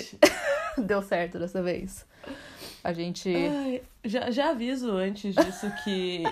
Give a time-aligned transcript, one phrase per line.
[0.00, 0.18] gente
[0.78, 2.06] deu certo dessa vez.
[2.82, 3.34] A gente.
[3.34, 6.22] Ai, já, já aviso antes disso que.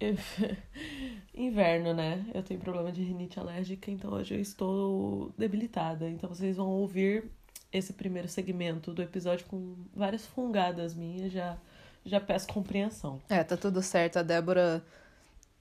[1.34, 2.24] Inverno, né?
[2.34, 6.08] Eu tenho problema de rinite alérgica, então hoje eu estou debilitada.
[6.08, 7.24] Então vocês vão ouvir
[7.72, 11.32] esse primeiro segmento do episódio com várias fungadas minhas.
[11.32, 11.56] Já,
[12.04, 13.20] já peço compreensão.
[13.28, 14.18] É, tá tudo certo.
[14.18, 14.82] A Débora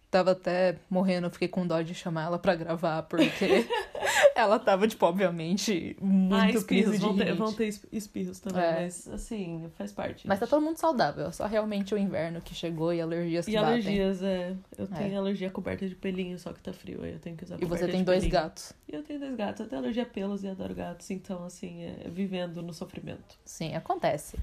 [0.10, 3.68] tava até morrendo, fiquei com dó de chamar ela pra gravar, porque
[4.40, 8.62] ela tava, tipo, obviamente, muito ah, espirros, de vão ter, vão ter es- espirros também,
[8.64, 8.82] É.
[8.84, 10.28] mas assim, faz parte.
[10.28, 10.52] Mas tá gente.
[10.52, 13.70] todo mundo saudável, só realmente o inverno que chegou e alergias que E batem.
[13.74, 14.56] alergias, é.
[14.78, 14.98] Eu É.
[14.98, 17.66] tenho alergia coberta de pelinho, só que tá frio, aí eu tenho que usar E
[17.66, 18.42] você tem dois pelinho.
[18.42, 18.74] gatos.
[18.88, 21.84] E eu tenho dois gatos, eu tenho alergia a pelos e adoro gatos, então assim,
[21.84, 23.38] é vivendo no sofrimento.
[23.46, 24.38] Sim, acontece.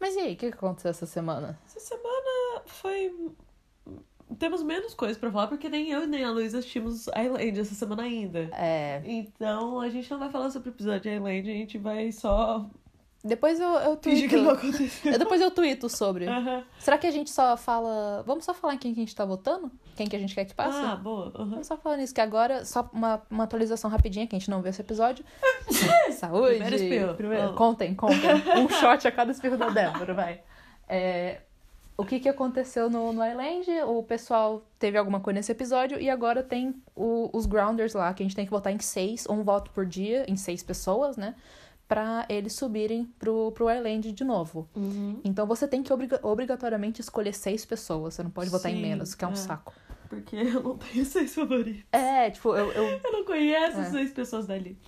[0.00, 1.58] Mas e aí, o que aconteceu essa semana?
[1.66, 3.12] Essa semana foi.
[4.38, 7.74] Temos menos coisas pra falar, porque nem eu e nem a Luísa assistimos Island essa
[7.74, 8.48] semana ainda.
[8.52, 9.00] É.
[9.04, 12.66] Então a gente não vai falar sobre o episódio de Island, a gente vai só
[13.24, 14.28] Depois eu, eu tuito.
[14.28, 15.12] que não aconteceu.
[15.12, 16.26] Eu- Depois eu tuito sobre.
[16.78, 18.22] Será que a gente só fala.
[18.26, 19.70] Vamos só falar em quem que a gente tá votando?
[19.96, 20.78] Quem que a gente quer que passe?
[20.78, 21.30] Ah, boa.
[21.34, 24.60] Vamos só falar nisso, que agora, só uma, uma atualização rapidinha, que a gente não
[24.62, 25.24] viu esse episódio.
[26.12, 26.50] Saúde!
[26.58, 27.14] Primeiro espirro.
[27.14, 28.18] Primeiro- Contem, contem.
[28.58, 30.42] Um shot a cada espirro da Débora, vai.
[30.88, 31.40] É,
[31.98, 33.66] o que, que aconteceu no, no Island?
[33.86, 38.22] O pessoal teve alguma coisa nesse episódio e agora tem o- os grounders lá, que
[38.22, 41.34] a gente tem que votar em seis, um voto por dia, em seis pessoas, né?
[41.88, 44.68] Pra eles subirem pro, pro Island de novo.
[44.76, 45.20] Uhum.
[45.24, 48.14] Então você tem que obriga- obrigatoriamente escolher seis pessoas.
[48.14, 49.36] Você não pode votar em Sim, menos, que é um é.
[49.36, 49.72] saco.
[50.08, 51.82] Porque eu não tenho seis favoritos.
[51.92, 53.80] É, tipo, eu, eu- Eu não conheço É.
[53.80, 54.78] as seis pessoas dali.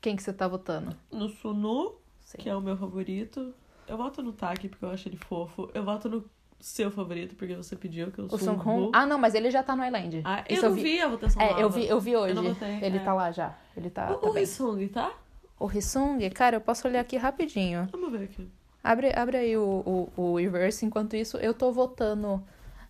[0.00, 0.96] quem que você tá votando?
[1.12, 2.38] No Sunu, Sim.
[2.38, 3.52] que é o meu favorito.
[3.86, 5.68] Eu voto no Taki, porque eu acho ele fofo.
[5.74, 6.24] Eu voto no
[6.64, 8.90] seu favorito, porque você pediu, que eu O sou um Sung?
[8.94, 10.22] Ah, não, mas ele já tá no Island.
[10.24, 11.60] Ah, eu não vi a votação É, nova.
[11.60, 12.30] eu vi, eu vi hoje.
[12.34, 13.04] Eu não votei, ele é.
[13.04, 13.54] tá lá já.
[13.76, 14.42] Ele tá, O, tá o bem.
[14.44, 15.12] Hissung, tá?
[15.60, 17.86] O Hissung, cara, eu posso olhar aqui rapidinho.
[17.92, 18.48] Vamos ver aqui.
[18.82, 20.86] Abre, abre aí o, o, o reverse.
[20.86, 22.42] Enquanto isso, eu tô votando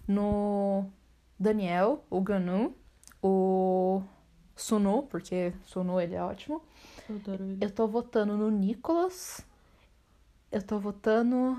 [0.07, 0.85] no
[1.39, 2.77] Daniel, o Ganu,
[3.23, 4.03] o
[4.55, 6.63] Sunu, porque Sunu ele é ótimo.
[7.09, 7.59] Eu adoro ele.
[7.61, 9.45] Eu tô votando no Nicholas.
[10.53, 11.59] Eu tô votando.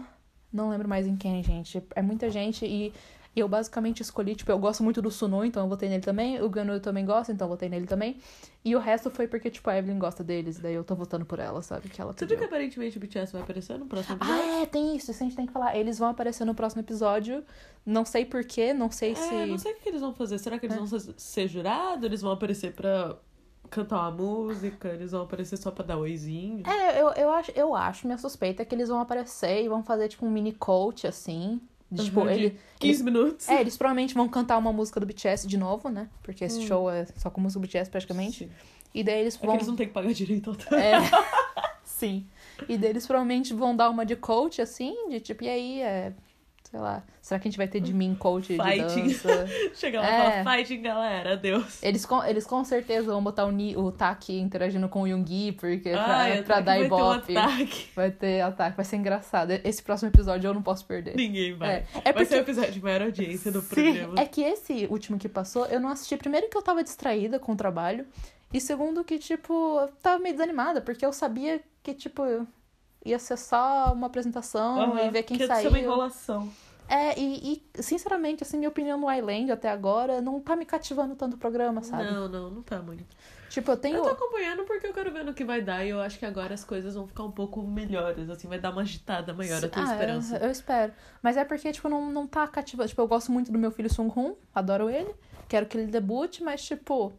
[0.55, 1.83] Não lembro mais em quem, gente.
[1.95, 2.93] É muita gente e
[3.35, 6.41] eu basicamente escolhi, tipo, eu gosto muito do Sunu, então eu votei nele também.
[6.41, 8.15] O Ganu eu também gosto, então eu votei nele também.
[8.63, 11.37] E o resto foi porque, tipo, a Evelyn gosta deles, daí eu tô votando por
[11.39, 11.89] ela, sabe?
[11.89, 14.41] Que ela Você viu que aparentemente o BTS vai aparecer no próximo episódio?
[14.41, 15.75] Ah, é, tem isso, isso a gente tem que falar.
[15.75, 17.43] Eles vão aparecer no próximo episódio.
[17.85, 19.45] Não sei porquê, não sei É, se.
[19.47, 20.37] não sei o que eles vão fazer.
[20.39, 20.79] Será que eles É.
[20.79, 22.05] vão ser, ser jurado?
[22.05, 23.17] Eles vão aparecer pra
[23.69, 24.87] cantar uma música?
[24.89, 26.63] Eles vão aparecer só pra dar oizinho?
[26.67, 29.83] É, eu, eu, acho, eu acho, minha suspeita é que eles vão aparecer e vão
[29.83, 31.59] fazer, tipo, um mini coach, assim.
[31.91, 33.47] De, tipo, Uhum, de ele, 15 minutos?
[33.47, 36.09] É, eles provavelmente vão cantar uma música do BTS de novo, né?
[36.23, 36.67] Porque esse Hum.
[36.67, 38.45] show é só com música do BTS praticamente.
[38.45, 38.51] Sim.
[38.93, 39.55] E daí eles É que vão.
[39.55, 40.77] eles não têm que pagar direito ao.
[40.77, 40.93] É.
[41.83, 42.25] Sim.
[42.67, 46.13] E daí eles provavelmente vão dar uma de coach, assim, de tipo, e aí, é.
[46.75, 47.01] Sei lá.
[47.21, 49.07] Será que a gente vai ter de mim coach de Fighting.
[49.07, 49.47] dança?
[49.75, 50.43] Chega lá e É.
[50.43, 51.81] fala, fighting, galera, adeus.
[51.81, 55.53] Eles com, eles com certeza vão botar o, Ni, o Taki interagindo com o Yoongi,
[55.53, 57.37] porque pra, Ai, pra ataque dar vai ter um ibope.
[57.37, 57.87] ataque.
[57.95, 59.51] Vai ter ataque, vai ser engraçado.
[59.63, 61.15] Esse próximo episódio eu não posso perder.
[61.15, 61.69] Ninguém vai.
[61.69, 64.19] É, é Vai porque ser o episódio de maior audiência do Sim, programa.
[64.21, 66.17] é que esse último que passou, eu não assisti.
[66.17, 68.05] Primeiro que eu tava distraída com o trabalho.
[68.53, 72.21] E segundo que, tipo, eu tava meio desanimada, porque eu sabia que, tipo,
[73.05, 75.61] ia ser só uma apresentação Aham, e ver quem que saiu.
[75.63, 76.49] ser uma enrolação.
[76.87, 81.15] É, e, e, sinceramente, assim, minha opinião no Island até agora não tá me cativando
[81.15, 82.03] tanto o programa, sabe?
[82.03, 83.05] Não, não, não tá muito.
[83.49, 83.97] Tipo, eu tenho.
[83.97, 86.25] Eu tô acompanhando porque eu quero ver no que vai dar e eu acho que
[86.25, 89.69] agora as coisas vão ficar um pouco melhores, assim, vai dar uma agitada maior a
[89.69, 90.37] tua Ah, esperança.
[90.37, 90.93] Eu, eu espero.
[91.21, 92.89] Mas é porque, tipo, não, não tá cativando.
[92.89, 95.13] Tipo, eu gosto muito do meu filho Sung Hoon, adoro ele.
[95.47, 97.13] Quero que ele debute, mas, tipo,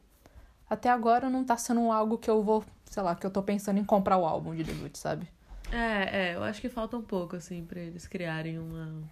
[0.69, 3.79] até agora não tá sendo algo que eu vou, sei lá, que eu tô pensando
[3.79, 5.29] em comprar o álbum de debut, sabe?
[5.73, 9.03] É, é, eu acho que falta um pouco, assim, pra eles criarem uma,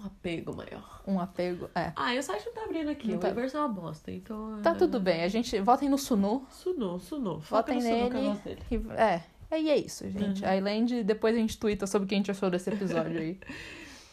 [0.00, 1.02] um apego maior.
[1.06, 1.68] Um apego.
[1.74, 1.92] É.
[1.96, 3.28] Ah, e o site não tá abrindo aqui, Não o tá.
[3.28, 4.60] Weverse é uma bosta, então...
[4.62, 5.22] Tá é- tudo bem.
[5.22, 5.58] A gente.
[5.60, 6.46] Votem no Sunu.
[6.50, 6.98] Sunou.
[6.98, 8.38] Foca Votem nele.
[8.70, 9.22] E, é.
[9.58, 10.44] E é isso, gente.
[10.44, 10.54] Uhum.
[10.54, 13.38] Island, depois a gente twitta sobre o que a gente achou desse episódio aí.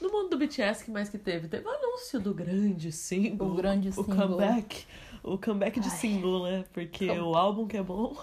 [0.02, 1.48] No mundo do BTS, que mais que teve?
[1.48, 3.48] Teve o anúncio do grande single.
[3.52, 4.28] O grande O single.
[4.28, 4.86] comeback.
[5.24, 5.96] O comeback de Ai.
[5.96, 6.66] single, né?
[6.74, 8.14] Porque o álbum que é bom...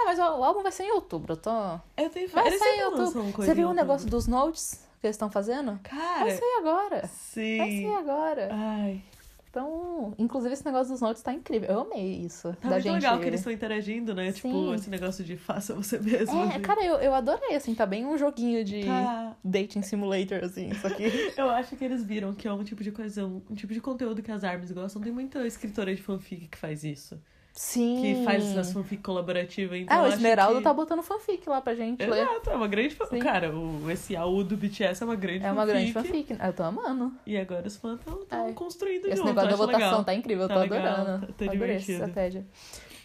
[0.00, 1.50] Ah, mas o, o álbum vai ser em outubro, eu tô.
[1.96, 3.22] Eu tenho Vai Eles sair em outubro.
[3.36, 4.10] Você viu o negócio outubro.
[4.16, 5.78] dos notes que eles estão fazendo?
[5.82, 7.00] Cara, Vai sair agora.
[7.00, 7.94] Vai sair sim.
[7.94, 8.48] agora.
[8.52, 9.02] Ai,
[9.50, 11.68] Então, inclusive esse negócio dos notes tá incrível.
[11.68, 12.56] Eu amei isso.
[12.62, 12.94] tá da muito gente...
[12.94, 14.30] legal que eles estão interagindo, né?
[14.32, 14.48] Sim.
[14.48, 16.40] Tipo, esse negócio de faça você mesmo.
[16.44, 19.36] É, cara, eu, eu adorei, assim, tá bem um joguinho de Tá.
[19.44, 21.02] dating simulator, assim, só que...
[21.36, 23.80] Eu acho que eles viram que é um tipo de coisa, um, um tipo de
[23.80, 25.02] conteúdo que as ARMYs gostam.
[25.02, 27.20] Tem muita escritora de fanfic que faz isso.
[27.54, 28.00] Sim.
[28.00, 29.78] que faz as fanfic colaborativas.
[29.78, 30.64] Então Ah, o Esmeralda que...
[30.64, 32.22] tá botando fanfic lá pra gente ler.
[32.22, 33.06] Exato, é uma grande fan...
[33.06, 33.18] Sim.
[33.18, 36.28] Cara, o, esse AU do BTS é uma grande É uma grande fanfic.
[36.28, 36.44] fanfic.
[36.46, 37.12] Eu tô amando.
[37.26, 38.52] E agora os fãs estão É.
[38.52, 39.26] construindo Esse junto.
[39.28, 40.04] negócio da votação legal.
[40.04, 41.26] tá incrível, eu Tá tô legal, adorando.
[41.26, 41.52] tá- tá Adorei essa
[41.86, 41.92] divertido.
[41.98, 42.46] estratégia.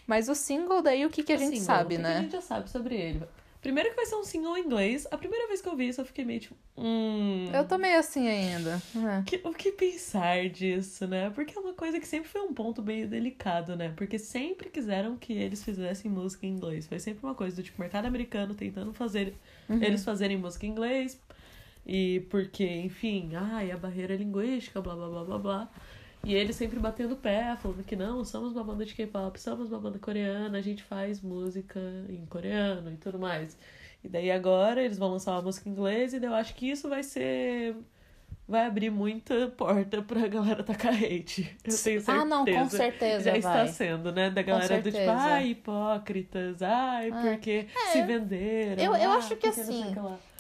[0.08, 2.12] Mas o single daí, o que, que a gente Single, sabe, o que né?
[2.14, 3.22] que a gente já sabe sobre ele?
[3.62, 5.08] Primeiro que vai ser um single em inglês.
[5.12, 6.56] A primeira vez que eu vi isso, eu fiquei meio tipo.
[6.78, 7.50] Hum.
[7.54, 8.82] Eu tô meio assim ainda.
[8.96, 9.24] É.
[9.26, 11.30] Que- o que pensar disso, né?
[11.32, 13.92] Porque é uma coisa que sempre foi um ponto meio delicado, né?
[13.96, 16.88] Porque sempre quiseram que eles fizessem música em inglês.
[16.88, 19.34] Foi sempre uma coisa do tipo mercado americano tentando fazer
[19.68, 19.82] Uhum.
[19.84, 21.20] eles fazerem música em inglês.
[21.86, 25.72] E porque, enfim, ai, a barreira linguística, blá blá blá blá blá.
[26.24, 29.72] E eles sempre batendo o pé, falando que não, somos uma banda de K-pop, somos
[29.72, 31.80] uma banda coreana, a gente faz música
[32.10, 33.58] em coreano e tudo mais.
[34.04, 36.70] E daí agora eles vão lançar uma música em inglês e daí eu acho que
[36.70, 37.76] isso vai ser.
[38.48, 41.42] Vai abrir muita porta pra galera tacar hate.
[41.42, 42.12] Eu tenho certeza.
[42.14, 43.40] Ah, não, com certeza Já vai.
[43.40, 44.30] está sendo, né?
[44.30, 48.82] Da galera do tipo, ai, hipócritas, ai, Ah, porque se venderam.
[48.82, 49.94] Eu- eu ah, acho que assim.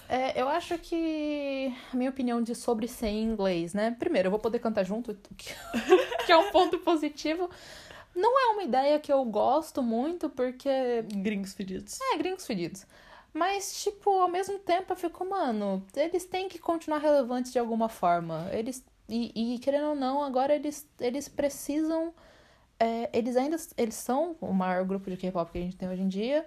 [0.09, 3.91] É, eu acho que a minha opinião de sobre ser em inglês, né?
[3.99, 7.49] Primeiro, eu vou poder cantar junto, que, é um ponto positivo.
[8.15, 10.69] Não é uma ideia que eu gosto muito, porque
[11.13, 11.99] Gringos fedidos.
[12.13, 12.85] é gringos fedidos.
[13.33, 17.89] Mas, tipo, ao mesmo tempo eu fico, mano, eles têm que continuar relevantes de alguma
[17.89, 18.49] forma.
[18.51, 18.83] Eles.
[19.09, 22.13] E, e, querendo ou não, agora eles, eles precisam.
[22.79, 26.01] é, eles ainda eles são o maior grupo de K-pop que a gente tem hoje
[26.01, 26.45] em dia.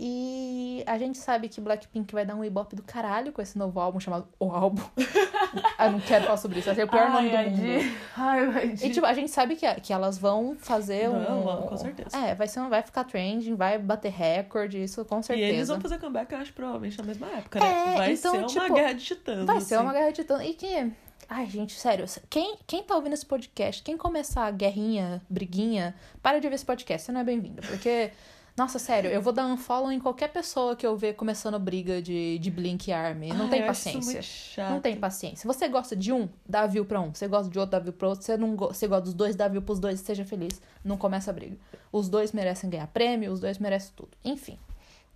[0.00, 3.80] E a gente sabe que Blackpink vai dar um ibope do caralho com esse novo
[3.80, 4.80] álbum chamado O Álbum.
[5.76, 7.96] eu não quero falar sobre isso, vai ser o pior nome do mundo.
[8.16, 11.66] Ai, vai E, tipo, a gente sabe que, que elas vão fazer Não, um.
[11.66, 12.16] com certeza.
[12.16, 15.48] É, vai, ser, vai ficar trending, vai bater recorde, isso com E certeza.
[15.48, 17.66] eles vão fazer comeback, eu acho, provavelmente na mesma época, né?
[17.66, 19.46] É, vai então, ser uma tipo, guerra de titãs.
[19.46, 19.84] Vai ser assim.
[19.84, 20.44] uma guerra de titã.
[20.44, 20.92] E que.
[21.28, 22.06] Ai, gente, sério.
[22.30, 26.64] Quem, quem tá ouvindo esse podcast, quem começar a guerrinha, briguinha, para de ouvir esse
[26.64, 27.60] podcast, você não é bem-vindo.
[27.62, 28.12] Porque,
[28.58, 32.38] nossa, sério, eu vou dar unfollow em qualquer pessoa que eu ver começando briga de,
[32.38, 33.28] de Blink Army.
[33.32, 34.68] Não Ai, tem paciência.
[34.68, 35.46] Não tem paciência.
[35.46, 37.14] Você gosta de um, dá view pra um.
[37.14, 38.24] Você gosta de outro, dá view pra outro.
[38.24, 40.60] Você, não go- você gosta dos dois, dá view pros dois, seja feliz.
[40.84, 41.56] Não começa a briga.
[41.92, 44.10] Os dois merecem ganhar prêmio, os dois merecem tudo.
[44.24, 44.58] Enfim.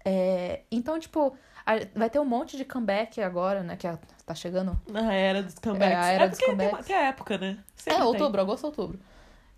[0.04, 1.34] É, então, tipo,
[1.66, 3.76] a- vai ter um monte de comeback agora, né?
[3.76, 4.80] Que a- tá chegando.
[4.88, 5.94] Na era dos comebacks.
[5.96, 6.86] É, a era dos porque tem uma- comebacks.
[6.86, 7.58] Tem a época, né?
[7.76, 8.06] Sempre é, tem.
[8.06, 8.98] outubro, agosto, outubro.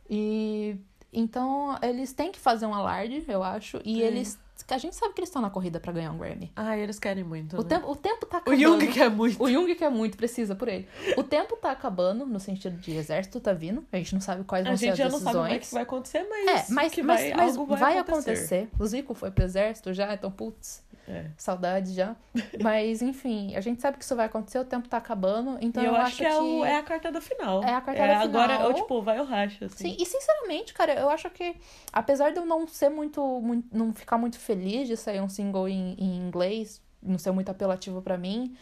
[0.08, 0.76] E
[1.14, 3.80] então eles têm que fazer um alarde, eu acho.
[3.84, 4.06] E É.
[4.06, 4.38] eles.
[4.68, 6.50] A gente sabe que eles estão na corrida pra ganhar um Grammy.
[6.56, 7.68] Ai, eles querem muito, O né?
[7.68, 8.60] tempo, o tempo tá O acabando.
[8.62, 9.42] Jung quer muito.
[9.42, 10.88] O Jung quer muito, precisa por ele.
[11.18, 13.84] O tempo tá acabando, no sentido de exército tá vindo.
[13.92, 15.34] A gente não sabe quais A vão ser gente as já não decisões.
[15.34, 17.98] sabe como é que vai acontecer, mas, É, mas, que mas, vai, mas vai, vai,
[17.98, 18.68] acontecer.
[18.78, 21.26] O Zico foi pro exército já, então, putz, É.
[21.36, 22.16] saudade já.
[22.62, 25.58] Mas, enfim, a gente sabe que isso vai acontecer, o tempo tá acabando.
[25.60, 27.62] Então e eu, eu, acho que, é, o- é a cartada final.
[27.62, 28.70] É a cartada Agora, final.
[28.70, 29.90] eu, tipo, vai o racha, assim.
[29.90, 31.54] Sim, e sinceramente, cara, eu acho que,
[31.92, 35.68] apesar de eu não ser muito, muito não ficar muito feliz de sair um single
[35.68, 38.56] em, em inglês, não ser muito apelativo pra mim,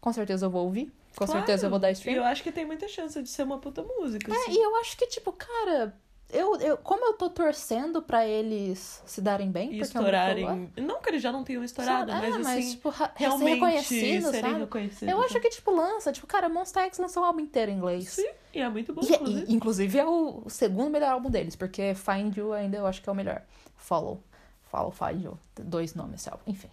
[0.00, 0.92] com certeza eu vou ouvir.
[1.16, 1.32] Com Claro.
[1.40, 2.16] certeza eu vou dar E stream.
[2.16, 4.52] eu acho que tem muita chance de ser uma puta música, É, assim.
[4.52, 5.96] e eu acho que, tipo, cara,
[6.30, 10.70] eu, eu, como eu tô torcendo pra eles se darem bem, E porque é estourarem.
[10.76, 12.70] Não que eles já não tenham estourado, é, mas assim.
[12.72, 14.60] tipo, realmente reconhecido, serem sabe?
[14.60, 15.08] reconhecidos.
[15.08, 18.08] Eu acho que, tipo, lança, tipo, cara, Monsta X lançou um álbum inteiro em inglês.
[18.10, 19.44] Sim, e é muito bom, E, inclusive.
[19.50, 23.08] e, inclusive é o, segundo melhor álbum deles, porque Find You ainda eu acho que
[23.08, 23.42] é o melhor.
[23.76, 24.22] Follow.
[24.70, 25.38] Follow, Find You.
[25.56, 26.42] Dois nomes esse álbum.
[26.46, 26.68] Enfim.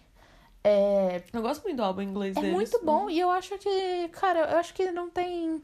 [0.62, 2.54] É, Eu gosto muito do álbum em inglês é deles.
[2.54, 5.62] muito bom e eu acho que, cara, eu acho que não tem.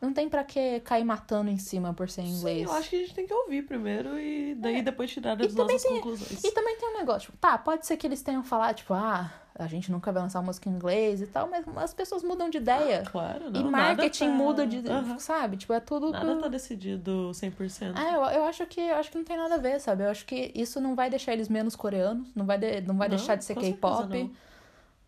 [0.00, 2.60] Não tem pra que cair matando em cima por ser inglês.
[2.60, 4.82] Sim, eu acho que a gente tem que ouvir primeiro e daí É.
[4.82, 6.42] depois tirar E as também nossas tem- conclusões.
[6.44, 9.30] E também tem um negócio, tipo, tá, pode ser que eles tenham falado, tipo, ah,
[9.54, 12.56] a gente nunca vai lançar música em inglês e tal, mas as pessoas mudam de
[12.56, 13.02] ideia.
[13.12, 13.60] Claro, não.
[13.60, 14.88] e marketing tá- muda de.
[14.90, 15.18] Aham.
[15.18, 15.58] Sabe?
[15.58, 16.10] Tipo, é tudo.
[16.12, 17.94] Nada tá decidido 100%.
[17.98, 20.04] É, eu, eu acho que eu acho que não tem nada a ver, sabe?
[20.04, 23.06] Eu acho que isso não vai deixar eles menos coreanos, não vai, de- não vai
[23.08, 24.30] Não, deixar de ser K-pop.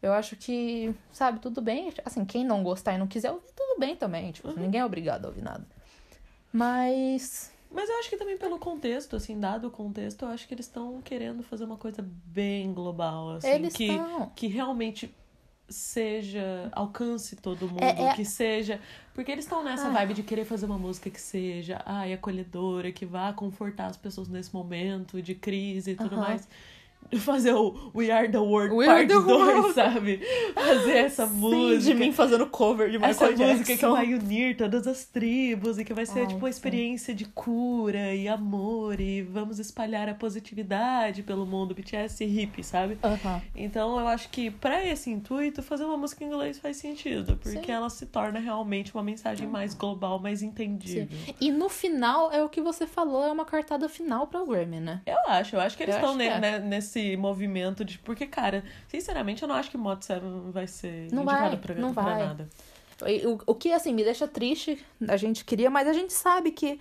[0.02, 1.92] Eu acho que, sabe, tudo bem.
[2.04, 4.32] Assim, quem não gostar e não quiser ouvir, tudo bem também.
[4.32, 4.56] Tipo, Uhum.
[4.58, 5.64] ninguém é obrigado a ouvir nada.
[6.52, 7.50] Mas.
[7.70, 10.66] Mas eu acho que também pelo contexto, assim, dado o contexto, eu acho que eles
[10.66, 13.88] estão querendo fazer uma coisa bem global, assim, eles que,
[14.36, 15.14] que realmente
[15.68, 18.78] seja, alcance todo mundo, É, é- que seja.
[19.14, 19.90] Porque eles estão nessa Ah.
[19.90, 24.28] vibe de querer fazer uma música que seja, ai, acolhedora, que vá confortar as pessoas
[24.28, 26.20] nesse momento de crise e tudo Aham.
[26.26, 26.46] mais.
[27.20, 29.74] fazer o We Are the World We Part Are the 2, World.
[29.74, 30.20] sabe?
[30.54, 31.80] Fazer essa Sim, música.
[31.80, 33.92] de mim fazendo cover de Essa Michael música que Jackson.
[33.92, 36.56] vai unir todas as tribos e que vai ser Ai, tipo uma sim.
[36.56, 42.98] experiência de cura e amor e vamos espalhar a positividade pelo mundo BTS hippie, sabe?
[43.02, 43.42] Aham.
[43.54, 47.66] Então eu acho que pra esse intuito fazer uma música em inglês faz sentido, porque
[47.66, 47.72] Sim.
[47.72, 51.08] ela se torna realmente uma mensagem mais global, mais entendível.
[51.40, 54.80] E no final, é o que você falou, é uma cartada final pra o Grammy,
[54.80, 55.00] né?
[55.06, 56.38] Eu acho, eu acho que eles estão é.
[56.40, 57.98] né, nesse movimento de.
[57.98, 60.22] Porque, cara, sinceramente, eu não acho que Mod 7
[60.52, 62.26] vai ser Não indicado vai, pra, não pra vai.
[62.26, 62.48] nada.
[63.24, 66.78] O, o que, assim, me deixa triste, a gente queria, mas a gente sabe que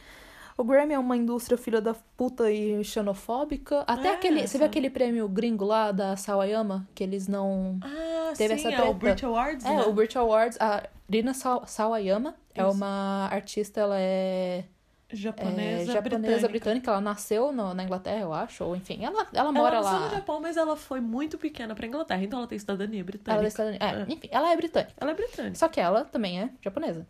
[0.55, 3.83] o Grammy é uma indústria filha da puta e xenofóbica.
[3.87, 4.47] Até É, aquele.
[4.47, 6.87] Você viu aquele prêmio gringo lá da Sawayama?
[6.93, 7.79] Que eles não.
[7.81, 8.93] Ah, Teve sim, essa é o.
[8.93, 9.81] Brit Awards, É, né?
[9.83, 12.71] o Brit Awards, a Rina Saw- Sawayama é Isso.
[12.71, 14.65] uma artista, ela é,
[15.13, 16.47] é Japonesa, japonesa britânica.
[16.49, 16.91] britânica.
[16.91, 20.05] ela nasceu no- na Inglaterra, eu acho, ou enfim, ela, ela Ela mora nasceu lá.
[20.05, 23.39] no Japão, mas ela foi muito pequena pra Inglaterra, então ela tem cidadania britânica.
[23.39, 24.13] Ela é, cidadania- é, É.
[24.13, 24.93] enfim, ela é britânica.
[24.99, 25.55] Ela é britânica.
[25.55, 27.05] Só que ela também é japonesa.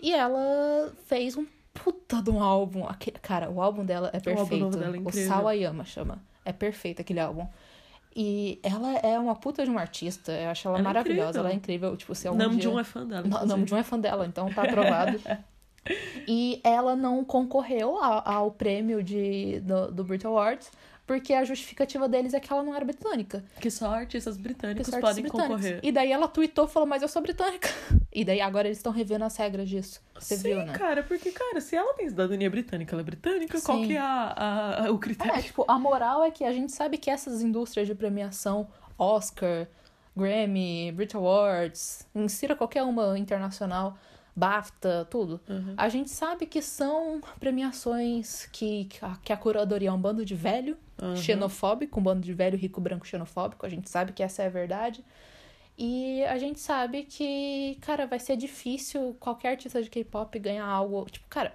[0.00, 2.84] E ela fez um puta de um álbum.
[2.86, 4.60] Aque- Cara, o álbum dela é álbum perfeito.
[4.64, 5.28] novo dela é o incrível.
[5.28, 6.22] Sawayama chama.
[6.44, 7.46] É perfeito aquele álbum.
[8.16, 10.30] E ela é uma puta de uma artista.
[10.30, 11.40] Eu acho ela, Ela é maravilhosa.
[11.40, 11.96] ela é incrível.
[11.96, 12.80] Tipo, se algum Namjoon dia...
[12.80, 13.44] é fã dela.
[13.44, 15.18] Namjoon é fã dela, então tá aprovado.
[16.26, 20.70] e ela não concorreu ao, prêmio de, do, do Brit Awards,
[21.06, 23.44] porque a justificativa deles é que ela não era britânica.
[23.60, 25.56] Que só artistas britânicos só podem britânicos.
[25.56, 25.80] concorrer.
[25.82, 27.68] E daí ela tweetou e falou, mas eu sou britânica.
[28.16, 30.00] E daí agora eles estão revendo as regras disso.
[30.16, 30.72] Você Sim, viu, né?
[30.74, 33.88] cara, porque, cara, se ela tem cidadania britânica, ela é britânica, qual Sim.
[33.88, 35.34] que é a- a- o critério?
[35.34, 39.66] É, tipo, a moral é que a gente sabe que essas indústrias de premiação, Oscar,
[40.16, 43.98] Grammy, Brit Awards, insira qualquer uma internacional,
[44.36, 45.40] BAFTA, tudo.
[45.48, 45.74] Uhum.
[45.76, 50.24] A gente sabe que são premiações que, que, a, que a curadoria é um bando
[50.24, 51.16] de velho, Uhum.
[51.16, 53.66] xenofóbico, um bando de velho, rico, branco, xenofóbico.
[53.66, 55.04] A gente sabe que essa é a verdade.
[55.76, 61.04] E a gente sabe que, cara, vai ser difícil qualquer artista de K-pop ganhar algo.
[61.10, 61.52] Tipo, cara,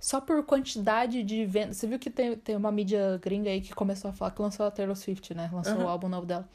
[0.00, 1.76] só por quantidade de vendas.
[1.76, 4.66] Você viu que tem, tem uma mídia gringa aí que começou a falar que lançou
[4.66, 5.48] a Taylor Swift, né?
[5.52, 5.84] Lançou Aham.
[5.84, 6.48] o álbum novo dela.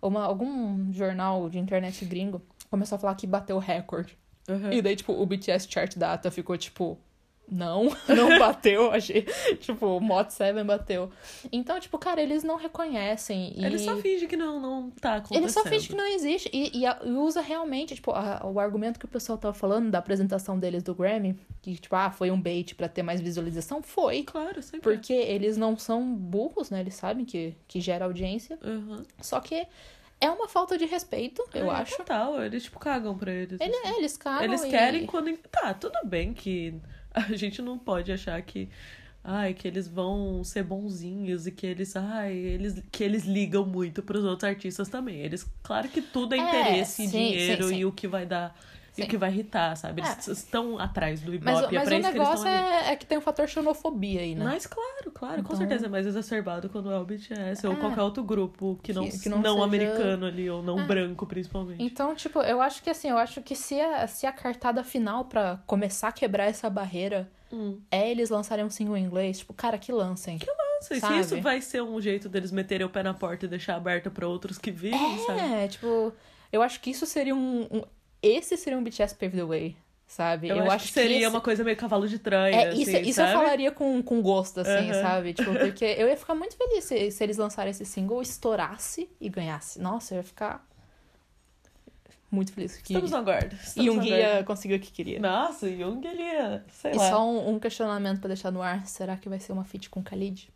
[0.00, 2.40] Uma, algum jornal de internet gringo
[2.70, 4.16] começou a falar que bateu o recorde.
[4.48, 4.72] Uhum.
[4.72, 6.98] E daí, tipo, o BTS Chart Data ficou tipo.
[7.46, 9.22] Não, não bateu, achei.
[9.60, 11.10] tipo, o Mod 7 bateu.
[11.52, 13.52] Então, tipo, cara, eles não reconhecem.
[13.54, 13.62] E...
[13.62, 15.42] Ele só finge que não, não tá acontecendo.
[15.44, 16.48] Ele só finge que não existe.
[16.52, 19.98] E, e e usa realmente, tipo, a- o argumento que o pessoal tava falando da
[19.98, 24.22] apresentação deles do Grammy, que, tipo, ah, foi um bait pra ter mais visualização, foi.
[24.22, 24.80] Claro, sempre.
[24.80, 26.80] Porque eles não são burros, né?
[26.80, 28.58] Eles sabem que, que gera audiência.
[28.64, 29.02] Uhum.
[29.20, 29.66] Só que
[30.24, 31.96] é uma falta de respeito, eu É, acho.
[31.96, 33.60] Total, eles, tipo, cagam pra eles.
[33.60, 33.88] Ele, assim.
[33.88, 35.36] é, eles cagam Eles e- querem quando.
[35.50, 36.74] Tá, tudo bem que
[37.14, 38.68] a gente não pode achar que.
[39.26, 41.96] Ai, que eles vão ser bonzinhos e que eles.
[41.96, 45.16] Ai, eles, que eles ligam muito pros outros artistas também.
[45.20, 47.78] Eles, claro que tudo é É, interesse e sim, dinheiro sim, sim.
[47.80, 48.54] e o que vai dar.
[48.96, 49.02] E Sim.
[49.02, 50.00] o que vai irritar, sabe?
[50.02, 50.30] Eles É.
[50.32, 53.04] estão atrás do Ibope, Mas, é mas o isso que eles negócio é, é que
[53.04, 54.44] tem o fator xenofobia aí, né?
[54.44, 57.76] Mas claro, claro, com Então- certeza é mais exacerbado quando é o BTS ou É.
[57.76, 60.84] qualquer outro grupo que não, Que- que não, não seja- americano ali, ou não É.
[60.84, 61.82] branco, principalmente.
[61.82, 65.24] Então, tipo, eu acho que assim, eu acho que se a, se a cartada final
[65.24, 67.80] pra começar a quebrar essa barreira Hum.
[67.90, 70.38] é eles lançarem um single em inglês, tipo, cara, que lancem.
[70.82, 71.14] Sei Sabe?
[71.14, 74.10] se isso vai ser um jeito deles meterem o pé na porta e deixar aberto
[74.10, 75.40] pra outros que virem, sabe?
[75.40, 76.12] É, tipo,
[76.52, 77.62] eu acho que isso seria um.
[77.70, 77.82] um-
[78.26, 79.76] esse seria um BTS Pave the Way,
[80.06, 80.48] sabe?
[80.48, 83.20] Eu, acho, que seria esse- uma coisa meio cavalo de Troia, É, assim, isso, isso
[83.20, 85.02] eu falaria com, com gosto, assim, Aham.
[85.02, 85.32] sabe?
[85.34, 89.28] Tipo, porque eu ia ficar muito feliz se, se eles lançarem esse single, estourasse e
[89.28, 89.80] ganhasse.
[89.80, 90.66] Nossa, eu ia ficar
[92.30, 92.76] muito feliz.
[92.76, 92.92] Que...
[92.92, 93.54] Estamos no aguardo.
[93.54, 94.46] E estamos um no guia aguardo.
[94.46, 95.20] conseguiu o que queria.
[95.20, 97.10] Nossa, Jung, ele ia, sei E lá.
[97.10, 100.00] só um, um questionamento pra deixar no ar: será que vai ser uma feat com
[100.02, 100.48] Khalid?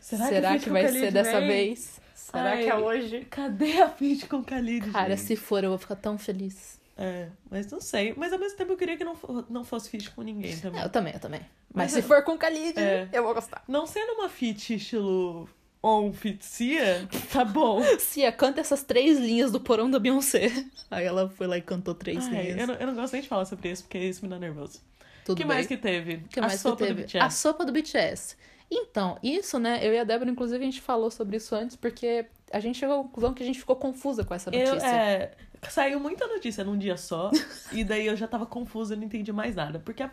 [0.00, 1.48] Será, Será, que, que, vai com ser Khalid dessa vem?
[1.48, 2.00] vez?
[2.14, 3.26] Será Ai, que é hoje?
[3.30, 5.26] Cadê a feat com Khalid, Cara, gente?
[5.26, 6.75] se for, eu vou ficar tão feliz.
[6.96, 8.14] É, mas não sei.
[8.16, 9.14] Mas ao mesmo tempo eu queria que não,
[9.50, 10.80] não fosse feat com ninguém também.
[10.80, 11.40] É, eu também, eu também.
[11.72, 13.08] Mas Mas, se eu- for com Khalid, É.
[13.12, 13.62] eu vou gostar.
[13.68, 15.48] Não sendo uma feat estilo
[15.82, 17.82] on feat Cia, tá bom.
[18.00, 20.50] Cia, canta essas três linhas do porão da Beyoncé.
[20.90, 22.58] Aí ela foi lá e cantou três Ai, linhas.
[22.60, 24.78] eu, não, eu não gosto nem de falar sobre isso, porque isso me dá nervoso.
[24.78, 25.54] O Tudo que bem.
[25.54, 26.18] mais que teve?
[26.30, 26.94] que a mais sopa que teve?
[27.02, 27.18] do BTS.
[27.24, 28.36] A sopa do BTS.
[28.70, 29.78] Então, isso, né?
[29.86, 32.96] Eu e a Débora, inclusive, a gente falou sobre isso antes, porque a gente chegou
[33.00, 34.88] à conclusão que a gente ficou confusa com essa Eu, notícia.
[34.88, 35.30] é,
[35.68, 37.30] saiu muita notícia num dia só,
[37.72, 39.78] e daí eu já tava confusa, eu não entendi mais nada.
[39.78, 40.10] Porque a-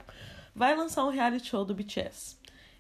[0.56, 2.38] vai lançar um reality show do BTS.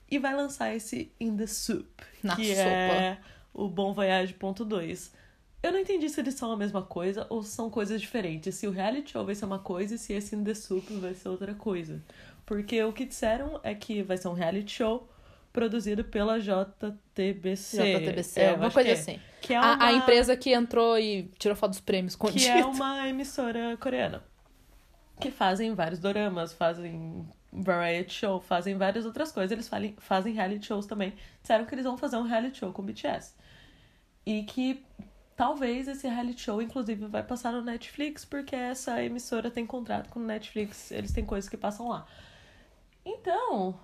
[0.09, 1.87] E vai lançar esse In The Soup,
[2.21, 2.69] Na que sopa.
[2.69, 3.17] é
[3.53, 5.11] o Bom Voyage ponto 2.
[5.63, 8.53] Eu não entendi se eles são a mesma coisa ou são coisas diferentes.
[8.55, 11.13] Se o reality show vai ser uma coisa e se esse In The Soup vai
[11.15, 12.03] ser outra coisa.
[12.45, 15.07] Porque o que disseram é que vai ser um reality show
[15.53, 17.77] produzido pela JTBC.
[17.99, 18.93] JTBC, É, acho coisa que é.
[18.93, 19.19] assim.
[19.39, 22.45] Que é A- uma, A, empresa que entrou e tirou foto dos prêmios com que
[22.47, 24.23] é uma emissora coreana.
[25.21, 29.51] Que fazem vários doramas, fazem variety show, fazem várias outras coisas.
[29.51, 31.13] Eles fazem, fazem reality shows também.
[31.41, 33.35] Disseram que eles vão fazer um reality show com o BTS.
[34.25, 34.83] E que
[35.35, 40.19] talvez esse reality show, inclusive, vai passar no Netflix, porque essa emissora tem contrato com
[40.19, 40.89] o Netflix.
[40.91, 42.07] Eles têm coisas que passam lá.
[43.05, 43.77] Então,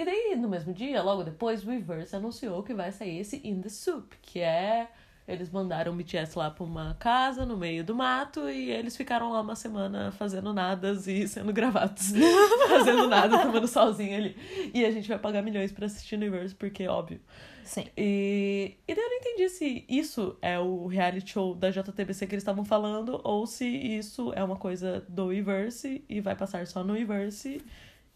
[0.00, 3.60] e daí no mesmo dia, logo depois, o Reverse anunciou que vai sair esse In
[3.60, 4.88] The Soup, que é.
[5.28, 9.30] Eles mandaram o BTS lá pra uma casa no meio do mato e eles ficaram
[9.30, 12.12] lá uma semana fazendo nadas e sendo gravados.
[12.66, 14.36] fazendo nada, tomando solzinho ali.
[14.74, 17.20] E a gente vai pagar milhões pra assistir no Reverse, porque óbvio.
[17.62, 17.86] Sim.
[17.96, 22.34] E, e daí eu não entendi se isso é o reality show da JTBC que
[22.34, 26.82] eles estavam falando ou se isso é uma coisa do Everse e vai passar só
[26.82, 27.62] no Everse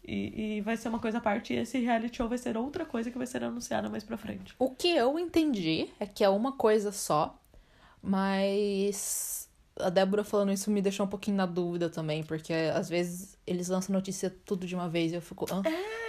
[0.07, 2.85] e, e vai ser uma coisa à parte e esse reality show vai ser outra
[2.85, 4.53] coisa que vai ser anunciada mais pra frente.
[4.59, 7.39] O que eu entendi é que é uma coisa só,
[8.01, 13.37] mas a Débora falando isso me deixou um pouquinho na dúvida também, porque às vezes
[13.45, 15.45] eles lançam notícia tudo de uma vez e eu fico.
[15.51, 15.61] "Hã?"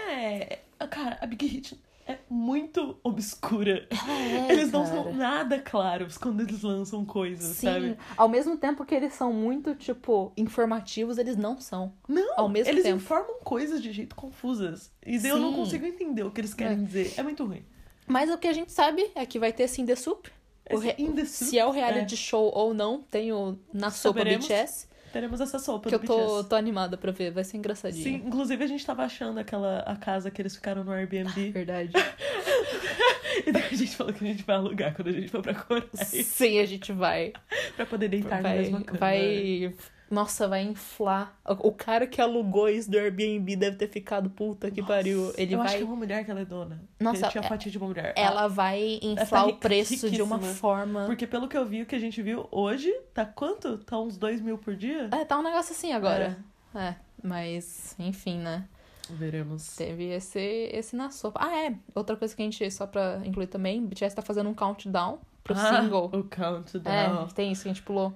[0.08, 3.88] É, cara, a Big Hit é muito obscura.
[3.90, 5.02] É, eles não cara.
[5.02, 7.98] são nada claros quando eles lançam coisas, Sim, sabe?
[8.16, 11.92] ao mesmo tempo que eles são muito, tipo, informativos, eles não são.
[12.08, 12.96] Não, Ao mesmo eles tempo.
[12.96, 14.92] informam coisas de jeito confusas.
[15.04, 16.82] E daí eu não consigo entender o que eles querem É.
[16.86, 17.14] dizer.
[17.16, 17.64] É muito ruim.
[18.06, 20.28] Mas o que a gente sabe é que vai ter sim The Soup.
[20.70, 24.18] Re- In The Soup, Se é o reality show ou não, tem o na sopa
[24.20, 24.46] Saberemos.
[24.46, 26.48] BTS, Teremos essa sopa que do eu tô, BTS.
[26.50, 28.04] tô animada pra ver, vai ser engraçadinho.
[28.04, 31.50] Sim, inclusive a gente tava achando aquela a casa que eles ficaram no Airbnb.
[31.52, 31.92] Verdade.
[33.46, 35.54] e daí a gente falou que a gente vai alugar quando a gente for pra
[35.54, 35.88] Coreia.
[35.94, 37.32] Sim, a gente vai.
[37.76, 38.98] pra poder deitar na vai, mesma cama.
[38.98, 39.74] vai.
[40.10, 41.36] Nossa, vai inflar.
[41.44, 45.32] O cara que alugou isso do Airbnb deve ter ficado puta que pariu.
[45.36, 45.66] Ele eu vai.
[45.66, 46.80] acho que é uma mulher que ela é dona.
[47.00, 48.14] Nossa, tinha é- fatia de uma mulher.
[48.16, 51.06] Ela vai inflar o preço de uma forma.
[51.06, 53.78] Porque pelo que eu vi, o que a gente viu hoje, tá quanto?
[53.78, 55.08] Tá uns dois mil por dia?
[55.12, 56.38] É, tá um negócio assim agora.
[56.74, 58.64] É, mas, enfim, né?
[59.10, 59.76] Veremos.
[59.76, 60.38] Teve esse,
[60.72, 61.40] esse na sopa.
[61.42, 61.74] Ah, é.
[61.94, 65.18] Outra coisa que a gente, só pra incluir também, o BTS tá fazendo um countdown
[65.44, 66.06] pro Ah, single.
[66.12, 67.24] O countdown.
[67.24, 68.12] É, tem isso que a gente pulou.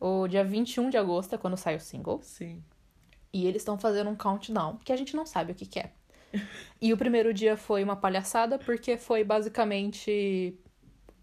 [0.00, 2.20] O dia 21 de agosto é quando sai o single.
[2.22, 2.62] Sim.
[3.32, 5.92] E eles estão fazendo um countdown, que a gente não sabe o que, que é.
[6.80, 10.58] E o primeiro dia foi uma palhaçada, porque foi basicamente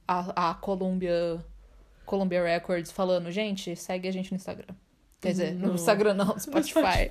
[0.07, 1.43] a, a Columbia,
[2.05, 4.75] Columbia Records falando, gente, segue a gente no Instagram.
[5.19, 7.09] Quer dizer, no No- Instagram não, no No Spotify.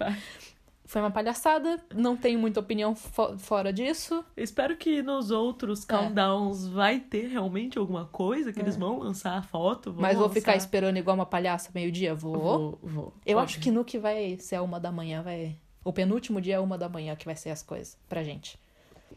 [0.86, 4.24] Foi uma palhaçada, não tenho muita opinião fo- fora disso.
[4.36, 5.86] Espero que nos outros É.
[5.86, 8.62] countdowns vai ter realmente alguma coisa que É.
[8.62, 9.92] eles vão lançar a foto.
[9.98, 12.14] Mas vou ficar lançar- esperando igual uma palhaça meio-dia?
[12.14, 12.34] Vou.
[12.38, 13.14] Vou, vou.
[13.26, 13.44] Eu Pode.
[13.50, 15.56] acho que no que vai ser a uma da manhã, vai.
[15.84, 18.58] O penúltimo dia é uma da manhã que vai ser as coisas pra gente.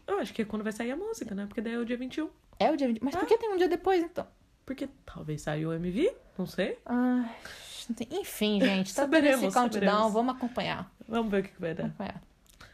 [0.06, 1.46] Eu acho que é quando vai sair a música, né?
[1.46, 2.28] Porque daí é o dia 21.
[2.58, 3.00] É o dia 20.
[3.00, 4.26] Mas por que tem um dia depois, então?
[4.66, 6.78] Porque talvez saia o MV, não sei.
[6.84, 7.30] Ai,
[8.10, 10.12] enfim, gente, tá Saberemos, esse countdown, saberemos.
[10.12, 10.90] vamos acompanhar.
[11.08, 11.86] Vamos ver o que, vai dar.
[11.86, 12.22] Acompanhar.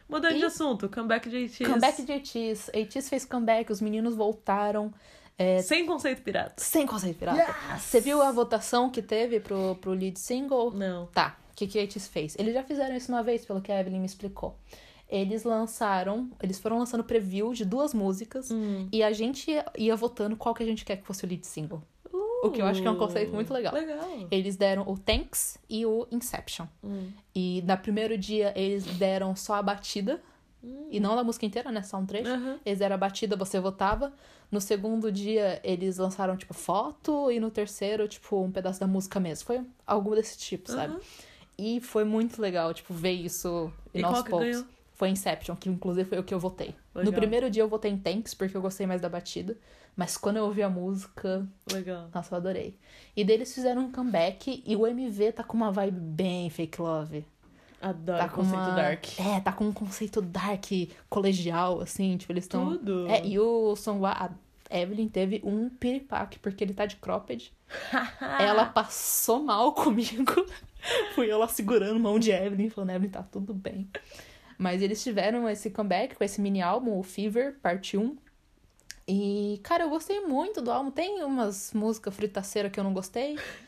[0.08, 1.58] Mudando E- de assunto, comeback de ATEEZ.
[1.68, 2.68] Comeback de ATEEZ.
[2.68, 4.92] ATEEZ fez comeback, os meninos voltaram.
[5.38, 6.54] é, Sem conceito pirata.
[6.56, 7.54] sem conceito pirata.
[7.78, 10.70] Você viu a votação que teve pro, pro lead single?
[10.70, 11.06] Não.
[11.08, 12.36] Tá, o que, que a ATEEZ fez?
[12.38, 14.56] Eles já fizeram isso uma vez, pelo que a Evelyn me explicou.
[15.08, 18.88] Eles lançaram, eles foram lançando preview de duas músicas Hum.
[18.92, 21.82] e a gente ia votando qual que a gente quer que fosse o lead single.
[22.46, 23.72] O que eu acho que é um conceito muito legal.
[23.74, 24.26] Legal.
[24.30, 26.66] Eles deram o Thanks e o Inception.
[26.82, 27.10] Hum.
[27.34, 30.20] E no primeiro dia eles deram só a batida.
[30.90, 31.80] E não a música inteira, né?
[31.82, 32.28] Só um trecho.
[32.28, 32.58] Aham.
[32.66, 34.12] Eles deram a batida, você votava.
[34.50, 37.30] No segundo dia, eles lançaram, tipo, foto.
[37.30, 39.46] E no terceiro, tipo, um pedaço da música mesmo.
[39.46, 40.94] Foi algo desse tipo, sabe?
[40.94, 41.00] Aham.
[41.56, 44.46] E foi muito legal, tipo, ver isso E aos que poucos.
[44.48, 44.64] ganhou?
[44.92, 46.74] Foi Inception, que inclusive foi o que eu votei.
[46.94, 47.14] No Legal.
[47.14, 49.56] primeiro dia eu votei em Thanks, porque eu gostei mais da batida.
[49.96, 52.10] Mas quando eu ouvi a música, Legal.
[52.14, 52.78] nossa, eu adorei.
[53.16, 56.80] E daí eles fizeram um comeback e o MV tá com uma vibe bem fake
[56.80, 57.24] love.
[57.80, 58.74] Adoro Tá com conceito uma...
[58.74, 59.06] dark.
[59.18, 60.66] É, tá com um conceito dark,
[61.08, 62.76] colegial, assim, tipo, eles estão...
[62.76, 63.06] Tudo.
[63.08, 64.30] É, e o Songhwa, a
[64.70, 67.52] Evelyn teve um piripaque, porque ele tá de cropped.
[68.38, 70.46] Ela passou mal comigo.
[71.14, 73.88] Fui eu lá segurando mão de Evelyn, falando, Evelyn, tá tudo bem.
[74.58, 78.16] Mas eles tiveram esse comeback com esse mini álbum, o Fever, parte 1.
[79.08, 80.90] E, cara, eu gostei muito do álbum.
[80.90, 83.38] Tem umas músicas fritaceiras que eu não gostei.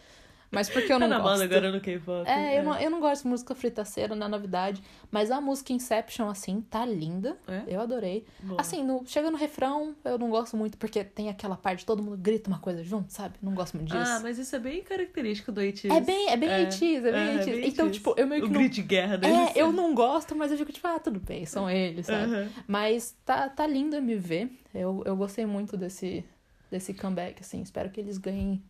[0.50, 1.42] Mas porque eu Tá não na gosto.
[1.42, 2.26] agora no K-pop.
[2.28, 4.82] É, eu não, eu não gosto de música fritaceira, não é novidade.
[5.10, 7.36] Mas a música Inception, assim, tá linda.
[7.46, 7.64] É?
[7.66, 8.24] Eu adorei.
[8.42, 8.58] Boa.
[8.60, 12.16] Assim, no, chega no refrão, eu não gosto muito, porque tem aquela parte, todo mundo
[12.16, 13.34] grita uma coisa junto, sabe?
[13.42, 14.10] Não gosto muito disso.
[14.10, 15.90] Ah, mas isso é bem característico do 80s.
[15.94, 17.44] É bem, é bem É, 80s, é bem é, 80s.
[17.44, 17.92] bem Então, 80s.
[17.92, 18.58] tipo, eu meio que O não...
[18.58, 19.36] grito de guerra deles.
[19.36, 22.32] É, eu não gosto, mas eu fico tipo, ah, tudo bem, são eles, sabe?
[22.32, 22.48] Aham.
[22.66, 24.50] Mas tá, tá lindo MV.
[24.74, 26.24] Eu, eu gostei muito desse,
[26.70, 27.60] desse comeback, assim.
[27.60, 28.62] Espero que eles ganhem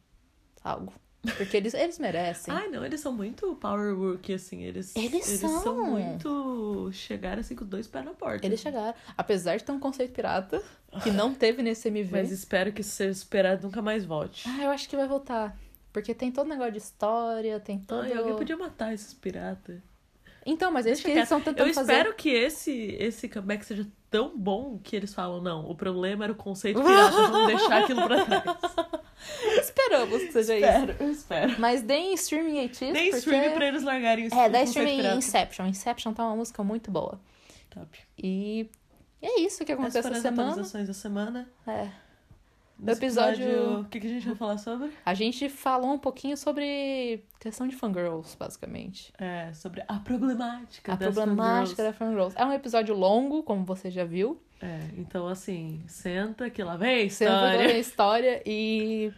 [0.64, 0.92] algo.
[1.36, 2.54] Porque eles, eles merecem.
[2.54, 4.62] Ai, não, eles são muito power work, assim.
[4.62, 5.84] Eles, Eles são.
[5.84, 6.90] muito.
[6.92, 8.46] Chegaram assim com dois pés na porta.
[8.46, 8.94] Eles chegaram.
[9.16, 10.62] Apesar de ter um conceito pirata,
[11.02, 12.10] que não teve nesse MV.
[12.12, 14.48] Mas espero que seja esperado nunca mais volte.
[14.48, 15.56] Ah, eu acho que vai voltar.
[15.92, 18.02] Porque tem todo negócio de história, tem todo.
[18.02, 19.80] Ai, alguém podia matar esses piratas.
[20.50, 21.92] Então, mas eles Deixa que eles estão tentando Eu fazer.
[21.92, 26.32] espero que esse, esse comeback seja tão bom que eles falam, não, o problema era
[26.32, 28.56] o conceito pirata, vamos deixar aquilo pra trás.
[29.60, 30.66] Esperamos que seja isso.
[30.66, 31.54] espero, eu espero.
[31.58, 33.16] Mas deem streaming ATs, Nem porque...
[33.18, 34.34] stream pra eles largarem isso.
[34.34, 35.66] É, dá streaming em Inception.
[35.66, 37.20] Inception tá uma música muito boa.
[37.68, 37.98] Top.
[38.16, 38.70] E
[39.20, 40.48] é isso que aconteceu essa foram as semana.
[40.50, 41.48] atualizações da semana.
[41.66, 41.88] É.
[42.78, 44.92] Nesse episódio- O que, que a gente vai falar sobre?
[45.04, 49.12] A gente falou um pouquinho sobre questão de fangirls, basicamente.
[49.18, 52.32] É, sobre a problemática A das problemática da fangirls.
[52.34, 52.36] fangirls.
[52.36, 54.40] É um episódio longo, como você já viu.
[54.60, 57.74] É, então assim, senta que lá vem a Sempre toda história.
[57.74, 59.12] a história e.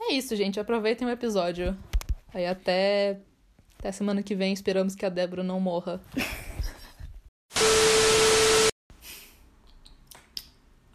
[0.00, 0.58] É isso, gente.
[0.60, 1.76] Aproveitem o episódio.
[2.32, 3.20] Aí até.
[3.78, 6.00] Até semana que vem esperamos que a Débora não morra.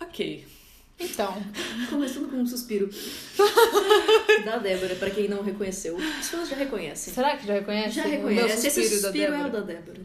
[0.01, 0.45] Ok.
[1.89, 2.89] Começando com um suspiro
[4.45, 5.95] da Débora, pra quem não reconheceu.
[5.95, 7.13] Os fãs já reconhecem.
[7.13, 7.95] Será que já reconhece?
[7.95, 8.67] Já o meu reconhece.
[8.67, 9.99] Esse suspiro da suspiro é o da Débora.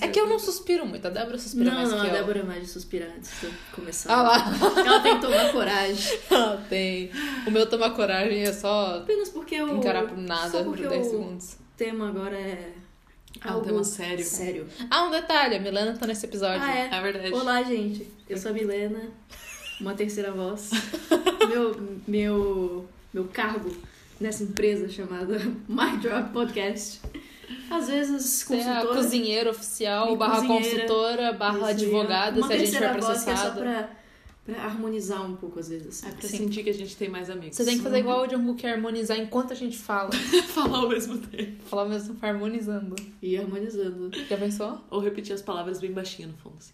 [0.00, 2.14] É que eu não suspiro muito, a Débora suspira Não, mais não, que a eu.
[2.16, 4.12] Débora é mais de suspirar antes de começar.
[4.12, 4.52] Ah lá,
[4.84, 6.18] Ela tem que tomar coragem.
[6.68, 7.10] tem.
[7.46, 11.06] O meu tomar coragem é só Apenas porque o encarar por nada por porque 10
[11.06, 11.56] o segundos.
[11.76, 12.72] tema agora é.
[13.44, 14.24] É um algo tema sério.
[14.24, 14.66] Sério.
[14.90, 16.62] Ah, um detalhe, a Milena tá nesse episódio.
[16.62, 16.88] Ah, é.
[16.90, 17.32] É verdade.
[17.34, 18.08] Olá, gente.
[18.28, 19.00] Eu sou a Milena,
[19.80, 20.70] uma terceira voz.
[21.48, 23.70] meu, meu, meu cargo
[24.20, 27.00] nessa empresa chamada My Drop Podcast.
[27.70, 29.02] Às vezes, é a consultora.
[29.02, 30.64] cozinheira oficial, barra cozinheira.
[30.64, 33.90] consultora, barra advogada, se a gente for terceira voz que é só pra,
[34.44, 36.02] pra harmonizar um pouco, às vezes.
[36.02, 36.38] É pra Sim.
[36.38, 37.56] sentir que a gente tem mais amigos.
[37.56, 40.10] Você tem que fazer igual o Jungkook, que é harmonizar enquanto a gente fala.
[40.48, 41.62] falar ao mesmo tempo.
[41.66, 42.96] Falar mesmo harmonizando.
[43.22, 44.10] E harmonizando.
[44.28, 44.80] Já pensou?
[44.90, 46.56] Ou repetir as palavras bem baixinho no fundo.
[46.58, 46.72] Assim.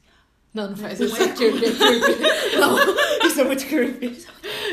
[0.54, 1.16] Não, não faz isso.
[1.16, 2.56] É creepy, é creepy.
[2.58, 2.76] Não,
[3.26, 4.18] isso é muito creepy.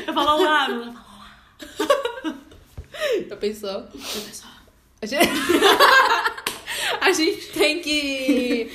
[0.08, 2.38] Eu falo olá, ela fala
[3.30, 3.84] Já pensou?
[5.02, 5.30] A gente...
[7.02, 8.70] a gente tem que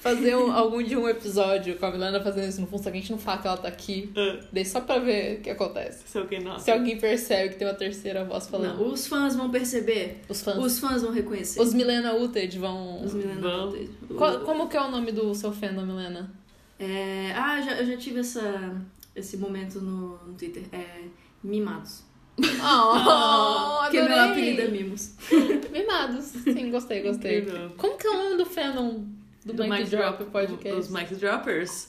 [0.00, 2.96] fazer um- algum de um episódio com a Milena fazendo isso no fundo, só que
[2.96, 4.10] a gente não fala que ela tá aqui.
[4.16, 6.02] "Ah, Daí só pra ver o que acontece.
[6.08, 6.58] Se alguém não.
[6.58, 8.78] Se alguém percebe que tem uma terceira voz falando.
[8.78, 10.22] Não, os fãs vão perceber.
[10.28, 10.56] Os fãs.
[10.58, 11.60] Os fãs vão reconhecer.
[11.60, 13.04] Os Milena Uted vão.
[13.04, 13.66] Os Milena Vão.
[13.70, 13.90] Voltage.
[14.16, 16.32] Qual- como que é o nome do seu fandom, Milena?
[16.80, 18.74] É, ah, já, eu já tive essa,
[19.14, 20.62] esse momento no, no Twitter.
[20.72, 21.02] É,
[21.44, 22.02] mimados.
[22.38, 24.30] Oh, que meu adorei.
[24.30, 25.14] apelido é Mimos.
[25.70, 26.24] Mimados.
[26.24, 27.40] Sim, gostei, gostei.
[27.40, 27.70] Incrível.
[27.76, 29.04] Como que é o nome do fandom
[29.44, 30.78] do, Do Mike Mic Drop Drop, Podcast?
[30.80, 31.88] Os Mic Droppers.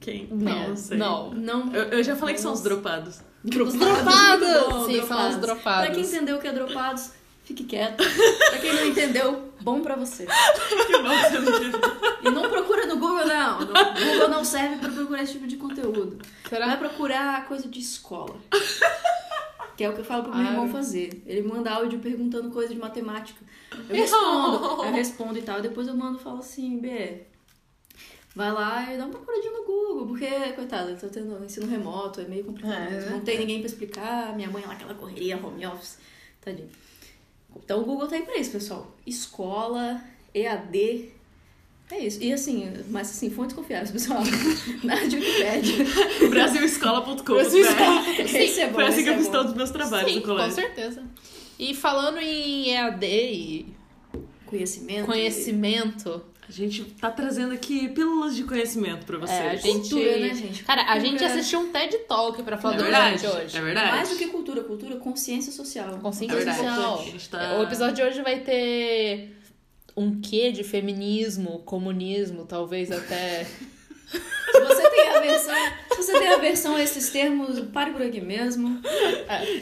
[0.00, 0.28] Quem?
[0.30, 0.96] Não, não sei.
[0.96, 1.30] não.
[1.32, 1.72] Não.
[1.74, 2.68] Eu, eu já falei que são os Nossa.
[2.74, 3.20] dropados.
[3.44, 4.86] Os dropados!
[4.86, 5.94] Sim, são os Pra dropados.
[5.94, 7.12] quem entendeu o que é dropados,
[7.44, 8.02] fique quieto.
[8.50, 10.26] pra quem não entendeu, bom pra você.
[10.86, 11.80] Que bom que você não entendeu.
[12.22, 13.60] E não procura no Google, não.
[13.60, 16.18] No Google não serve pra procurar esse tipo de conteúdo.
[16.48, 16.66] Será?
[16.66, 18.36] Vai procurar coisa de escola.
[19.76, 20.50] Que é o que eu falo pro meu Ah.
[20.50, 21.22] irmão fazer.
[21.24, 23.38] Ele manda áudio perguntando coisa de matemática.
[23.88, 25.60] Eu respondo, eu respondo e tal.
[25.62, 27.20] Depois eu mando e falo assim, B,
[28.34, 30.06] vai lá e dá uma procuradinha no Google.
[30.08, 32.92] Porque, coitado, ele tá tendo ensino remoto, é meio complicado.
[32.92, 33.08] É.
[33.10, 34.34] Não tem ninguém pra explicar.
[34.34, 35.96] Minha mãe lá, aquela correria, home office.
[36.40, 36.68] Tadinho.
[37.56, 38.96] Então o Google tá aí pra isso, pessoal.
[39.06, 40.02] Escola,
[40.34, 41.10] EAD.
[41.90, 42.22] É isso.
[42.22, 44.22] E assim, mas assim, fontes confiáveis, pessoal.
[44.84, 45.84] Nada de Wikipédia.
[46.28, 47.22] Brasilescola.com.
[47.34, 48.20] Brasil né?
[48.24, 48.74] Esse é bom.
[48.74, 50.54] Foi assim que eu é fiz todos os meus trabalhos Sim, no colégio.
[50.54, 51.02] com certeza.
[51.58, 53.66] E falando em EAD e
[54.46, 55.06] Conhecimento.
[55.06, 59.38] conhecimento, A gente tá trazendo aqui pílulas de conhecimento pra vocês.
[59.38, 59.90] é, a gente...
[59.90, 60.64] Cultura, né, gente?
[60.64, 61.10] Cara, a Cultura.
[61.10, 63.56] gente assistiu um TED Talk pra falar É do verdade, hoje.
[63.56, 63.90] é verdade.
[63.90, 65.98] Mais do que cultura, cultura, consciência social.
[65.98, 67.04] Consciência É social.
[67.04, 69.36] A tá- O episódio de hoje vai ter
[69.94, 73.46] um quê de feminismo, comunismo, talvez até...
[74.50, 75.54] Se você tem a versão,
[75.90, 78.80] se você tem a versão a esses termos, pare por aqui mesmo.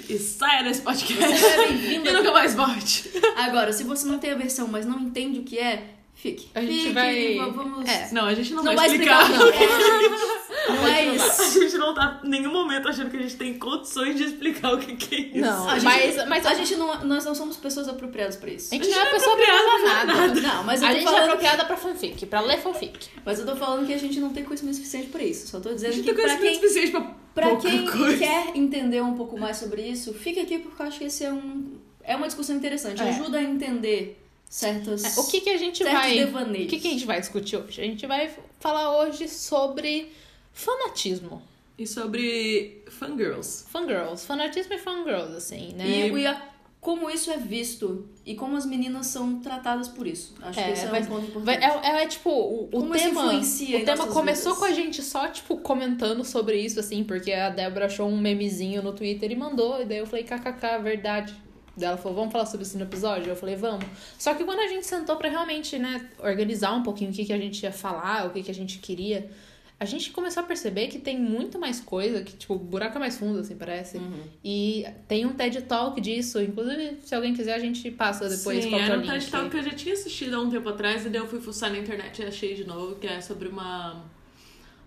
[0.08, 1.36] E saia desse podcast.
[1.36, 3.10] Você é bem-vindo e nunca mais volte.
[3.34, 5.95] Agora, se você não tem a versão, mas não entende o que é,
[6.26, 6.48] Fique.
[6.54, 7.88] A gente Fique, vai- va- Vamos...
[7.88, 8.08] É.
[8.12, 9.22] Não, a gente não, Não vai, vai explicar.
[9.22, 10.26] explicar, não.
[10.66, 11.42] Não é isso.
[11.42, 14.72] A gente não tá em nenhum momento achando que a gente tem condições de explicar
[14.74, 15.38] o que, que é isso.
[15.38, 18.74] Não, A gente- mas, mas A gente não, nós não somos pessoas apropriadas pra isso.
[18.74, 20.40] A gente não é pessoa apropriada pra nada.
[20.40, 21.24] Não, mas eu A tô gente é falando...
[21.24, 23.08] apropriada pra fanfic, pra ler fanfic.
[23.24, 25.46] Mas eu tô falando que a gente não tem conhecimento suficiente pra isso.
[25.46, 27.86] Só tô A dizendo gente que tem pra conhecimento quem, suficiente pra pra pouca quem
[27.86, 28.18] coisa.
[28.18, 31.32] quer entender um pouco mais sobre isso, fica aqui porque eu acho que esse é
[31.32, 31.74] um...
[32.02, 33.00] É uma discussão interessante.
[33.02, 33.08] É.
[33.10, 35.16] Ajuda a entender certas...
[35.18, 36.14] O que, que a gente certos vai.
[36.18, 36.66] devaneios.
[36.66, 37.80] O que, que a gente vai discutir hoje?
[37.80, 38.30] A gente vai
[38.60, 40.12] falar hoje sobre
[40.52, 41.42] fanatismo.
[41.78, 43.66] E sobre fangirls.
[43.68, 44.24] Fangirls.
[44.24, 46.08] Fanatismo e fangirls, assim, né?
[46.08, 46.42] E, e a-
[46.80, 50.34] como isso é visto e como as meninas são tratadas por isso.
[50.40, 51.86] Acho É, que esse é vai- um ponto Vai- importante.
[51.86, 53.24] É, é, tipo, o, o Como isso tema.
[53.24, 54.58] influencia O em tema começou vidas?
[54.58, 58.82] com a gente só, tipo, comentando sobre isso, assim, porque a Débora achou um memezinho
[58.82, 59.82] no Twitter e mandou.
[59.82, 61.34] E daí eu falei, kkk, verdade.
[61.78, 63.28] Ela falou, vamos falar sobre isso no episódio?
[63.28, 63.84] Eu falei, vamos.
[64.18, 67.32] Só que quando a gente sentou pra realmente, né, organizar um pouquinho o que, que
[67.32, 69.30] a gente ia falar, o que, que a gente queria,
[69.78, 73.00] a gente começou a perceber que tem muito mais coisa, que, tipo, o buraco é
[73.00, 73.98] mais fundo, assim, parece.
[73.98, 74.22] Uhum.
[74.42, 76.40] E tem um TED Talk disso.
[76.40, 79.10] Inclusive, se alguém quiser, a gente passa depois Sim, era um link.
[79.10, 81.40] TED Talk que eu já tinha assistido há um tempo atrás e daí eu fui
[81.40, 84.02] fuçar na internet e achei de novo, que é sobre uma,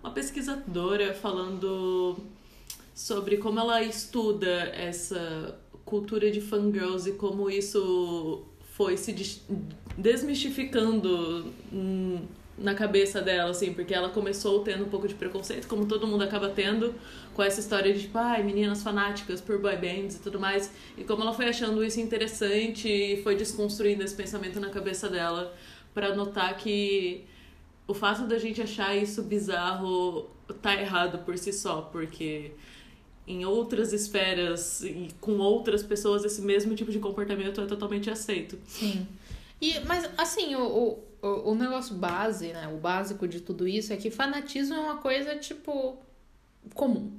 [0.01, 2.17] uma pesquisadora falando
[2.95, 5.58] sobre como ela estuda essa
[5.89, 8.43] cultura de fangirls e como isso
[8.75, 9.41] foi se des-
[9.97, 12.21] desmistificando hum,
[12.57, 16.23] na cabeça dela, assim, porque ela começou tendo um pouco de preconceito, como todo mundo
[16.23, 16.93] acaba tendo,
[17.33, 21.03] com essa história de, tipo, ai, meninas fanáticas por boy bands e tudo mais, e
[21.03, 25.53] como ela foi achando isso interessante e foi desconstruindo esse pensamento na cabeça dela
[25.93, 27.23] pra notar que
[27.87, 30.29] o fato da gente achar isso bizarro
[30.61, 32.51] tá errado por si só, porque
[33.29, 38.57] em outras esferas e com outras pessoas esse mesmo tipo de comportamento é totalmente aceito.
[38.67, 39.07] Sim.
[39.61, 42.67] E, mas, assim, o, o, o negócio base, né?
[42.67, 45.97] O básico de tudo isso é que fanatismo é uma coisa, tipo,
[46.73, 47.11] comum.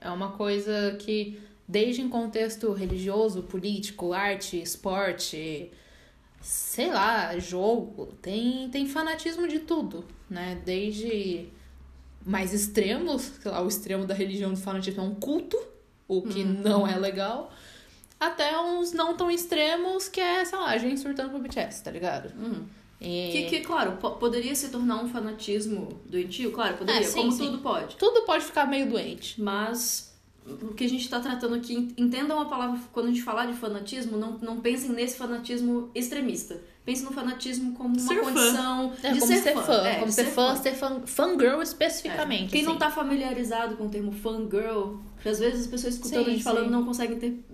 [0.00, 5.72] É uma coisa que, desde em contexto religioso, político, arte, esporte,
[6.40, 10.62] sei lá, jogo, tem, tem fanatismo de tudo, né?
[10.64, 11.48] Desde
[12.26, 15.56] mais extremos, sei lá, o extremo da religião do fanatismo é um culto,
[16.08, 17.52] o que não é legal,
[18.20, 21.90] até uns não tão extremos que é, sei lá, a gente surtando pro BTS, tá
[21.90, 22.32] ligado?
[22.38, 22.64] Uhum.
[23.00, 27.18] E Que, que, claro, po- poderia se tornar um fanatismo doentio, claro, poderia, É, sim,
[27.20, 27.38] como sim.
[27.46, 27.96] tudo pode.
[27.96, 29.40] tudo pode ficar meio doente.
[29.40, 30.05] Mas
[30.62, 33.54] o que a gente está tratando aqui, entendam a palavra, quando a gente falar de
[33.54, 36.60] fanatismo, não, não pensem nesse fanatismo extremista.
[36.84, 38.32] Pensem no fanatismo como uma Ser fã.
[38.32, 42.52] condição É, de como ser, fã, É, como de ser fã, ser fã, fangirl especificamente.
[42.52, 42.78] Quem não assim.
[42.78, 46.44] tá familiarizado com o termo fangirl, porque às vezes as pessoas escutando Sim, a gente
[46.44, 46.70] falando sim.
[46.70, 47.44] não conseguem ter-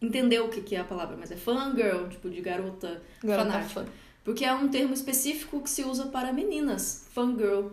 [0.00, 3.80] entender o que, que é a palavra, mas é fangirl, tipo de garota Garota fanática.
[3.82, 3.86] fã.
[4.24, 7.68] Porque é um termo específico que se usa para meninas, fangirl.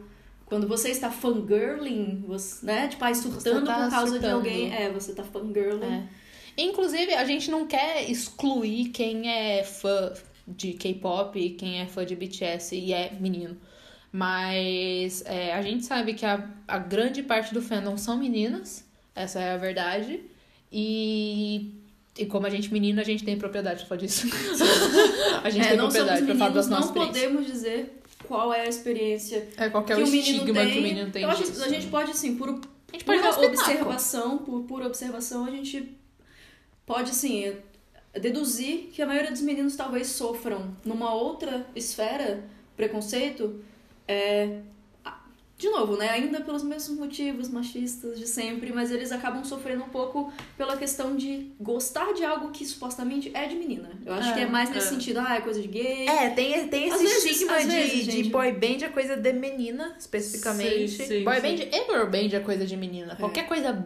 [0.49, 2.87] Quando você está fangirling, você, né?
[2.87, 4.35] Tipo, aí surtando tá por causa de surtando.
[4.35, 4.73] alguém.
[4.73, 5.85] É, você tá fangirling.
[5.85, 6.03] É.
[6.57, 10.11] Inclusive, a gente não quer excluir quem é fã
[10.47, 13.55] de K-pop, quem é fã de BTS e é menino.
[14.11, 18.83] Mas é, a gente sabe que a, a grande parte do fandom são meninas,
[19.15, 20.19] essa é a verdade.
[20.71, 21.75] E,
[22.17, 24.27] e como a gente menina, a gente tem propriedade pra falar disso.
[25.43, 27.98] a gente É, tem propriedade pra falar das meninos, nossas não podemos dizer
[28.29, 30.71] qual é a experiência É, qual que é que o o menino estigma tem.
[30.71, 31.63] que o menino tem que disso.
[31.63, 32.53] a gente pode, assim, por, A
[32.93, 35.97] gente pode pura observação, por pura observação, a gente
[36.85, 37.55] pode, assim,
[38.13, 42.43] deduzir que a maioria dos meninos talvez sofram numa outra esfera
[42.77, 43.63] preconceito.
[44.07, 44.59] É,
[45.59, 46.09] de novo, né?
[46.09, 51.17] Ainda pelos mesmos motivos machistas de sempre, mas eles acabam sofrendo um pouco pela questão
[51.17, 53.91] de gostar de algo que supostamente é de menina.
[54.05, 54.89] Eu acho É, que é mais nesse é.
[54.89, 56.07] sentido, ah, é coisa de gay.
[56.07, 59.93] É, tem, tem esse vezes- estigma de, vezes, de boy band é coisa de menina,
[59.99, 60.87] especificamente.
[60.91, 61.41] Sim, sim, boy sim.
[61.41, 63.17] band e girl band é coisa de menina.
[63.17, 63.85] Qualquer coisa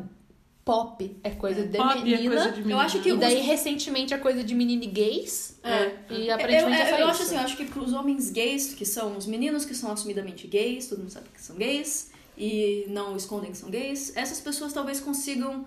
[0.65, 2.29] pop é coisa de Pop é menina.
[2.35, 2.71] coisa de menina.
[2.73, 5.59] Eu acho que E os- daí, recentemente, é coisa de menino e gays.
[5.63, 5.91] É.
[6.09, 7.09] E Eu, aparentemente eu, é só eu isso.
[7.09, 10.47] acho assim, eu acho que pros homens gays, que são os meninos que são assumidamente
[10.47, 14.71] gays, todo mundo sabe que são gays, e não escondem que são gays, essas pessoas
[14.73, 15.65] talvez consigam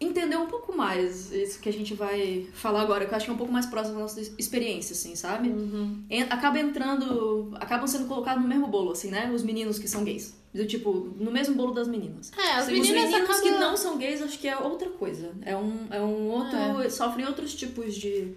[0.00, 3.30] entender um pouco mais isso que a gente vai falar agora, que eu acho que
[3.32, 5.48] é um pouco mais próximo da nossa experiência, assim, sabe?
[5.48, 6.04] Uhum.
[6.30, 9.28] Acaba entrando, acabam sendo colocados no mesmo bolo, assim, né?
[9.34, 10.37] Os meninos que são gays.
[10.58, 12.32] Do tipo, no mesmo bolo das meninas.
[12.36, 13.42] É, as Os meninas meninos acabam...
[13.42, 15.30] que não são gays, acho que é outra coisa.
[15.42, 16.90] É um, é um outro.
[16.90, 18.34] Sofrem outros tipos de.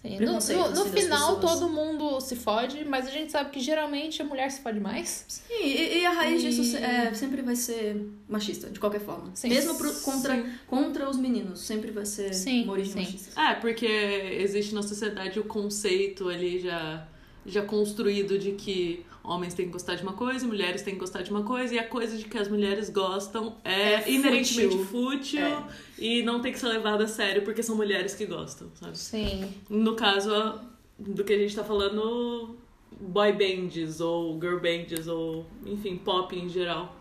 [0.00, 3.50] Sim, No, no- no assim, das final, todo mundo se fode, mas a gente sabe
[3.50, 5.24] que geralmente a mulher se fode mais.
[5.26, 9.32] Sim, e, e a raiz E- disso é, sempre vai ser machista, de qualquer forma.
[9.34, 9.48] Sim.
[9.48, 10.52] Mesmo pro- contra, Sim.
[10.68, 12.98] contra os meninos, sempre vai ser Sim, uma origem sim.
[13.00, 13.40] machista.
[13.40, 17.04] É, porque existe na sociedade o conceito ali já
[17.44, 21.22] já construído de que homens têm que gostar de uma coisa, mulheres têm que gostar
[21.22, 25.44] de uma coisa, e a coisa de que as mulheres gostam é, É inerentemente fútil.
[25.44, 25.64] É.
[25.98, 28.96] e não tem que ser levada a sério porque são mulheres que gostam, sabe?
[28.96, 29.52] Sim.
[29.68, 30.60] No caso
[30.98, 32.56] do que a gente tá falando,
[33.00, 36.96] boy bands ou girl bands ou, enfim, pop em geral.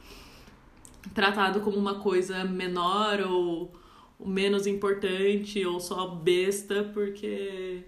[1.13, 3.72] Tratado como uma coisa menor ou
[4.20, 7.84] menos importante ou só besta porque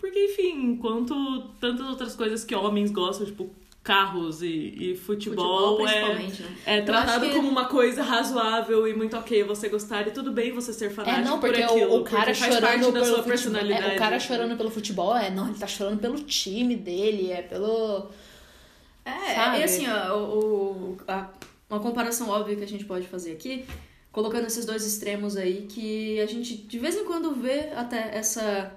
[0.00, 3.50] porque enfim, enquanto tantas outras coisas que homens gostam, tipo
[3.82, 4.46] carros e,
[4.92, 6.56] e futebol, Futebol, é, principalmente, né?
[6.66, 10.70] é tratado como uma coisa razoável e muito ok você gostar e tudo bem você
[10.72, 12.92] ser fanático É, não, por porque aquilo, o, o cara porque faz chorando parte da
[12.92, 13.24] pelo sua futebol.
[13.30, 13.90] personalidade.
[13.92, 17.40] É, o cara chorando pelo futebol é, não, ele tá chorando pelo time dele, é
[17.40, 18.10] pelo.
[19.04, 19.60] É, Sabe?
[19.60, 21.30] e assim, ó, o- a-
[21.68, 23.64] uma comparação óbvia que a gente pode fazer aqui,
[24.12, 28.70] colocando esses dois extremos aí, que a gente de vez em quando vê até essa,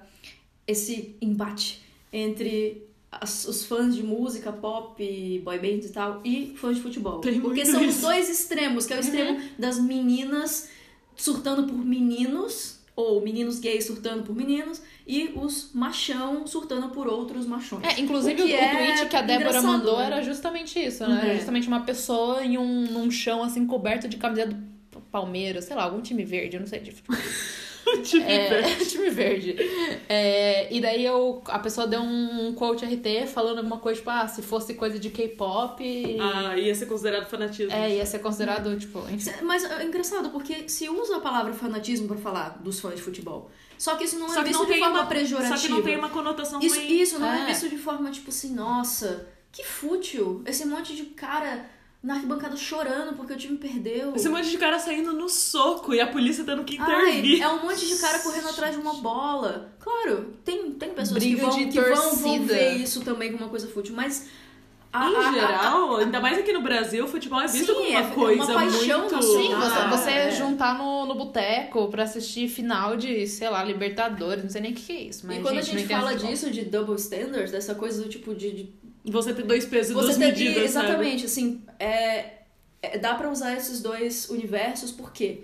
[0.66, 6.76] esse embate entre as- os fãs de música, pop, boy bands e tal, e fãs
[6.76, 7.20] de futebol.
[7.20, 8.00] Tem Porque muito são os isso.
[8.02, 10.68] dois extremos, que é o extremo das meninas
[11.16, 17.46] surtando por meninos, ou meninos gays surtando por meninos, e os machão surtando por outros
[17.46, 17.84] machões.
[17.84, 20.06] É, inclusive O o, que o é tweet que a Débora mandou né?
[20.06, 21.18] era justamente isso, né?
[21.20, 21.36] Era Uhum.
[21.36, 24.56] justamente uma pessoa em um num chão assim coberto de camiseta
[24.90, 27.16] do Palmeiras, sei lá, algum time verde, eu não sei de futebol.
[28.02, 29.56] Tipo, É, time verde.
[30.08, 34.26] É, e daí eu, a pessoa deu um quote RT falando alguma coisa, tipo, ah,
[34.26, 35.82] se fosse coisa de K-pop,
[36.20, 37.72] Ah, ia ser considerado fanatismo.
[37.72, 39.30] é, ia ser considerado, tipo, enfim.
[39.42, 43.50] Mas é engraçado, porque se usa a palavra fanatismo pra falar dos fãs de futebol.
[43.76, 45.56] Só que isso não Só é visto não de tem forma uma, pejorativa.
[45.56, 46.92] Só que não tem uma conotação Isso, ruim.
[47.00, 47.42] isso não é.
[47.42, 47.46] É.
[47.46, 50.42] visto de forma tipo assim, nossa, que fútil.
[50.46, 51.66] Esse monte de cara
[52.04, 54.14] na arquibancada chorando porque o time perdeu.
[54.14, 57.42] Esse monte de cara saindo no soco e a polícia tendo que Ai, intervir.
[57.42, 59.72] é um monte de cara correndo atrás de uma bola.
[59.80, 63.44] Claro, tem, tem pessoas Briga que, vão, de que vão, vão ver isso também como
[63.44, 64.28] uma coisa fútil, mas.
[64.92, 67.72] a- Em a- a- geral, ainda mais aqui no Brasil, o futebol é visto Sim,
[67.74, 69.22] como é- uma é uma coisa paixão muito...
[69.22, 70.30] Sim, você, Ah, você é.
[70.30, 74.74] juntar no, no boteco pra assistir final de, sei lá, Libertadores, não sei nem o
[74.74, 75.26] que, que é isso.
[75.26, 78.08] Mas, e quando gente, a gente entendo fala disso de double standards, dessa coisa do
[78.08, 80.86] tipo de- de Você ter dois pesos e Você duas medidas, que, sabe?
[80.86, 82.24] exatamente, assim, é,
[82.82, 85.40] é- dá pra usar esses dois universos porque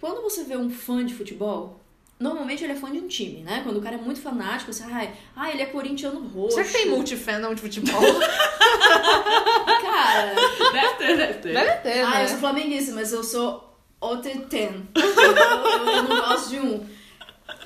[0.00, 1.80] quando você vê um fã de futebol,
[2.18, 3.60] normalmente ele é fã de um time, né?
[3.64, 6.56] Quando o cara é muito fanático, assim, ai, ah, ele é corintiano roxo.
[6.56, 8.00] Será que tem multifandom de futebol?
[9.80, 10.34] Cara,
[10.72, 11.52] Deve ter, deve ter.
[11.54, 12.24] Deve ter, ah, né?
[12.24, 14.88] eu sou flamenguista, mas eu sou outro ten.
[14.94, 16.86] Eu, eu- eu não gosto de um.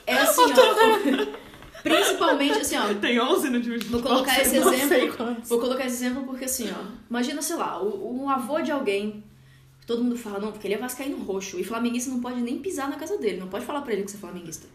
[0.06, 1.43] É assim, ó.
[1.84, 2.92] Principalmente assim, ó.
[2.94, 4.16] Tem 11 no time de Vou futebol.
[4.24, 5.36] colocar esse Não sei exemplo.
[5.44, 6.84] Vou colocar esse exemplo porque assim, ó.
[7.08, 9.22] Imagina, sei lá, o- um avô de alguém.
[9.86, 11.60] Todo mundo fala, não, porque ele é vascaíno roxo.
[11.60, 13.36] E flamenguista não pode nem pisar na casa dele.
[13.38, 14.66] Não pode falar pra ele que você é flamenguista.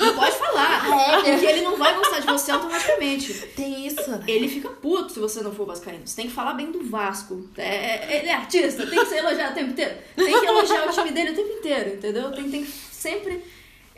[0.00, 0.82] Não pode falar.
[1.22, 3.32] Porque ele não vai gostar de você automaticamente.
[3.54, 4.00] Tem isso?
[4.26, 6.04] Ele fica puto se você não for vascaíno.
[6.04, 7.48] Você tem que falar bem do Vasco.
[7.56, 9.94] É, ele é artista, tem que ser elogiado o tempo inteiro.
[10.16, 12.32] Tem que elogiar o time dele o tempo inteiro, entendeu?
[12.32, 13.44] Tem, tem que sempre.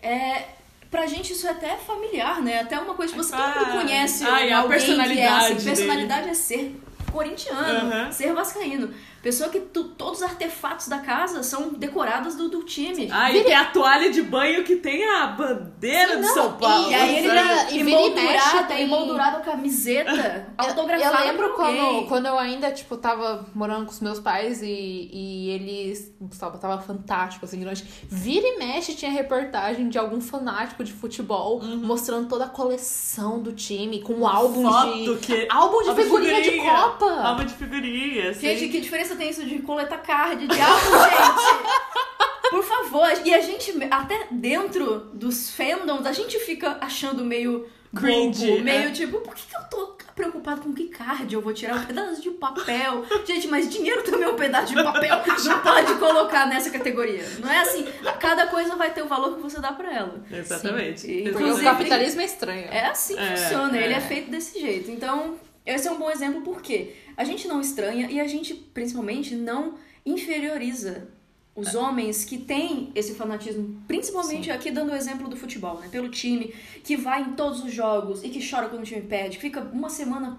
[0.03, 0.45] É,
[0.91, 2.61] pra gente isso é até familiar, né?
[2.61, 4.25] Até uma coisa que você todo mundo Ah, conhece.
[4.25, 5.65] ah, e a alguém que é personalidade assim.
[5.65, 6.81] Personalidade é ser
[7.13, 8.13] corintiano, Aham.
[8.13, 8.93] ser vascaíno.
[9.23, 13.09] Pessoa que tu- todos os artefatos da casa são decorados do, do time.
[13.11, 16.53] Ah, e tem a toalha de banho que tem a bandeira Sim, do não, São
[16.53, 16.91] Paulo.
[16.91, 20.11] e aí ele tá e e mexe, emoldurado, tem- emoldurado a camiseta,
[20.57, 21.81] Eu, autografada eu lembro por alguém.
[21.95, 26.13] quando, quando eu ainda, tipo, tava morando com os meus pais e, e eles.
[26.21, 27.85] Gustavo tava fantástico, assim, grande.
[28.09, 33.53] Vira e mexe tinha reportagem de algum fanático de futebol mostrando toda a coleção do
[33.53, 35.27] time, com álbuns Foto de.
[35.27, 35.47] que...
[35.51, 36.75] Álbum de álbum figurinha de figurinha.
[36.75, 37.11] Copa!
[37.23, 38.41] Álbum de figurinha, assim.
[38.41, 42.51] Gente, que diferença tem isso de coletar card de álbum, gente?
[42.51, 43.09] Por favor.
[43.25, 48.89] E a gente, até dentro dos fandoms, a gente fica achando meio Cringe, bobo, meio
[48.89, 48.91] é.
[48.91, 52.21] tipo, por que, que eu tô preocupado com que card eu vou tirar um pedaço
[52.23, 53.05] de papel?
[53.27, 55.23] Gente, mas dinheiro também é um pedaço de papel.
[55.45, 57.25] Não pode colocar nessa categoria.
[57.39, 57.87] Não é assim.
[58.19, 60.23] Cada coisa vai ter o valor que você dá pra ela.
[60.31, 61.11] Exatamente.
[61.29, 62.67] Inclusive- o capitalismo é estranho.
[62.71, 63.85] É assim que É, funciona, é.
[63.85, 64.91] ele é feito desse jeito.
[64.91, 65.37] Então,
[65.75, 69.75] esse é um bom exemplo porque a gente não estranha e a gente, principalmente, não
[70.05, 71.09] inferioriza
[71.55, 75.89] os homens que têm esse fanatismo, principalmente aqui dando o exemplo do futebol, né?
[75.91, 76.55] Pelo time,
[76.85, 79.61] que vai em todos os jogos e que chora quando o time perde, que fica
[79.61, 80.39] uma semana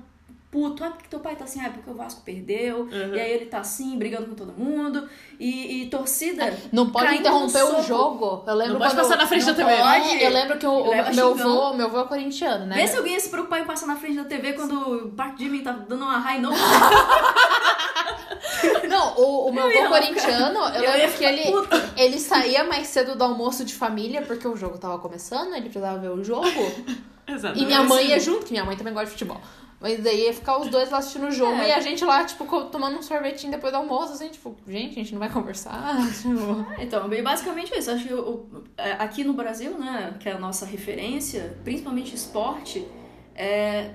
[0.51, 3.13] puto, ah, porque teu pai tá assim, ah, é porque o Vasco perdeu, Uhum.
[3.15, 5.07] e aí ele tá assim, brigando com todo mundo,
[5.39, 6.51] e, e torcida.
[6.71, 8.43] Não pode interromper o jogo.
[8.47, 9.69] Eu lembro Não pode passar na frente da TV.
[9.77, 10.09] pode.
[10.09, 12.75] É, eu lembro que o, o meu avô, meu avô é corintiano, né?
[12.77, 14.73] Vê se alguém ia se preocupar em passar na frente da TV quando
[15.05, 16.57] o Park Jimmy tá dando uma high note.
[18.89, 21.93] Não, o, o meu Eu avô corintiano, eu, Eu lembro que ele, puta.
[21.95, 25.99] ele saía mais cedo do almoço de família, porque o jogo tava começando, ele precisava
[25.99, 26.47] ver o jogo.
[27.27, 27.63] Exatamente.
[27.63, 29.39] E minha mãe ia junto, que minha mãe também gosta de futebol.
[29.81, 31.69] Mas daí ia ficar os dois lá assistindo o jogo É.
[31.69, 34.95] e a gente lá, tipo, tomando um sorvetinho depois do almoço, assim, tipo, gente, a
[34.95, 35.95] gente não vai conversar.
[36.21, 36.65] Tipo...
[36.81, 37.89] Então, bem basicamente isso.
[37.89, 38.45] Acho que o-
[38.77, 42.85] é, aqui no Brasil, né, que é a nossa referência, principalmente esporte,
[43.33, 43.91] é,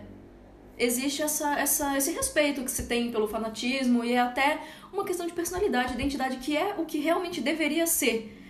[0.78, 4.60] existe essa, essa, esse respeito que se tem pelo fanatismo e é até
[4.92, 8.40] uma questão de personalidade, identidade, que é o que realmente deveria ser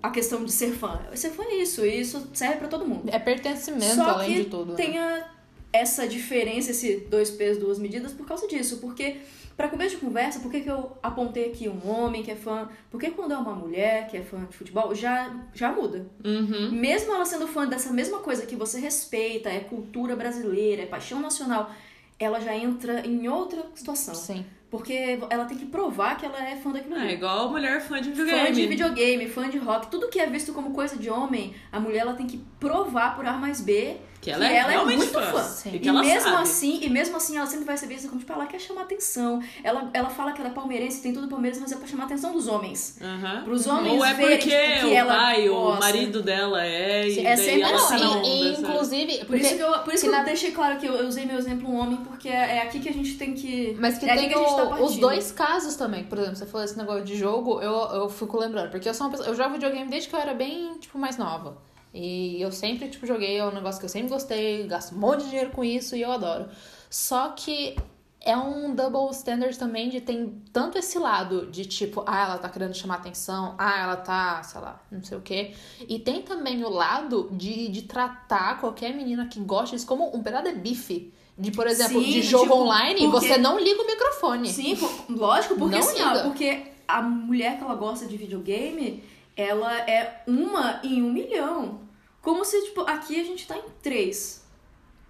[0.00, 1.00] a questão de ser fã.
[1.14, 3.08] Ser fã é isso, e isso serve pra todo mundo.
[3.12, 4.70] É pertencimento, Só além que de tudo.
[4.70, 4.76] né?
[4.76, 5.37] tem a-
[5.72, 8.78] essa diferença, esse dois pesos, duas medidas, por causa disso.
[8.78, 9.16] Porque,
[9.56, 12.68] para começo de conversa, por que, que eu apontei aqui um homem que é fã?
[12.90, 16.06] Porque quando é uma mulher que é fã de futebol, já, já muda.
[16.24, 16.70] Uhum.
[16.72, 21.20] Mesmo ela sendo fã dessa mesma coisa que você respeita, é cultura brasileira, é paixão
[21.20, 21.70] nacional,
[22.18, 24.14] ela já entra em outra situação.
[24.14, 24.44] Sim.
[24.70, 28.10] Porque ela tem que provar que ela é fã daquilo É igual mulher fã de
[28.10, 28.46] videogame.
[28.48, 31.80] Fã de videogame, fã de rock, tudo que é visto como coisa de homem, a
[31.80, 35.22] mulher ela tem que provar por A mais B Que ela é realmente muito fã.
[35.22, 35.42] fã.
[35.42, 35.70] Sim.
[35.74, 36.42] E que E ela mesmo sabe.
[36.42, 39.40] assim, e mesmo assim ela sempre vai ser vista como tipo, ela quer chamar atenção.
[39.62, 42.06] Ela, ela fala que ela é palmeirense, tem tudo palmeirense, mas é pra chamar a
[42.06, 42.98] atenção dos homens.
[43.00, 43.42] Aham.
[43.44, 45.80] Pros homens Ou é verem, porque tipo, que o ela pai, o gosta.
[45.80, 48.04] marido dela é, e é sempre ela assim.
[48.04, 50.78] onda, e, inclusive, Por isso que eu, por isso que que eu na- deixei claro
[50.80, 53.16] que eu, eu usei meu exemplo um homem, porque é, é aqui que a gente
[53.16, 53.76] tem que.
[53.80, 56.04] Mas que é aqui tem que a gente tá os dois casos também.
[56.04, 58.70] Por exemplo, você falou esse negócio de jogo, eu, eu fico lembrando.
[58.70, 59.28] Porque eu sou uma pessoa.
[59.28, 61.58] Eu jogo videogame desde que eu era bem, tipo, mais nova.
[61.92, 65.24] E eu sempre, tipo, joguei, é um negócio que eu sempre gostei, gasto um monte
[65.24, 66.48] de dinheiro com isso e eu adoro.
[66.90, 67.76] Só que
[68.20, 72.48] é um double standard também de tem tanto esse lado de tipo, ah, ela tá
[72.48, 75.54] querendo chamar atenção, ah, ela tá, sei lá, não sei o quê.
[75.88, 80.22] E tem também o lado de, de tratar qualquer menina que gosta disso como um
[80.22, 81.12] pedaço de bife.
[81.38, 84.48] De, por exemplo, Sim, de jogo tipo, online, porque- você não liga o microfone.
[84.48, 84.76] Sim,
[85.08, 89.04] lógico, porque Não assim, ó, porque a mulher que ela gosta de videogame,
[89.36, 91.80] ela é uma em um milhão.
[92.20, 94.44] Como se, tipo, aqui a gente tá em três.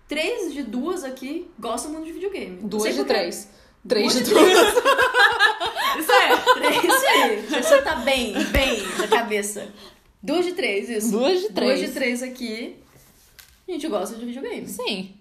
[0.07, 2.59] Três de duas aqui gostam muito de videogame.
[2.63, 3.49] Duas de três.
[3.87, 4.53] Três Duas de duas.
[5.99, 6.37] Isso é.
[6.55, 7.63] Três aí.
[7.63, 9.69] Você tá bem, bem da cabeça.
[10.23, 11.11] Duas de três, isso.
[11.11, 11.79] Duas de três.
[11.79, 12.77] Duas de três aqui.
[13.67, 14.67] A gente gosta de videogame.
[14.67, 15.15] Sim.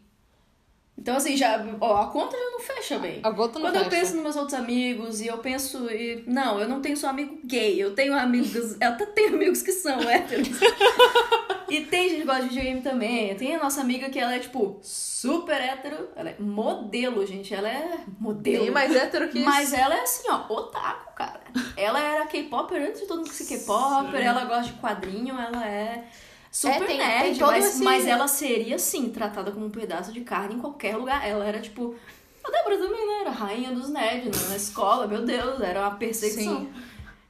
[0.97, 3.19] Então, assim, já, ó, a conta já não fecha bem.
[3.21, 3.95] A gota não Quando eu fecha.
[3.95, 7.39] penso nos meus outros amigos e eu penso, e, não, eu não tenho só amigo
[7.45, 10.49] gay, eu tenho amigos, eu até tenho amigos que são héteros.
[11.69, 13.35] e tem gente que gosta de videogame também.
[13.35, 17.69] Tem a nossa amiga que ela é, tipo, super hétero, ela é modelo, gente, ela
[17.69, 18.63] é modelo.
[18.63, 19.45] Tem mais hétero que isso.
[19.45, 21.41] Mas ela é assim, ó, otaku, cara.
[21.77, 26.05] Ela era K-popper antes de todo mundo ser K-popper, ela gosta de quadrinho, ela é
[26.58, 30.12] super É, tem- nerd, tem mas, esse- mas ela seria, sim, tratada como um pedaço
[30.12, 31.28] de carne em qualquer lugar.
[31.28, 31.95] Ela era, tipo...
[32.43, 33.22] A Débora também, né?
[33.22, 34.49] Era rainha dos nerds né?
[34.49, 36.62] na escola, meu Deus, era uma perseguição.
[36.62, 36.74] Sim.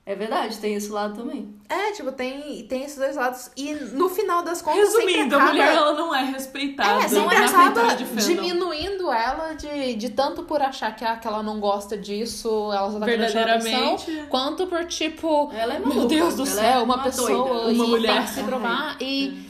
[0.08, 1.54] É verdade, tem esse lado também.
[1.68, 3.52] É, tipo, tem, tem esses dois lados.
[3.58, 5.52] E no final das contas, Resumindo, a acaba...
[5.52, 7.04] mulher ela não é respeitada.
[7.04, 11.44] É, sempre é acaba diminuindo ela de, de tanto por achar que, ah, que ela
[11.44, 14.30] não gosta disso, ela só tá chamar atenção, Verdadeiramente.
[14.30, 17.72] quanto por, tipo, Ela é meu maluca, Deus do ela céu, é uma, pessoa doida.
[17.74, 18.14] e Uma mulher.
[18.14, 18.98] tem que se provar.
[19.02, 19.46] E,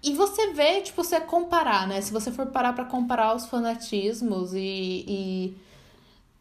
[0.00, 2.00] e você vê, tipo, você comparar, né?
[2.00, 5.04] Se você for parar pra comparar os fanatismos e...
[5.08, 5.69] e...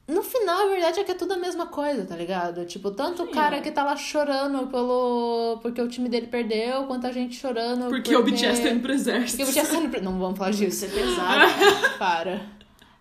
[0.09, 2.65] No final, a verdade é que é tudo a mesma coisa, tá ligado?
[2.65, 3.31] Tipo, tanto o Sim.
[3.31, 5.59] cara que tá lá chorando pelo...
[5.61, 8.91] porque o time dele perdeu, quanto a gente chorando Porque o BTS tá indo pro
[8.91, 9.45] exército.
[9.45, 10.01] porque o BTS tá indo...
[10.01, 10.83] Não vamos falar disso.
[10.83, 11.53] Isso é pesado.
[11.99, 12.58] Para.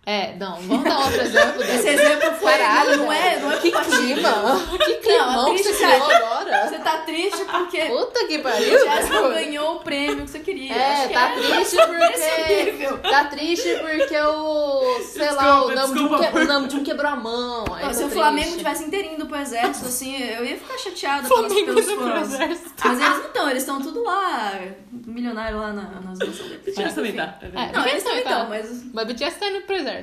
[0.09, 1.61] É, não, vamos dar outro exemplo.
[1.61, 2.51] Esse exemplo foi...
[2.51, 4.59] Caralho, não é, não é Que clima!
[4.83, 6.67] Que climão que triste, você criou agora!
[6.67, 8.79] Você tá triste porque Puta que pariu!
[8.79, 10.73] Jéssica ganhou o prêmio que você queria.
[10.73, 13.07] É, tá é triste porque.
[13.07, 14.99] Tá triste porque o.
[15.03, 17.65] Sei lá, Desculpa, o Namjoon, o Namjoon quebrou a mão.
[17.75, 18.09] Aí Não, tá se o.
[18.09, 21.97] Flamengo tivesse inteirinho indo pro exército, assim, eu ia ficar chateada pelos, Flamengo pelos pro
[21.97, 22.33] fãs.
[22.33, 22.71] exército.
[22.83, 24.59] Mas eles não estão, eles estão tudo lá,
[24.91, 26.17] milionário lá na, nas.
[26.17, 27.37] BTS também tá.
[27.41, 28.31] É, Não, eles também tá.
[28.31, 28.83] estão, mas.
[28.91, 29.98] Mas o BTS tá indo pro exército.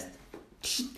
[0.62, 0.90] Gente,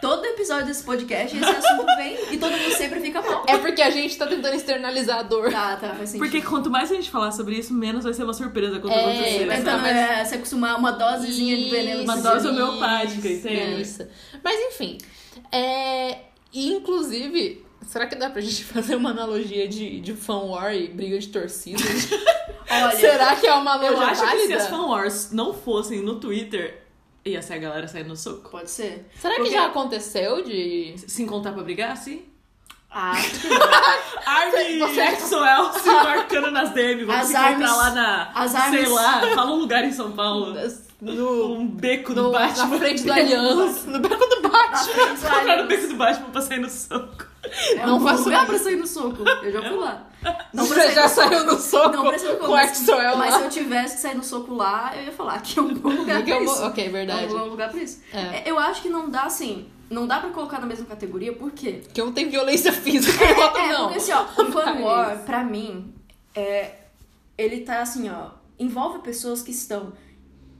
[0.00, 3.44] todo episódio desse podcast, esse assunto vem e todo mundo sempre fica mal.
[3.46, 5.50] É porque a gente tá tentando externalizar a dor.
[5.50, 6.18] Tá, tá, faz sentido.
[6.28, 9.00] Porque quanto mais a gente falar sobre isso, menos vai ser uma surpresa quando É,
[9.00, 9.46] acontecer.
[9.46, 9.98] mas Tentando sabe?
[9.98, 12.02] é, se acostumar uma dosezinha de veneno.
[12.04, 13.82] Uma dose homeopática, entende?
[13.82, 14.06] Isso.
[14.42, 14.98] Mas enfim.
[15.52, 16.18] É...
[16.52, 20.88] E, inclusive, será que dá pra gente fazer uma analogia de, de fan war e
[20.88, 21.82] briga de torcida?
[22.70, 24.56] Olha, será que é uma Eu analogia acho que se válida?
[24.56, 26.82] as fan wars não fossem no Twitter,
[27.24, 28.48] ia ser a galera saindo no soco.
[28.50, 29.08] pode ser.
[29.18, 30.94] Será que Porque- já aconteceu de.
[31.06, 32.22] Se encontrar pra brigar, sim.
[32.92, 33.12] Ah,
[34.26, 37.04] Army Você- Maxwell se marcando nas DM.
[37.04, 38.30] Vamos se encontrar armas- lá na.
[38.34, 40.54] as Sei lá, fala um lugar em São Paulo.
[41.00, 42.78] No, Um beco no, do na Batman.
[42.78, 45.06] frente do Aliança, no beco do Batman.
[45.16, 47.26] Comprar no beco do Batman pra sair no soco.
[47.42, 49.22] É Não um faço lugar pra sair no soco.
[49.42, 50.06] Eu já fui lá.
[50.52, 53.38] Não Você já saiu no soco Não precisa com Axel Mas lá?
[53.38, 55.88] se eu tivesse que sair no soco lá, eu ia falar que é um bom
[55.88, 56.62] lugar eu pra vou- isso.
[56.66, 57.26] Ok, É um verdade.
[57.28, 58.00] bom lugar pra isso.
[58.12, 58.18] É.
[58.18, 61.50] É, Eu acho que não dá, assim, não dá pra colocar na mesma categoria, por
[61.52, 61.80] quê?
[61.94, 63.82] Que um tem violência física e o outro É, não.
[63.84, 65.94] porque assim, ó, o Mas- War, pra mim,
[66.34, 66.72] é,
[67.38, 69.94] ele tá assim, ó, envolve pessoas que estão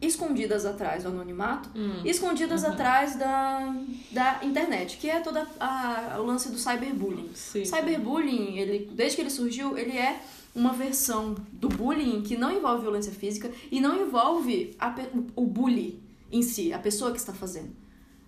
[0.01, 2.01] escondidas atrás do anonimato, Hum.
[2.05, 2.71] escondidas Uhum.
[2.71, 3.75] atrás da,
[4.11, 7.31] da internet, que é toda a, o lance do cyberbullying.
[7.35, 7.65] Sim.
[7.65, 10.21] Cyberbullying, ele, desde que ele surgiu, ele é
[10.55, 14.95] uma versão do bullying que não envolve violência física e não envolve a
[15.37, 16.01] o bully
[16.33, 17.71] em si, a pessoa que está fazendo.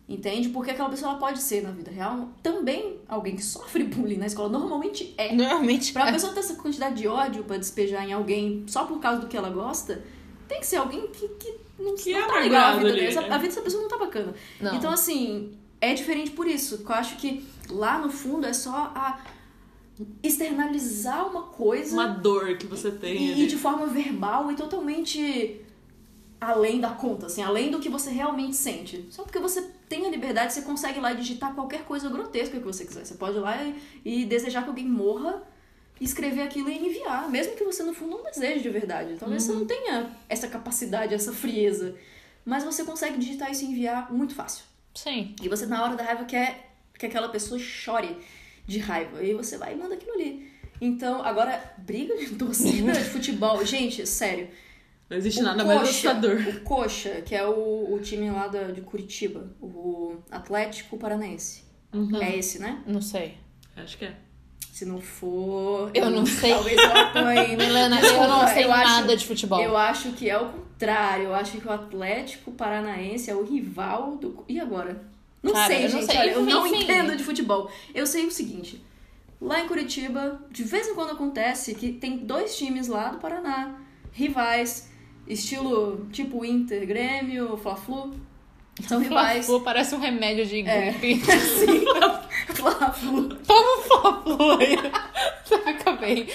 [0.09, 0.49] Entende?
[0.51, 4.49] Porque aquela pessoa pode ser, na vida real, também alguém que sofre bullying na escola.
[4.49, 5.35] Normalmente é.
[5.35, 5.93] Normalmente.
[5.93, 6.13] Pra é.
[6.13, 9.37] pessoa ter essa quantidade de ódio pra despejar em alguém só por causa do que
[9.37, 10.03] ela gosta,
[10.49, 13.01] tem que ser alguém que, que não, Que não é tá legal a vida ali,
[13.01, 13.15] dele.
[13.15, 13.27] né?
[13.29, 14.35] A vida dessa pessoa não tá bacana.
[14.61, 14.75] Não.
[14.77, 16.83] Então, assim, é diferente por isso.
[16.89, 19.21] Eu acho que lá no fundo é só a
[20.23, 23.43] externalizar uma coisa Uma dor que você tem e, ali.
[23.45, 25.61] e de forma verbal e totalmente
[26.41, 29.07] além da conta, assim, além do que você realmente sente.
[29.11, 32.59] Só porque você tem a liberdade, você consegue ir lá e digitar qualquer coisa grotesca
[32.59, 33.05] que você quiser.
[33.05, 35.41] Você pode ir lá e, e desejar que alguém morra,
[36.05, 39.17] escrever aquilo e enviar, mesmo que você no fundo não deseje de verdade.
[39.19, 41.95] Talvez você não tenha essa capacidade, essa frieza,
[42.45, 44.65] mas você consegue digitar isso e enviar muito fácil.
[44.95, 45.35] Sim.
[45.43, 48.17] E você, na hora da raiva, quer que aquela pessoa chore
[48.67, 49.23] de raiva.
[49.23, 50.51] E você vai e manda aquilo ali.
[50.81, 53.65] Então, agora, briga de torcida de futebol.
[53.65, 54.49] Gente, sério.
[55.09, 56.49] Não existe O nada mais Coxa, assustador.
[56.49, 61.65] O Coxa, que é o, o time lá da, de Curitiba, o Atlético Paranaense.
[61.93, 62.21] Uhum.
[62.21, 62.83] É esse, né?
[62.87, 63.37] Não sei.
[63.77, 64.17] Acho que é.
[64.73, 65.91] Se não for.
[65.95, 66.51] Eu não sei.
[66.53, 67.57] Talvez eu apanhe.
[67.57, 69.61] Milena, eu não sei eu acho- nada de futebol.
[69.61, 71.25] Eu acho que é o contrário.
[71.25, 74.45] Eu acho que o Atlético Paranaense é o rival do.
[74.49, 75.03] E agora?
[75.43, 76.07] Não Cara, sei, eu não gente.
[76.07, 76.19] sei.
[76.21, 77.71] Olha, eu não entendo de futebol.
[77.95, 78.83] Eu sei o seguinte:
[79.41, 83.75] lá em Curitiba, de vez em quando acontece que tem dois times lá do Paraná,
[84.13, 84.89] rivais,
[85.27, 88.15] estilo tipo Inter, Grêmio, Fla-Flu.
[88.89, 89.45] São rivais.
[89.47, 90.93] Fla-Flu parece um remédio de É.
[90.93, 91.21] gripe.
[91.29, 91.85] Sim,
[92.49, 93.29] Fla-Flu.
[93.47, 94.77] Toma Fla-Flu aí.
[95.45, 96.27] Você fica bem.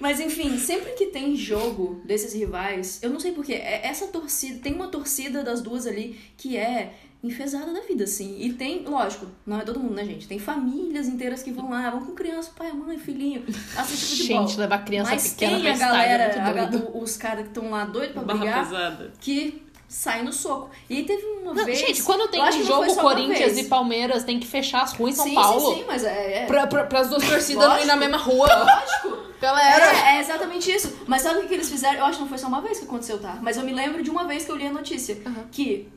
[0.00, 4.60] Mas enfim, sempre que tem jogo desses rivais, eu não sei porquê, é- essa torcida,
[4.60, 8.36] tem uma torcida das duas ali que é enfesada da vida, assim.
[8.40, 10.28] E tem, lógico, não é todo mundo, né, gente?
[10.28, 13.44] Tem famílias inteiras que vão lá, vão com criança, pai, mãe, filhinho,
[13.76, 14.46] assistir futebol.
[14.46, 16.88] Gente, levar criança Mas pequena tem pra a galera, é muito a ga- doido.
[16.94, 19.12] o- os caras que estão lá doidos pra Barra brigar, pesada.
[19.20, 20.70] que saem no soco.
[20.88, 21.78] E aí teve uma Não, vez...
[21.78, 25.26] gente, quando tem não jogo Corinthians e Palmeiras, tem que fechar as ruas em São
[25.26, 25.72] sim, Paulo.
[25.72, 26.42] Sim, sim, mas é...
[26.42, 26.46] é...
[26.46, 28.46] Pra, pra, pras duas torcidas não ir na mesma rua.
[28.46, 29.28] Lógico.
[29.40, 29.84] Galera.
[29.84, 30.94] É, é exatamente isso.
[31.06, 32.00] Mas sabe o que que eles fizeram?
[32.00, 33.38] Eu acho que não foi só uma vez que aconteceu, tá?
[33.40, 35.16] Mas eu me lembro de uma vez que eu li a notícia.
[35.24, 35.46] Aham.
[35.50, 35.88] Que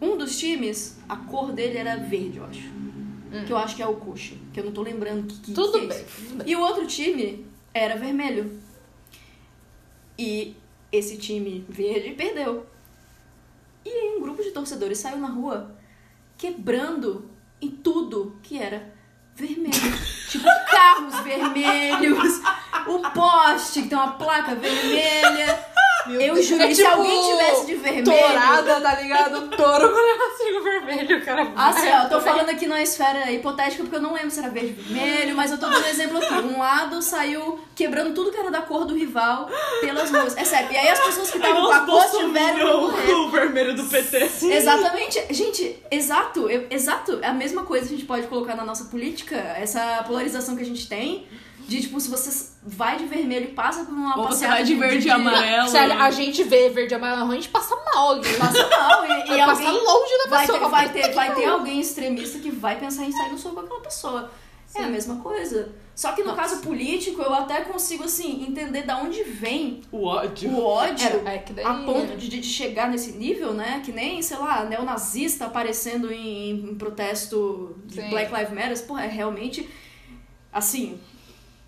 [0.00, 2.70] um dos times, a cor dele era verde, eu acho.
[3.46, 4.34] Que eu acho que é o Coxa.
[4.52, 5.54] Que eu não tô lembrando que, que Hum.
[5.54, 6.06] Tudo que é bem, isso.
[6.28, 6.52] tudo bem.
[6.52, 8.60] E o outro time era vermelho.
[10.18, 10.54] E
[10.92, 12.66] esse time verde perdeu.
[13.84, 15.76] E aí um grupo de torcedores saiu na rua
[16.36, 17.30] quebrando
[17.60, 18.92] em tudo que era
[19.34, 19.72] vermelho.
[20.28, 22.40] tipo, carros vermelhos,
[22.86, 25.71] o poste que tem uma placa vermelha.
[26.10, 28.04] Eu juro, É se tipo alguém tivesse de vermelho.
[28.04, 29.48] Tourada, tá ligado?
[29.56, 31.52] Touro com negocinho vermelho, cara.
[31.56, 34.48] Assim, ó, eu tô falando aqui numa esfera hipotética porque eu não lembro se era
[34.50, 36.34] verde ou vermelho, mas eu tô dando um exemplo aqui.
[36.34, 39.48] Um lado saiu quebrando tudo que era da cor do rival
[39.80, 40.36] pelas ruas.
[40.36, 40.70] É sério.
[40.72, 42.84] E aí as pessoas que estavam com a cor tiveram
[43.26, 44.30] o vermelho do PT.
[44.42, 45.22] Exatamente.
[45.30, 46.48] Gente, exato.
[46.50, 47.18] eu- exato.
[47.22, 49.36] É a mesma coisa que a gente pode colocar na nossa política.
[49.36, 51.26] Essa polarização que a gente tem.
[51.66, 54.74] De, tipo, se você vai de vermelho e passa por uma Ou você vai de
[54.74, 55.68] verde e amarelo.
[55.68, 58.14] Sério, a gente vê verde e amarelo, a gente passa mal.
[58.16, 59.06] Alguém Passa mal.
[59.06, 60.58] E, e vai passar alguém longe da vai pessoa.
[60.58, 63.60] ter, vai, ter, vai ter alguém extremista que vai pensar em sair no soco com
[63.62, 64.30] aquela pessoa.
[64.74, 65.72] É a mesma coisa.
[65.94, 70.50] Só que no caso político, eu até consigo, assim, entender da onde vem O ódio.
[70.50, 71.64] o ódio É, é que daí...
[71.64, 73.82] a ponto de, de chegar nesse nível, né?
[73.84, 78.08] Que nem, sei lá, neonazista aparecendo em, em protesto de Sim.
[78.08, 78.86] Black Lives Matter.
[78.86, 79.68] Pô, é realmente,
[80.50, 80.98] assim,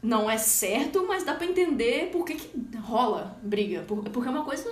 [0.04, 3.80] não é certo, mas dá pra entender por que, que rola briga.
[3.88, 4.70] Por- Porque é uma coisa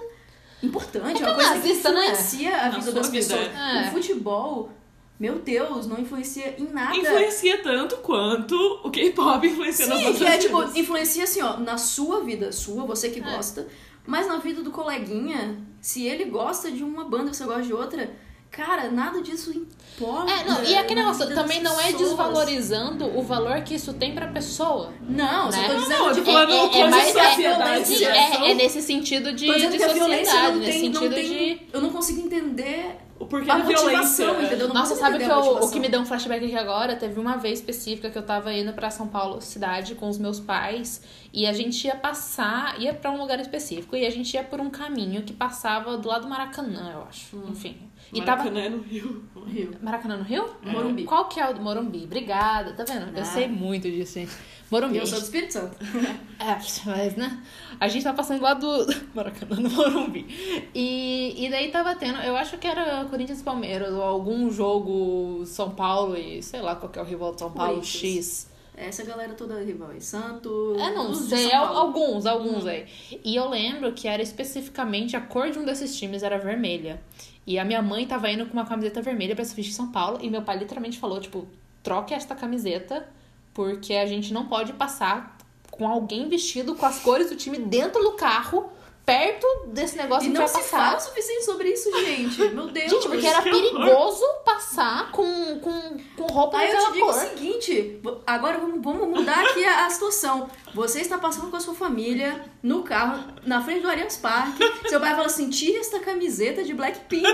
[0.62, 1.74] importante, é, É uma coisa que né?
[1.74, 3.48] influencia a Na vida das vida, pessoas.
[3.56, 3.88] é.
[3.88, 4.70] O futebol,
[5.18, 6.96] meu Deus, não influencia em nada.
[6.96, 8.54] Influencia tanto quanto
[8.84, 12.52] o K-pop influencia nas Sim, nossas que é tipo, influencia assim, ó, na sua vida,
[12.52, 13.22] sua, você que É.
[13.22, 13.66] gosta,
[14.06, 18.10] mas na vida do coleguinha, se ele gosta de uma banda você gosta de outra,
[18.52, 20.30] cara, nada disso importa.
[20.30, 24.14] É, não, e aquele na negócio, também não é desvalorizando o valor que isso tem
[24.14, 24.92] pra pessoa.
[25.08, 25.66] Não, só né?
[25.68, 27.86] tô Não, dizendo, eu tô tipo, falando é, é coisa mais, de é, sociedade.
[27.86, 28.08] sim, é,
[28.46, 31.00] é, é nesse sentido de, Tô de que a violência sociedade, não nesse tem, não
[31.02, 31.56] sentido tem.
[31.56, 31.66] de.
[31.72, 33.86] Eu não consigo entender O porquê a da violência.
[34.26, 34.66] motivação, entendeu?
[34.66, 36.96] Eu não Nossa, sabe que eu- o que me deu um flashback aqui agora?
[36.96, 40.40] Teve uma vez específica que eu tava indo pra São Paulo, cidade, com os meus
[40.40, 41.00] pais,
[41.32, 44.60] e a gente ia passar, ia pra um lugar específico, e a gente ia por
[44.60, 47.36] um caminho que passava do lado do Maracanã, eu acho.
[47.48, 47.76] Enfim.
[48.12, 48.44] E tava.
[48.44, 49.24] Maracanã é no Rio.
[49.46, 49.70] Rio.
[49.80, 50.48] Maracanã no Rio?
[50.62, 51.04] Morumbi.
[51.04, 52.04] Qual que é o do Morumbi?
[52.04, 53.16] Obrigada, tá vendo?
[53.16, 53.24] Eu Ah.
[53.24, 54.32] sei muito disso, gente.
[54.70, 54.98] Morumbi.
[54.98, 55.76] Eu sou do Espírito Santo.
[56.42, 57.40] É, mas, né?
[57.78, 58.66] A gente tava passando lá do
[59.14, 60.26] Maracanã, no Morumbi.
[60.74, 65.44] E, e daí tava tendo, eu acho que era Corinthians e Palmeiras, ou algum jogo
[65.46, 68.46] São Paulo e sei lá qual que é o rival de São Paulo, Corinthians.
[68.46, 68.52] X.
[68.74, 70.00] Essa galera toda rival aí.
[70.00, 70.78] Santos.
[70.80, 71.46] É, não sei.
[71.48, 71.56] Hum.
[71.56, 72.86] alguns, alguns aí.
[73.24, 77.00] E eu lembro que era especificamente a cor de um desses times era vermelha.
[77.46, 80.30] E a minha mãe tava indo com uma camiseta vermelha pra de São Paulo, e
[80.30, 81.46] meu pai literalmente falou, tipo,
[81.82, 83.08] troque esta camiseta,
[83.52, 85.36] porque a gente não pode passar
[85.70, 88.70] com alguém vestido com as cores do time dentro do carro,
[89.04, 90.78] perto desse negócio E que não vai se passar.
[90.86, 92.42] fala o suficiente sobre isso, gente.
[92.50, 92.90] Meu Deus.
[92.90, 93.50] Gente, porque era horror.
[93.50, 97.14] perigoso passar com, com, com roupa Aí eu daquela te digo cor.
[97.14, 100.48] o seguinte, agora vamos, vamos mudar aqui a, a situação.
[100.74, 104.62] Você está passando com a sua família no carro, na frente do Allianz Parque.
[104.88, 107.26] Seu pai fala assim: tira essa camiseta de Blackpink.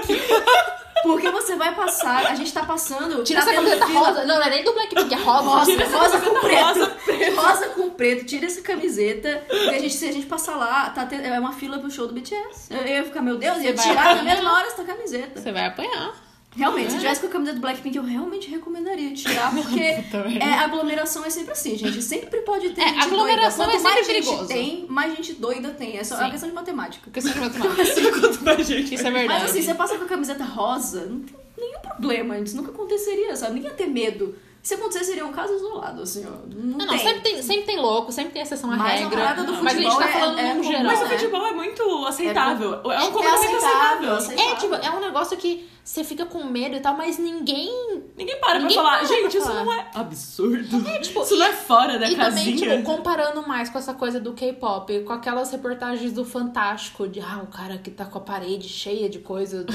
[1.03, 3.23] Porque você vai passar, a gente tá passando.
[3.25, 4.25] Tira tá essa camiseta fila- rosa.
[4.25, 5.49] Não, não é nem do Blackpink, é rosa.
[5.49, 7.37] Rosa, Tira rosa com preto.
[7.37, 8.25] Rosa, com preto.
[8.27, 9.45] Tira essa camiseta.
[9.49, 12.07] Porque a gente, se a gente passar lá, tá tendo- é uma fila pro show
[12.07, 12.73] do BTS.
[12.73, 15.41] Eu, eu ia ficar, meu Deus, ia tirar na mesma hora essa camiseta.
[15.41, 16.15] Você vai apanhar.
[16.59, 20.05] Realmente, se tivesse com a camiseta do Blackpink, eu realmente recomendaria tirar, porque é,
[20.45, 22.03] a aglomeração é sempre assim, gente.
[22.03, 23.79] Sempre pode ter É, gente aglomeração doida.
[23.79, 24.49] é Quanto mais sempre gente perigoso.
[24.49, 25.97] tem, mais gente doida tem.
[25.97, 26.25] É só é Sim.
[26.25, 27.05] uma questão de matemática.
[27.05, 27.77] Porque você não vai tomar.
[28.21, 28.95] Quanto mais gente.
[28.95, 29.43] Isso é verdade.
[29.43, 32.39] Mas assim, você passa com a camiseta rosa, não tem nenhum problema.
[32.39, 33.55] Isso nunca aconteceria, sabe?
[33.55, 34.35] Ninguém ia ter medo.
[34.61, 36.31] Se acontecer, seria um caso isolado, assim, ó.
[36.55, 36.99] Não, Não, não, tem.
[36.99, 39.35] sempre tem, sempre tem louco, sempre tem exceção à Mas a regra.
[39.45, 40.85] do mas a gente futebol tá é- falando é num comum, geral.
[40.85, 41.11] Mas o né?
[41.11, 42.75] futebol é muito aceitável.
[42.75, 44.15] É, um É comportamento aceitável, aceitável.
[44.15, 44.53] aceitável.
[44.53, 48.03] É, tipo, é um negócio que você fica com medo e tal, mas ninguém.
[48.15, 49.65] Ninguém para Ninguém pra falar, para pra gente, isso falar.
[49.65, 50.87] não é absurdo.
[50.87, 52.77] É, tipo, isso não é fora da e também, casinha.
[52.77, 57.41] tipo, comparando mais com essa coisa do K-pop, com aquelas reportagens do Fantástico, de ah,
[57.43, 59.65] o cara que tá com a parede cheia de coisa.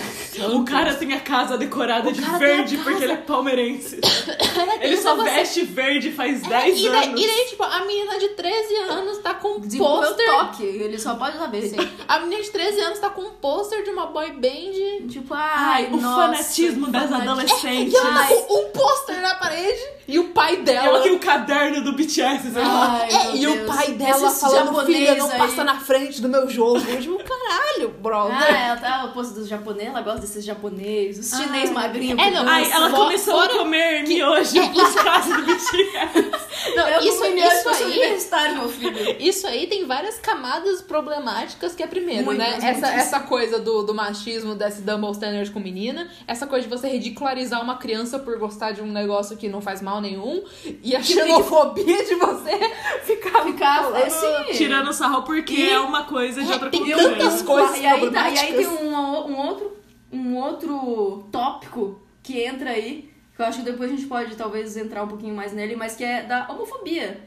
[0.54, 3.98] O cara tem a casa decorada O de verde porque ele é palmeirense.
[3.98, 7.22] Tem Ele um só negócio- veste verde faz É, 10 e, daí, anos.
[7.22, 10.26] e daí, tipo, a menina de 13 anos tá com um pôster.
[10.26, 11.62] toque, ele só pode saber.
[11.70, 11.78] Sim.
[12.08, 15.08] A menina de 13 anos tá com um pôster de uma boy band.
[15.10, 17.94] Tipo, ai, Ai, o nossa, fanatismo das adolescentes.
[17.94, 20.88] E ela com um pôster na parede e o pai dela.
[20.88, 22.52] ela tem o caderno do BTS.
[22.52, 23.00] sei lá.
[23.02, 23.76] Ai, É, e o Deus.
[23.76, 25.38] pai dela Esses falando, filha, não aí.
[25.38, 26.80] passa na frente do meu jogo.
[26.88, 28.36] Eu digo, caralho, brother.
[28.38, 31.74] Ah, ela tá oposto dos japoneses, ela gosta desses japoneses, os chinês Ah.
[31.74, 32.20] magrinhos.
[32.20, 32.48] É, não.
[32.48, 36.32] Ai, ela começou a comer miojo É, por causa do BTS.
[36.76, 39.18] Não, Eu isso, isso isso aí, universitário, meu filho.
[39.20, 42.56] isso aí tem várias camadas problemáticas que é primeiro, Muitas, né?
[42.58, 42.90] Essa, muitas.
[42.94, 47.62] essa coisa do, do machismo, desse double standard com menina, essa coisa de você ridicularizar
[47.62, 50.44] uma criança por gostar de um negócio que não faz mal nenhum,
[50.84, 52.52] e a xenofobia de você
[53.04, 54.54] ficar Ficar, falando- é, sim.
[54.54, 57.04] Tirando sarro porque E- é uma coisa de É, outra tem cultura.
[57.18, 59.78] tantas coisas e aí, tá, e aí tem um, um outro,
[60.12, 63.12] um outro tópico que entra aí,
[63.44, 66.04] eu acho que depois a gente pode talvez entrar um pouquinho mais nele, mas que
[66.04, 67.22] é da homofobia.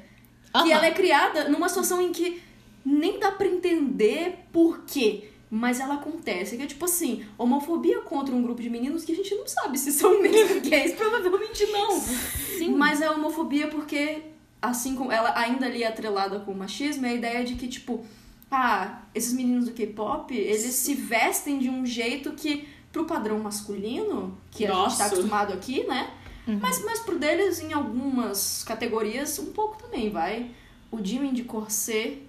[0.62, 2.40] Que ela é criada numa situação em que
[2.84, 5.28] nem dá pra entender por quê.
[5.50, 9.14] Mas ela acontece, que é tipo assim, homofobia contra um grupo de meninos que a
[9.14, 12.00] gente não sabe se são mesmo gays, provavelmente não.
[12.00, 12.70] Sim.
[12.70, 14.22] Mas é homofobia porque,
[14.60, 17.68] assim como ela ainda ali é atrelada com o machismo, é a ideia de que,
[17.68, 18.04] tipo,
[18.50, 22.66] ah, esses meninos do K-pop, eles se vestem de um jeito que,
[22.96, 24.98] pro padrão masculino, que a gente Nossa.
[24.98, 26.10] tá acostumado aqui, né?
[26.46, 26.58] Uhum.
[26.62, 30.50] Mas, mas pro deles, em algumas categorias, um pouco também, vai.
[30.90, 32.22] O Jimin de corset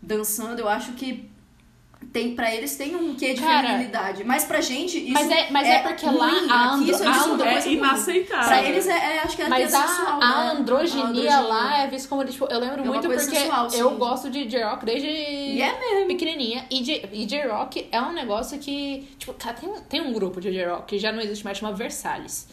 [0.00, 1.28] dançando, eu acho que
[2.12, 4.24] tem para eles tem um quê de Cara, feminilidade.
[4.24, 7.02] Mas pra gente, isso Mas é, mas é, porque lá ruim, a, aqui andro, isso
[7.02, 7.76] é a andro- É coisa ruim.
[7.78, 8.46] inaceitável.
[8.46, 10.50] Pra eles é, é- acho que é Mas a, sensual, a né?
[10.52, 11.40] androginia A androginia.
[11.40, 13.78] lá é vista como, tipo, eu lembro É muito porque sensual, sim.
[13.80, 16.06] eu gosto de J-Rock desde E é mesmo.
[16.06, 16.64] pequenininha.
[16.70, 20.50] E J- E J-Rock é um negócio que, tipo, cara, tem, tem um grupo de
[20.52, 22.46] J-Rock que já não existe mais, chama Versalhes.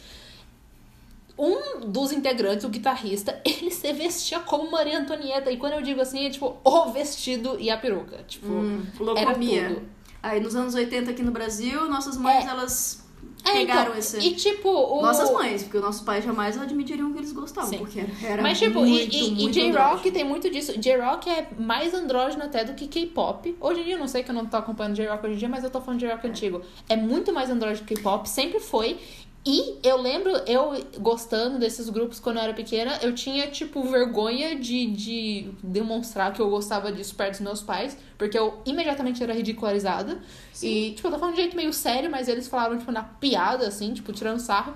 [1.36, 5.50] Um dos integrantes, o guitarrista, ele se vestia como Maria Antonieta.
[5.50, 8.18] E quando eu digo assim, é tipo o vestido e a peruca.
[8.28, 8.82] Tipo, Hum,
[9.16, 9.82] era tudo.
[10.22, 12.48] Aí nos anos 80 aqui no Brasil, nossas mães, É.
[12.48, 13.04] elas
[13.44, 14.18] É, pegaram então, esse...
[14.20, 15.02] E tipo, o...
[15.02, 17.78] Nossas mães, porque os nossos pais jamais admitiriam que eles gostavam, Sim.
[17.78, 20.78] porque era, era Mas, tipo, muito, e, e, e J-Rock tem muito disso.
[20.78, 23.54] J-Rock é mais andrógeno até do que K-pop.
[23.60, 25.48] Hoje em dia, eu não sei que eu não tô acompanhando J-Rock hoje em dia,
[25.50, 26.62] mas eu tô falando de J-Rock antigo.
[26.88, 28.98] É muito mais andrógeno que K-pop, sempre foi.
[29.46, 34.58] E eu lembro, eu gostando desses grupos quando eu era pequena, eu tinha, tipo, vergonha
[34.58, 39.34] de, de demonstrar que eu gostava disso perto dos meus pais, porque eu imediatamente era
[39.34, 40.18] ridicularizada.
[40.62, 43.68] E, tipo, eu tô falando de jeito meio sério, mas eles falaram, tipo, na piada,
[43.68, 44.74] assim, tipo, tirando sarro.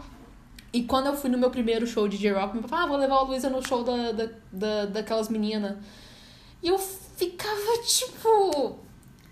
[0.71, 3.16] E quando eu fui no meu primeiro show de J-Rock, meu pai ah, vou levar
[3.16, 5.79] a Luísa no show da, da, da, daquelas meninas.
[6.62, 8.87] E eu ficava, tipo...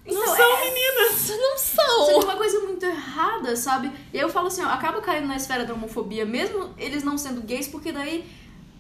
[0.07, 1.28] Então, Não são meninas.
[1.30, 2.20] Não Isso é são!
[2.20, 3.90] uma coisa muito errada, sabe?
[4.12, 7.18] E aí eu falo assim, ó, acaba caindo na esfera da homofobia, mesmo eles não
[7.18, 8.24] sendo gays, porque daí,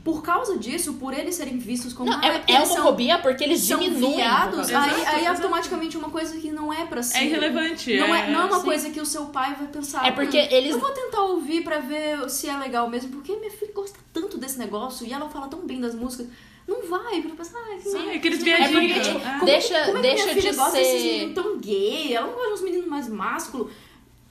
[0.04, 3.42] por causa disso, por eles serem vistos como Não, é, é eles são- homofobia porque
[3.42, 4.16] eles são diminuem.
[4.16, 5.36] viados, Exato, aí, aí exato.
[5.42, 7.18] automaticamente uma coisa que não é pra ser.
[7.18, 7.98] É irrelevante.
[7.98, 8.64] Não é, não é uma sim.
[8.64, 10.06] coisa que o seu pai vai pensar.
[10.06, 13.34] É porque "Hum, eles- Eu vou tentar ouvir pra ver se é legal mesmo, porque
[13.34, 16.28] minha filha gosta tanto desse negócio e ela fala tão bem das músicas.
[16.66, 19.00] Não vai, porque pensa, ah, que Sim, aqueles que viadinhos, merda.
[19.04, 19.38] tipo, Como ah.
[19.40, 22.14] é Deixa- como é que deixa minha filha de gosta desses ser- meninos tão gay?
[22.14, 23.72] Ela não gosta de uns meninos mais másculos.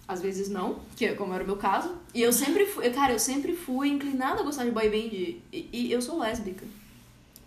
[0.08, 1.96] Às vezes não, que é como era o meu caso.
[2.14, 5.42] E eu sempre fui, cara, eu sempre fui inclinada a gostar de boy band e,
[5.74, 6.64] e eu sou lésbica.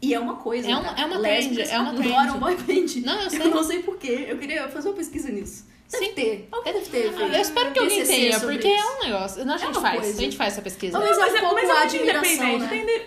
[0.03, 0.69] E é uma coisa.
[0.69, 1.01] É uma- cara.
[1.01, 2.39] é uma trend, é uma adoram trend.
[2.39, 3.01] boy band.
[3.05, 3.41] Não, eu sei.
[3.43, 4.27] Eu não sei porquê.
[4.29, 5.67] Eu queria fazer uma pesquisa nisso.
[5.91, 6.13] Deve Sim.
[6.15, 6.49] ter.
[6.53, 7.03] Alguém deve ter.
[7.13, 8.87] feito Eu espero que alguém tenha, porque isso.
[8.87, 9.45] é um negócio.
[9.45, 10.19] Não, a gente uma faz, coisa.
[10.19, 10.93] a gente faz essa pesquisa.
[10.99, 12.59] Talvez Mas é um é, pouco mas é muito independente.
[12.59, 12.69] né?
[12.69, 13.03] Tem, de-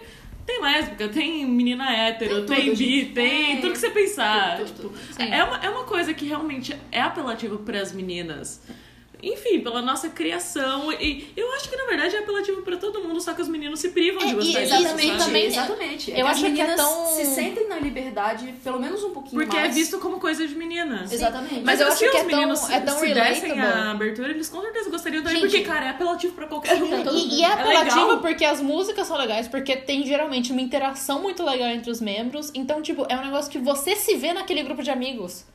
[0.46, 3.14] tem lésbica, tem menina hétero, Tem tem, tudo, bi, gente.
[3.14, 3.62] tem É.
[3.62, 4.58] tudo que você pensar.
[4.58, 8.62] Tudo, tudo, Tipo, é, uma, é uma coisa que realmente é apelativa para as meninas.
[9.24, 10.92] Enfim, pela nossa criação.
[10.94, 13.80] E eu acho que na verdade é apelativo pra todo mundo, só que os meninos
[13.80, 14.74] se privam É, de gostar disso.
[14.76, 16.12] Exatamente, também- exatamente.
[16.12, 19.56] É eu acho que é tão- se sentem na liberdade, pelo menos um pouquinho Porque
[19.56, 19.76] é mais.
[19.76, 21.06] visto como coisa de menina.
[21.12, 21.62] Exatamente.
[21.64, 24.30] Mas eu se acho que os é tão- meninos é tão se dessem a abertura,
[24.32, 26.88] eles com certeza gostariam também, Gente, porque, cara, é apelativo pra qualquer um.
[26.88, 27.12] mundo.
[27.14, 31.22] E, e é É apelativo porque as músicas são legais, porque tem geralmente uma interação
[31.22, 32.52] muito legal entre os membros.
[32.56, 35.46] Então, tipo, é um negócio que você se vê naquele grupo de amigos.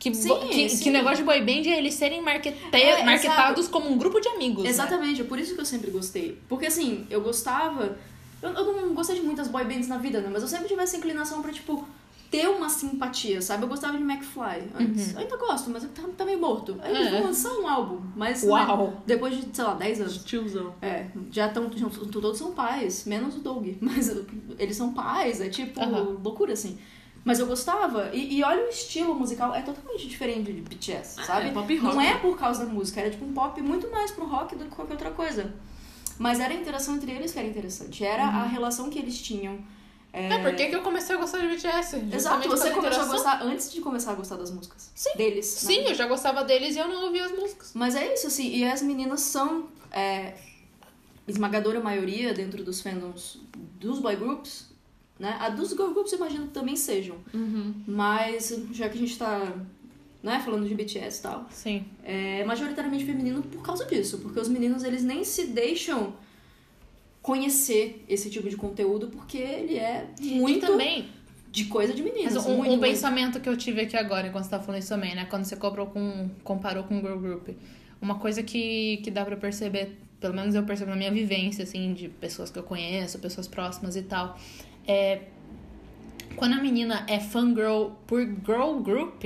[0.00, 0.82] Que, Sim, que, sim.
[0.84, 4.18] que o negócio de boy band é eles serem markete- É, marketados como um grupo
[4.18, 4.64] de amigos.
[4.64, 4.70] né?
[4.70, 6.38] Exatamente, é por isso que eu sempre gostei.
[6.48, 7.98] Porque assim, eu gostava.
[8.42, 10.30] Eu, eu não gostei de muitas boy bands na vida, né?
[10.32, 11.86] Mas eu sempre tive essa inclinação pra, tipo,
[12.30, 13.64] ter uma simpatia, sabe?
[13.64, 15.12] Eu gostava de McFly antes.
[15.12, 16.80] Eu ainda gosto, mas tá, tá meio morto.
[16.82, 17.14] Aí eles Uhum.
[17.14, 17.18] É.
[17.18, 18.42] vão lançar um álbum, mas.
[18.44, 18.86] Uau.
[18.88, 20.24] né, depois de, sei lá, 10 anos.
[20.24, 20.74] Tiozão.
[20.80, 21.68] É, já estão.
[21.68, 23.66] Todos são pais, menos o Doug.
[23.82, 24.10] Mas
[24.58, 26.18] eles são pais, é tipo Aham.
[26.24, 26.78] loucura, assim.
[27.24, 31.24] Mas eu gostava, e, e olha o estilo musical, é totalmente diferente de BTS, Ah,
[31.24, 31.48] sabe?
[31.48, 31.94] é pop rock.
[31.94, 34.64] Não é por causa da música, era tipo um pop muito mais pro rock do
[34.64, 35.52] que qualquer outra coisa.
[36.18, 38.04] Mas era a interação entre eles que era interessante.
[38.04, 39.58] Era a relação que eles tinham.
[40.12, 41.96] É, É, por que que eu comecei a gostar de BTS?
[42.12, 43.08] Exato, você começou a interação.
[43.08, 44.90] gostar antes de começar a gostar das músicas.
[44.94, 45.10] Sim.
[45.16, 45.62] Deles.
[45.62, 45.74] né?
[45.74, 47.70] Sim, eu já gostava deles e eu não ouvia as músicas.
[47.74, 50.34] Mas é isso, assim, e as meninas são é,
[51.28, 53.38] esmagadora maioria dentro dos fandoms
[53.78, 54.68] dos boy groups,
[55.20, 55.36] né?
[55.38, 57.16] A dos girl groups eu imagino que também sejam.
[57.32, 57.74] Uhum.
[57.86, 59.52] Mas, já que a gente tá
[60.22, 61.84] né, falando de BTS e tal, Sim.
[62.02, 64.18] é majoritariamente feminino por causa disso.
[64.18, 66.14] Porque os meninos, eles nem se deixam
[67.20, 71.08] conhecer esse tipo de conteúdo porque ele é muito E também,
[71.52, 72.34] de coisa de meninas.
[72.34, 72.80] Mas um, muito, um muito.
[72.80, 75.26] pensamento que eu tive aqui agora, enquanto você tá falando isso também, né?
[75.26, 77.48] Quando você comparou com, comparou com o Girl Group.
[78.00, 81.92] Uma coisa que, que dá pra perceber, pelo menos eu percebo na minha vivência, assim,
[81.92, 84.38] de pessoas que eu conheço, pessoas próximas e tal,
[84.90, 85.22] é...
[86.36, 89.22] Quando a menina é fangirl por girl group,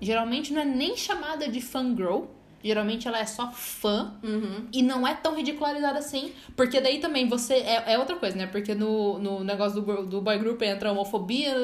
[0.00, 2.24] geralmente não é nem chamada de fangirl.
[2.64, 4.66] Geralmente ela é só fã Uhum.
[4.72, 6.32] e não é tão ridicularizada assim.
[6.56, 7.54] Porque daí também você.
[7.54, 8.46] É, é outra coisa, né?
[8.48, 11.54] Porque no, no negócio do, do boy group entra a homofobia.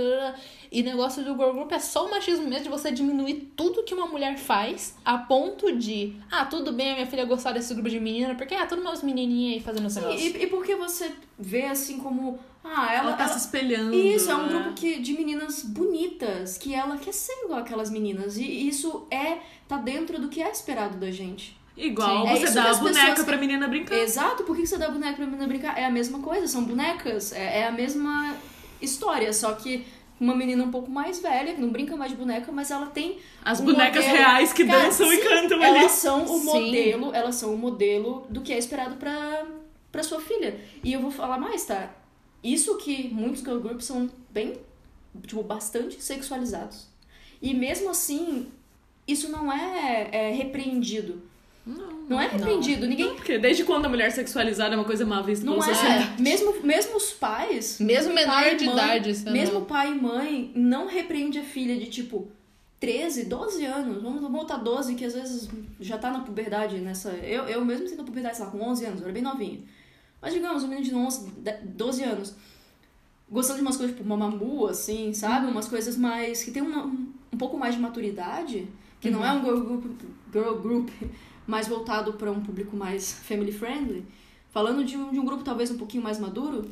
[0.70, 3.92] E negócio do girl group é só o machismo mesmo de você diminuir tudo que
[3.92, 6.14] uma mulher faz a ponto de.
[6.30, 9.02] Ah, tudo bem a minha filha gostar desse grupo de menina, porque ah, tudo umas
[9.02, 10.20] menininhas aí fazendo esse negócio.
[10.20, 12.38] e, e porque você vê assim como.
[12.64, 13.94] Ah, ela, Ela tá ela- se espelhando.
[13.94, 14.48] Isso, é um né?
[14.48, 18.36] grupo que, de meninas bonitas, que ela quer ser igual aquelas meninas.
[18.36, 19.38] E isso é.
[19.68, 21.56] tá dentro do que é esperado da gente.
[21.76, 23.96] Igual Sim, é você isso dá a as boneca pessoas- pra menina brincar.
[23.96, 25.78] Exato, por que você dá boneca pra menina brincar?
[25.78, 27.32] É a mesma coisa, são bonecas.
[27.32, 28.36] É, é a mesma
[28.82, 29.86] história, só que
[30.20, 33.18] uma menina um pouco mais velha, que não brinca mais de boneca, mas ela tem.
[33.42, 35.88] As um bonecas modelo- reais que Cara, dançam e sim, cantam Elas ali.
[35.90, 36.44] são o Sim.
[36.44, 39.46] modelo, elas são o modelo do que é esperado pra,
[39.90, 40.60] pra sua filha.
[40.84, 41.90] E eu vou falar mais, tá?
[42.42, 44.54] Isso que muitos girl groups são bem,
[45.26, 46.86] tipo, bastante sexualizados.
[47.40, 48.48] E mesmo assim,
[49.06, 51.22] isso não é, é repreendido.
[51.64, 51.92] Não.
[52.08, 52.86] Não é repreendido.
[52.86, 53.06] Ninguém.
[53.06, 55.74] Não, porque desde quando a mulher sexualizada é uma coisa má vista Não pela é.
[55.74, 56.20] sociedade?
[56.22, 57.78] Mesmo, mesmo os pais.
[57.78, 59.30] Mesmo menor pai e de mãe- idade.
[59.30, 62.26] Mesmo não- pai e mãe não repreende a filha de tipo
[62.80, 64.02] 13, 12 anos.
[64.02, 65.48] Vamos botar 12, que às vezes
[65.80, 67.10] já tá na puberdade nessa.
[67.10, 69.60] Eu, eu mesmo sinto na puberdade, sei lá, com 11 anos, eu era bem novinha.
[70.22, 72.34] Mas digamos, um menino de 11, de- 12 anos.
[73.28, 75.46] Gostando de umas coisas tipo Mamamoo, assim, sabe?
[75.46, 76.44] Umas coisas mais.
[76.44, 78.68] que tem uma, um pouco mais de maturidade.
[79.00, 79.84] Que não é um girl group,
[80.32, 80.88] girl group
[81.46, 84.06] mais voltado para um público mais family friendly.
[84.50, 86.70] falando de um, de um grupo talvez um pouquinho mais maduro,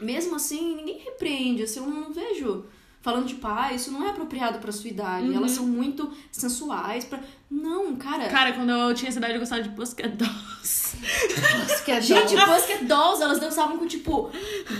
[0.00, 2.64] mesmo assim, ninguém repreende, assim, eu não vejo
[3.00, 5.28] falando de pai, isso não é apropriado pra sua idade.
[5.28, 5.36] Uhum.
[5.36, 7.20] Elas são muito sensuais pra...
[7.50, 8.28] Não, cara.
[8.28, 10.96] Cara, quando eu tinha essa idade, eu gostava de Pussycat Dolls.
[12.02, 14.30] Gente, Pussycat Dolls, elas dançavam com, tipo,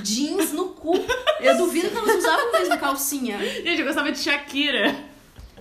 [0.03, 0.93] jeans no cu.
[1.41, 3.39] Eu duvido que elas usavam mesmo calcinha.
[3.39, 4.95] Gente, eu gostava de Shakira.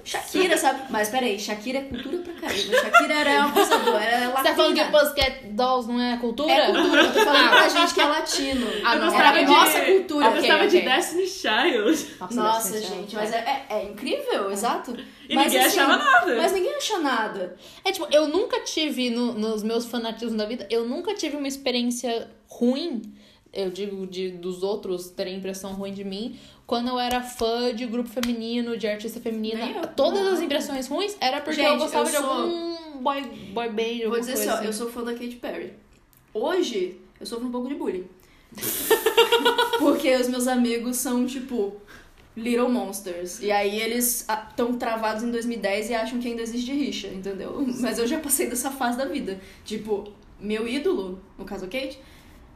[0.08, 0.84] Shakira, sabe?
[0.90, 2.60] Mas peraí, Shakira é cultura pra caramba.
[2.80, 4.44] Shakira era uma abusadora, era Você latina.
[4.50, 6.52] tá falando que Pussycat Dolls não é cultura?
[6.54, 8.68] É cultura, eu tô falando pra gente que é latino.
[8.86, 9.52] Ah, eu gostava é de...
[9.52, 10.26] nossa cultura.
[10.28, 10.68] Eu gostava ok.
[10.80, 12.08] de Destiny Child.
[12.32, 14.96] Nossa, Destiny gente, Child, mas é, é, é incrível, exato.
[15.30, 16.36] E Mas, ninguém assim, achava nada.
[16.38, 17.56] Mas ninguém acha nada.
[17.84, 21.48] É tipo, eu nunca tive, no- nos meus fanatismos da vida, eu nunca tive uma
[21.50, 23.02] experiência ruim,
[23.58, 27.86] eu digo de, dos outros terem impressão ruim de mim, quando eu era fã de
[27.86, 29.66] grupo feminino, de artista feminina.
[29.72, 29.88] Eu.
[29.88, 30.34] Todas Não.
[30.34, 33.22] as impressões ruins era porque Gente, eu gostava eu de sou- algum boy,
[33.54, 34.66] boy band, Vou alguma dizer coisa assim, ó, assim.
[34.68, 35.74] eu sou fã da Katy Perry.
[36.34, 38.06] Hoje, eu sofro um pouco de bullying.
[39.80, 41.76] Porque os meus amigos são, tipo,
[42.36, 43.42] Little Monsters.
[43.42, 47.66] E aí eles estão travados em 2010 e acham que ainda existe rixa, entendeu?
[47.80, 49.40] Mas eu já passei dessa fase da vida.
[49.66, 52.00] Tipo, meu ídolo, no caso a Kate,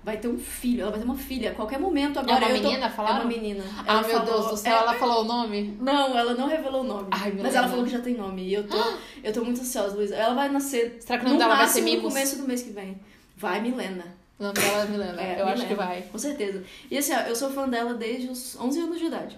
[0.03, 0.81] vai ter um filho.
[0.81, 2.37] Ela vai ter uma filha a qualquer momento agora.
[2.45, 3.17] uma eu tô- menina, falaram?
[3.17, 3.63] É uma menina.
[3.77, 5.77] Ah, Ela meu falou- Deus do céu, é- ela falou o nome?
[5.79, 7.07] Não, ela não revelou o nome.
[7.11, 8.43] Ai, mas ela falou que já tem nome.
[8.47, 8.77] E eu tô,
[9.23, 10.15] eu tô muito ansiosa, Luísa.
[10.15, 12.13] Ela vai nascer Será que o nome no dela vai ser máximo no Mimos?
[12.13, 12.99] começo do mês que vem.
[13.37, 14.15] Vai, Milena.
[14.39, 15.67] O nome dela é Milena, É, eu acho Milena.
[15.67, 16.01] que vai.
[16.03, 16.63] Com certeza.
[16.89, 19.37] E assim, ó, eu sou fã dela desde os 11 anos de idade.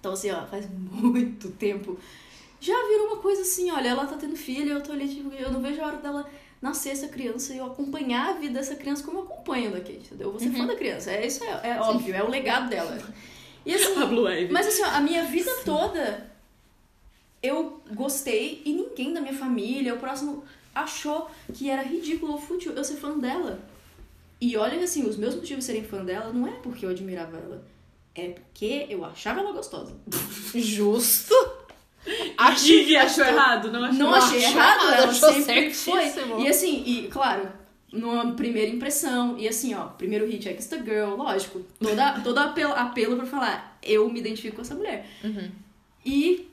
[0.00, 1.98] Então, assim, ó, faz muito tempo.
[2.58, 5.52] Já virou uma coisa assim, olha, ela tá tendo filho, eu tô ali, tipo, eu
[5.52, 6.26] não vejo a hora dela
[6.66, 9.92] nascer essa criança e eu acompanhar a vida dessa criança como eu acompanho da Kate,
[9.92, 10.28] entendeu?
[10.28, 11.12] Eu vou ser fã da criança.
[11.12, 12.98] É, isso é, é óbvio, é o legado dela.
[13.64, 16.28] E assim, A Blue mas assim, a minha vida toda
[17.42, 20.42] eu gostei e ninguém da minha família, o próximo,
[20.74, 23.60] achou que era ridículo ou fútil eu ser fã dela.
[24.40, 27.36] E olha assim, os meus motivos de serem fã dela não é porque eu admirava
[27.38, 27.64] ela.
[28.14, 29.94] É porque eu achava ela gostosa.
[30.54, 31.34] Justo.
[32.36, 33.98] Acho que achou errado, não achou?
[33.98, 36.04] Não achei errado, errado, ela achou sempre foi.
[36.38, 37.48] E assim, e claro,
[37.92, 42.38] numa primeira impressão, e assim, ó, primeiro hit é Kiss the Girl, lógico, toda, todo
[42.38, 45.06] apelo, apelo pra falar, eu me identifico com essa mulher.
[45.24, 45.50] Uhum.
[46.04, 46.48] E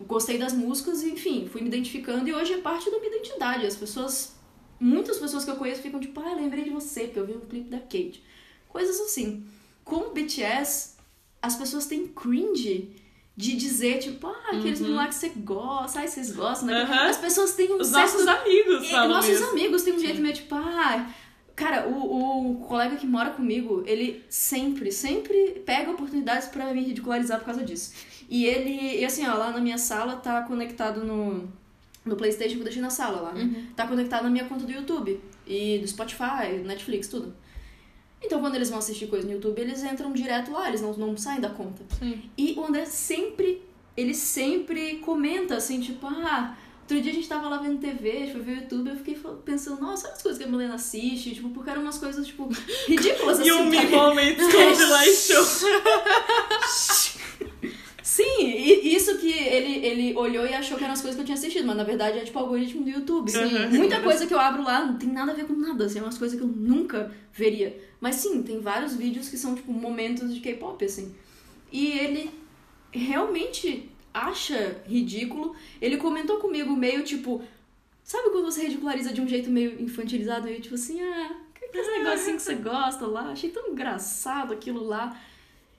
[0.00, 3.66] gostei das músicas, e, enfim, fui me identificando e hoje é parte da minha identidade.
[3.66, 4.36] As pessoas,
[4.78, 7.40] muitas pessoas que eu conheço ficam tipo, ah, lembrei de você, porque eu vi um
[7.40, 8.22] clipe da Kate.
[8.68, 9.44] Coisas assim.
[9.84, 10.96] Com o BTS,
[11.40, 12.90] as pessoas têm cringe
[13.36, 16.82] de dizer, tipo, ah, aqueles meninos lá que você gosta, ai, vocês gostam, né?
[16.82, 17.08] Aham.
[17.08, 19.44] As pessoas têm um Os certo nossos amigos e falam nossos isso.
[19.44, 21.10] amigos têm um jeito meio tipo, ah.
[21.54, 27.38] Cara, o, o colega que mora comigo, ele sempre, sempre pega oportunidades pra me ridicularizar
[27.38, 27.92] por causa disso.
[28.28, 31.48] E ele, e assim, ó, lá na minha sala tá conectado no,
[32.04, 33.42] no PlayStation que eu deixei na sala lá, né?
[33.42, 33.66] Uhum.
[33.76, 37.34] Tá conectado na minha conta do YouTube e do Spotify, Netflix, tudo.
[38.22, 41.16] Então, quando eles vão assistir coisa no YouTube, eles entram direto lá, eles não, não
[41.16, 41.82] saem da conta.
[41.98, 42.22] Sim.
[42.36, 43.62] E o André sempre,
[43.96, 48.40] ele sempre comenta assim, tipo, ah, outro dia a gente tava lá vendo TV, foi
[48.40, 51.48] ver o YouTube, eu fiquei pensando, nossa, olha as coisas que a Milena assiste, tipo,
[51.50, 52.48] porque eram umas coisas, tipo,
[52.86, 53.48] ridículas assim.
[53.48, 53.90] E um Me sabe?
[53.90, 55.44] Moments com July Show.
[58.12, 61.24] Sim, e isso que ele, ele olhou e achou que eram as coisas que eu
[61.24, 63.30] tinha assistido, mas na verdade é tipo algoritmo do YouTube.
[63.30, 63.68] Sim.
[63.68, 66.02] Muita coisa que eu abro lá não tem nada a ver com nada, assim, é
[66.02, 67.74] umas coisas que eu nunca veria.
[67.98, 71.14] Mas sim, tem vários vídeos que são tipo momentos de K-pop, assim.
[71.72, 72.30] E ele
[72.90, 75.56] realmente acha ridículo.
[75.80, 77.42] Ele comentou comigo meio tipo.
[78.04, 81.78] Sabe quando você ridiculariza de um jeito meio infantilizado, meio tipo assim, ah, que que
[81.78, 83.30] é esse negocinho que você gosta lá?
[83.30, 85.18] Achei tão engraçado aquilo lá.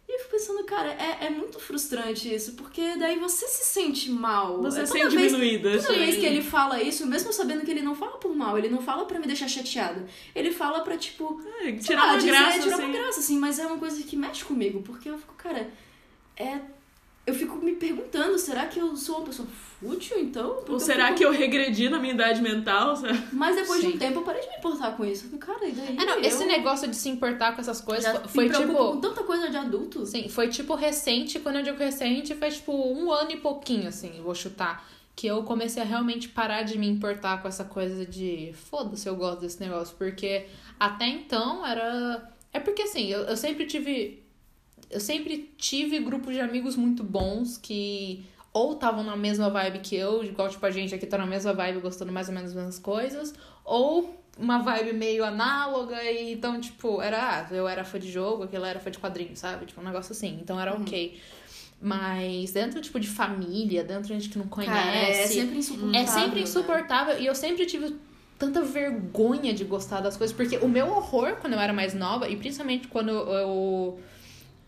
[0.08, 4.12] E eu fico pensando, cara, é, é muito frustrante isso, porque daí você se sente
[4.12, 4.62] mal.
[4.62, 5.82] Você É é toda sente vez- diminuída.
[5.82, 8.68] Toda vez que ele fala isso, mesmo sabendo que ele não fala por mal, ele
[8.70, 10.06] não fala pra me deixar chateada.
[10.36, 12.84] Ele fala pra, tipo, É, tirar lá, uma dizer, graça, tirar assim.
[12.86, 15.72] uma graça, assim, mas é uma coisa que mexe comigo, porque eu fico, cara,
[16.36, 16.60] é.
[17.26, 19.48] Eu fico me perguntando, será que eu sou uma pessoa
[19.80, 20.56] fútil, então?
[20.56, 22.98] Porque Ou será fico- que eu regredi na minha idade mental?
[22.98, 23.18] sabe?
[23.32, 23.96] Mas depois de Sim.
[23.96, 25.30] um tempo eu parei de me importar com isso.
[25.32, 25.96] Eu cara, e daí?
[25.98, 28.74] Ah, não, eu esse negócio de se importar com essas coisas já foi- me tipo.
[28.76, 30.06] com tanta coisa de adulto.
[30.06, 34.18] Sim, foi tipo recente, quando eu digo recente, foi tipo um ano e pouquinho, assim,
[34.18, 34.86] eu vou chutar.
[35.16, 39.16] Que eu comecei a realmente parar de me importar com essa coisa de foda-se, eu
[39.16, 39.96] gosto desse negócio.
[39.98, 40.48] Porque
[40.80, 42.30] até então era.
[42.52, 44.23] É porque assim, eu, eu sempre tive.
[44.94, 49.96] Eu sempre tive grupos de amigos muito bons que ou estavam na mesma vibe que
[49.96, 52.56] eu, igual tipo a gente aqui tá na mesma vibe, gostando mais ou menos das
[52.56, 53.34] mesmas coisas,
[53.66, 58.44] ou uma vibe meio análoga, e então, tipo, era, ah, eu era fã de jogo,
[58.44, 59.66] aquela era fã de quadrinho, sabe?
[59.66, 60.40] Tipo, um negócio assim.
[60.42, 61.20] Então era ok.
[61.82, 64.74] Mas dentro, tipo, de família, dentro de gente que não conhece.
[64.74, 66.02] Cara, é sempre insuportável.
[66.02, 66.42] É sempre né?
[66.42, 67.96] insuportável e eu sempre tive
[68.40, 72.28] tanta vergonha de gostar das coisas, porque o meu horror quando eu era mais nova,
[72.30, 74.00] e principalmente quando eu.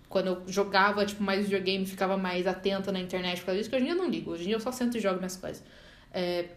[0.09, 3.75] Quando eu jogava, tipo, mais videogame, ficava mais atenta na internet por causa disso, que
[3.75, 4.31] hoje em dia eu não ligo.
[4.31, 5.63] Hoje em dia eu só sento e jogo minhas coisas.
[6.13, 6.49] É,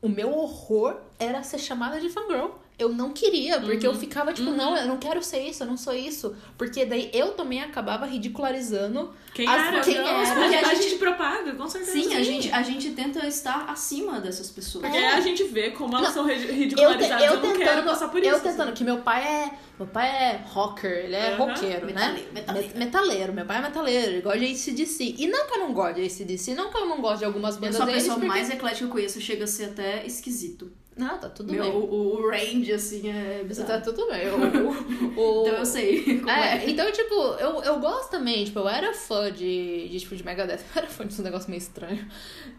[0.00, 2.50] o meu horror era ser chamada de fangirl.
[2.78, 5.76] Eu não queria, porque eu ficava tipo, não, eu não quero ser isso, eu não
[5.76, 6.34] sou isso.
[6.58, 9.80] Porque daí eu também acabava ridicularizando Quem as- era?
[9.82, 10.34] quem Não, era.
[10.34, 11.92] porque a, a gente, gente- propaga, com certeza.
[11.92, 14.84] Sim, a gente, a gente tenta estar acima dessas pessoas.
[14.84, 17.24] Porque a gente vê como elas Não, são ri- Eu, te- ridicularizadas.
[17.24, 18.30] eu Eu, não quero tentando, passar por isso.
[18.30, 19.50] eu tentando, que meu pai é.
[19.78, 21.36] Meu pai é rocker, ele é Aham.
[21.46, 21.92] roqueiro, né?
[21.92, 22.68] Metaleiro, metaleiro.
[22.68, 25.14] Met- Metaleiro, meu pai é metaleiro, ele gosta de ACDC.
[25.18, 27.54] E não que eu não goste de ACDC, não que eu não goste de algumas
[27.56, 28.26] Eu bandas sou a pessoa porque...
[28.28, 30.70] mais eclética que eu conheço, chega a ser até esquisito.
[30.96, 31.72] Não, tá tudo Meu, bem.
[31.72, 33.68] o, o range, assim, é bizarro.
[33.68, 34.28] Tá tudo bem.
[34.28, 34.36] O,
[35.18, 36.56] o- o- Então eu sei é.
[36.58, 40.22] É, então, tipo, eu, eu gosto também, tipo, eu era fã de, de, tipo, de
[40.24, 42.06] Megadeth, eu era fã de um negócio meio estranho.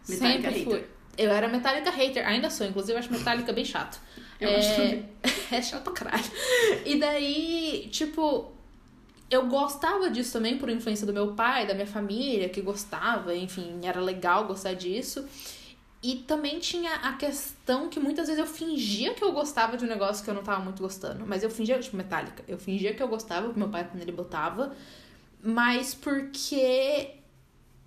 [0.09, 0.73] Metallica Sempre fui.
[0.75, 0.89] hater.
[1.15, 3.99] Eu era Metallica hater, ainda sou, inclusive eu acho Metallica bem chato.
[4.41, 4.55] Eu é...
[4.57, 5.09] acho também.
[5.51, 6.23] é chato pra caralho.
[6.85, 8.51] E daí, tipo,
[9.29, 13.79] eu gostava disso também por influência do meu pai, da minha família, que gostava, enfim,
[13.83, 15.23] era legal gostar disso.
[16.03, 19.87] E também tinha a questão que muitas vezes eu fingia que eu gostava de um
[19.87, 21.25] negócio que eu não tava muito gostando.
[21.25, 22.43] Mas eu fingia, tipo, Metallica.
[22.45, 24.75] Eu fingia que eu gostava, que meu pai quando ele botava.
[25.41, 27.11] Mas porque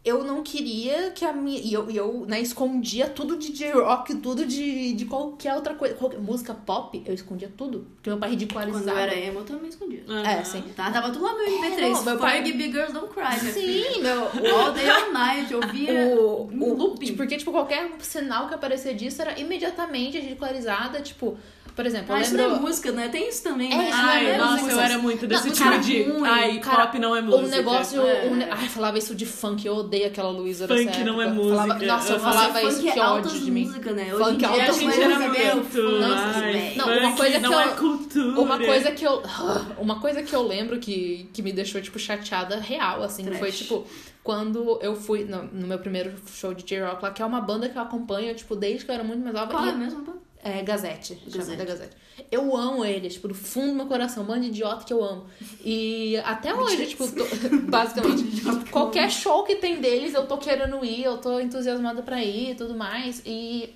[0.07, 1.59] eu não queria que a minha.
[1.59, 5.97] E eu, e eu né, escondia tudo de J-Rock, tudo de, de qualquer outra coisa.
[5.97, 7.89] Qualquer, música pop, eu escondia tudo.
[7.97, 8.85] Porque meu pai ridicularizava.
[8.85, 10.05] Quando eu era emo, eu também escondia.
[10.25, 10.63] É, sim.
[10.77, 11.79] Tá, tava tudo lá no MP3.
[11.79, 13.37] É, não, meu pai- Big Girls Don't Cry.
[13.51, 14.23] Sim, meu.
[14.23, 17.17] All day, all night, eu via o, um o, looping.
[17.17, 21.01] porque, tipo, qualquer sinal que aparecia disso era imediatamente ridicularizada.
[21.01, 21.37] Tipo,
[21.77, 22.51] por exemplo, Ah, eu isso lembro.
[22.53, 23.09] não é música, né?
[23.09, 23.89] Tem isso também, É, né?
[23.91, 26.03] isso não é Ai, mesmo, nossa, eu era muito desse Não, tipo cara, de.
[26.05, 26.27] ruim.
[26.27, 27.45] Ai, Cara, pop não é música.
[27.45, 28.01] Um negócio.
[28.01, 28.27] É.
[28.27, 31.43] um Ai, falava isso de funk, eu odeio aquela Luísa Funk não é época.
[31.43, 31.57] música.
[31.57, 33.65] Falava, nossa, eu Nossa, falava funk isso, que é altas ódio de mim.
[33.67, 34.05] música, né?
[34.07, 35.83] Funk Hoje é a coisas, meu, muito.
[36.01, 36.73] nossa, ai.
[36.77, 38.41] Não, uma funk coisa que não eu- é cultura.
[38.41, 39.23] Uma coisa que eu.
[39.79, 43.39] Uma coisa que eu lembro que, que me deixou, tipo, chateada real, assim, Trash.
[43.39, 43.87] foi, tipo,
[44.25, 47.69] quando eu fui no, no meu primeiro show de J-Rock lá, que é uma banda
[47.69, 49.51] que eu acompanho, tipo, desde que eu era muito mais nova.
[49.51, 50.03] Qual e- é mesmo?
[50.03, 50.13] pô?
[50.49, 51.57] É Gazette, Gazette.
[51.59, 51.97] da Gazette.
[52.31, 55.27] Eu amo eles, tipo, do fundo do meu coração, bando de idiota que eu amo.
[55.65, 57.27] E até hoje, tipo, tô-
[57.69, 62.51] basicamente, qualquer show que tem deles, eu tô querendo ir, eu tô entusiasmada pra ir
[62.51, 63.23] e tudo mais.
[63.27, 63.75] E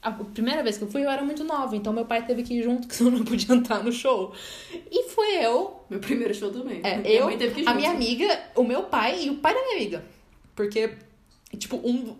[0.00, 2.54] a primeira vez que eu fui, eu era muito nova, então meu pai teve que
[2.54, 4.32] ir junto, que senão eu não podia entrar no show.
[4.90, 6.80] E foi eu, Meu primeiro show também.
[6.84, 7.76] é, Minha eu, mãe teve que ir a junto.
[7.78, 10.04] minha amiga, o meu pai e o pai da minha amiga.
[10.54, 10.90] Porque,
[11.58, 12.16] tipo, um.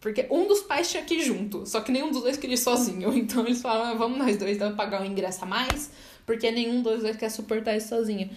[0.00, 2.58] Porque um dos pais tinha que ir junto, só que nenhum dos dois queria ir
[2.58, 3.12] sozinho.
[3.18, 5.90] Então eles falaram, ah, vamos nós dois então, pagar um ingresso a mais,
[6.24, 8.30] porque nenhum dos dois quer suportar isso sozinho.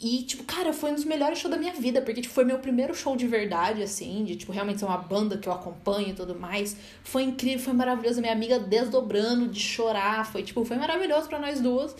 [0.00, 2.60] E, tipo, cara, foi um dos melhores shows da minha vida, porque, tipo, foi meu
[2.60, 6.14] primeiro show de verdade, assim, de, tipo, realmente ser uma banda que eu acompanho e
[6.14, 6.76] tudo mais.
[7.02, 8.20] Foi incrível, foi maravilhoso.
[8.20, 11.96] Minha amiga desdobrando de chorar, foi, tipo, foi maravilhoso pra nós duas.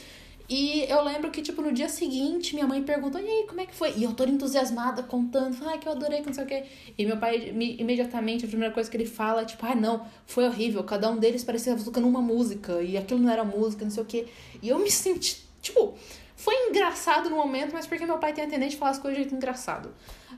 [0.49, 3.67] E eu lembro que, tipo, no dia seguinte, minha mãe perguntou, e aí, como é
[3.67, 3.93] que foi?
[3.99, 6.65] E eu toda entusiasmada, contando, ai, que eu adorei, que não sei o quê.
[6.97, 10.07] E meu pai, me- imediatamente, a primeira coisa que ele fala é, tipo, ai, não,
[10.27, 13.91] foi horrível, cada um deles parecia tocando uma música, e aquilo não era música, não
[13.91, 14.27] sei o quê.
[14.63, 15.95] E eu me senti, tipo,
[16.35, 19.19] foi engraçado no momento, mas porque meu pai tem a tendência de falar as coisas
[19.19, 19.91] de jeito engraçado.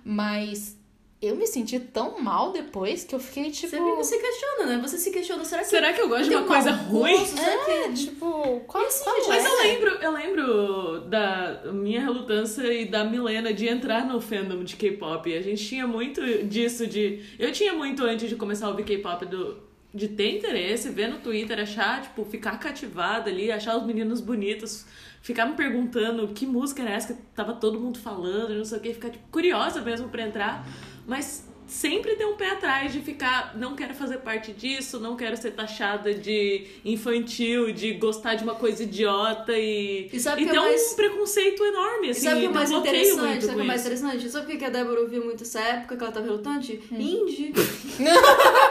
[0.04, 0.76] Mas
[1.22, 3.76] eu me senti tão mal depois que eu fiquei, tipo...
[3.76, 4.82] Você fica se questiona, né?
[4.82, 5.68] Você se questiona, será que...
[5.68, 7.12] Será que eu gosto de uma um coisa ruim?
[7.12, 7.36] gosto?
[7.36, 7.70] Será que...
[7.70, 9.48] É, tipo, qual, assim, qual gente, Mas é?
[9.48, 14.76] eu lembro, eu lembro da minha relutância e da Milena de entrar no fandom de
[14.76, 15.34] K-pop.
[15.34, 17.22] A gente tinha muito disso de.
[17.38, 19.68] Eu tinha muito antes de começar a ouvir K-pop do.
[19.92, 24.86] De ter interesse, ver no Twitter, achar, tipo, ficar cativada ali, achar os meninos bonitos,
[25.20, 28.80] ficar me perguntando que música era essa que tava todo mundo falando, não sei o
[28.80, 30.64] que, ficar tipo, curiosa mesmo pra entrar,
[31.10, 35.36] mas sempre ter um pé atrás de ficar, não quero fazer parte disso, não quero
[35.36, 40.56] ser taxada de infantil, de gostar de uma coisa idiota e, E sabe e ter
[40.56, 43.40] é mais- um preconceito enorme, E assim, sabe o que é eu mais bloqueio interessante?
[43.44, 44.28] Sabe o que é mais interessante?
[44.30, 46.80] Sabe o que a Débora ouvia muito nessa época que ela tava relutante?
[46.92, 47.52] Indie.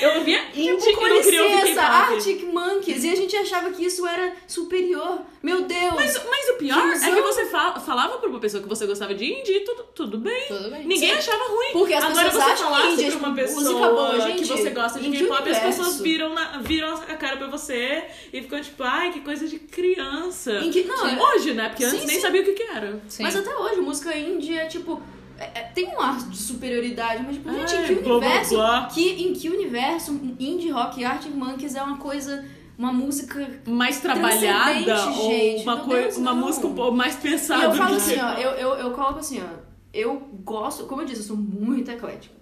[0.00, 1.78] Eu ouvia indie Tipo, e não queria ouvir.
[1.78, 3.04] Arctic Monkeys.
[3.04, 5.20] E a gente achava que isso era superior.
[5.42, 5.94] Meu Deus.
[5.94, 8.86] Mas, mas o pior Que é que você fala- falava pra uma pessoa que você
[8.86, 10.46] gostava de indie, tudo, tudo bem.
[10.46, 10.86] Tudo bem.
[10.86, 11.18] Ninguém Sim.
[11.18, 11.72] achava ruim.
[11.72, 14.20] Porque as Agora pessoas você acham falasse indie, pra tipo, uma pessoa música boa, que
[14.20, 18.40] gente, você gosta de K-pop, as pessoas viram, na- viram a cara pra você e
[18.42, 20.60] ficam tipo, ai, que coisa de criança.
[20.72, 21.68] Que- não, é- Hoje, né?
[21.68, 22.22] Porque antes Sim, nem sim.
[22.22, 23.00] sabia o que, que era.
[23.08, 23.22] Sim.
[23.22, 25.00] Mas até hoje, música indie é tipo.
[25.42, 28.54] É- é- tem um ar de superioridade, mas tipo, gente, em que blá, blá, universo.
[28.54, 28.86] blá.
[28.86, 32.44] Que, em que universo indie rock e Arctic Monkeys é uma coisa.
[32.78, 33.60] Uma música.
[33.66, 36.40] Mais trabalhada ou gente, uma, Deus, uma não.
[36.46, 37.64] música um pouco mais E pensada.
[37.64, 39.58] eu falo assim, que- ó, eu, eu, eu coloco assim, ó.
[39.92, 42.34] Eu gosto, como eu disse, eu sou muito eclética.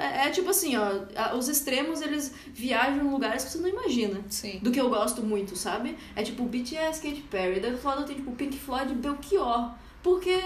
[0.00, 4.20] É, é tipo assim, ó, os extremos eles viajam em lugares que você não imagina.
[4.28, 4.58] Sim.
[4.62, 5.96] Do que eu gosto muito, sabe?
[6.14, 9.70] É tipo BTS, Katy Perry, daí do outro lado tem tipo Pink Floyd Belchior.
[10.02, 10.38] Porque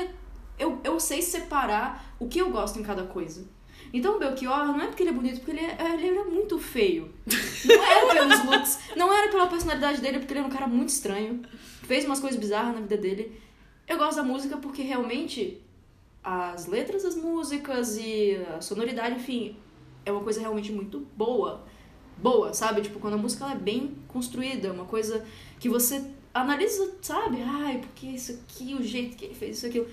[0.59, 3.47] eu, eu sei separar o que eu gosto em cada coisa.
[3.93, 6.59] Então o Belchior não é porque ele é bonito, porque ele, é, ele era muito
[6.59, 7.13] feio.
[7.65, 10.91] Não era pelos looks, não era pela personalidade dele, porque ele era um cara muito
[10.91, 11.43] estranho.
[11.83, 13.41] Fez umas coisas bizarras na vida dele.
[13.87, 15.63] Eu gosto da música porque realmente
[16.23, 19.57] as letras das músicas e a sonoridade, enfim,
[20.05, 21.65] é uma coisa realmente muito boa.
[22.19, 22.83] Boa, sabe?
[22.83, 25.25] Tipo, quando a música ela é bem construída, uma coisa
[25.59, 26.05] que você
[26.35, 27.39] analisa, sabe?
[27.43, 29.89] Ai, porque isso aqui, o jeito que ele fez isso, aquilo.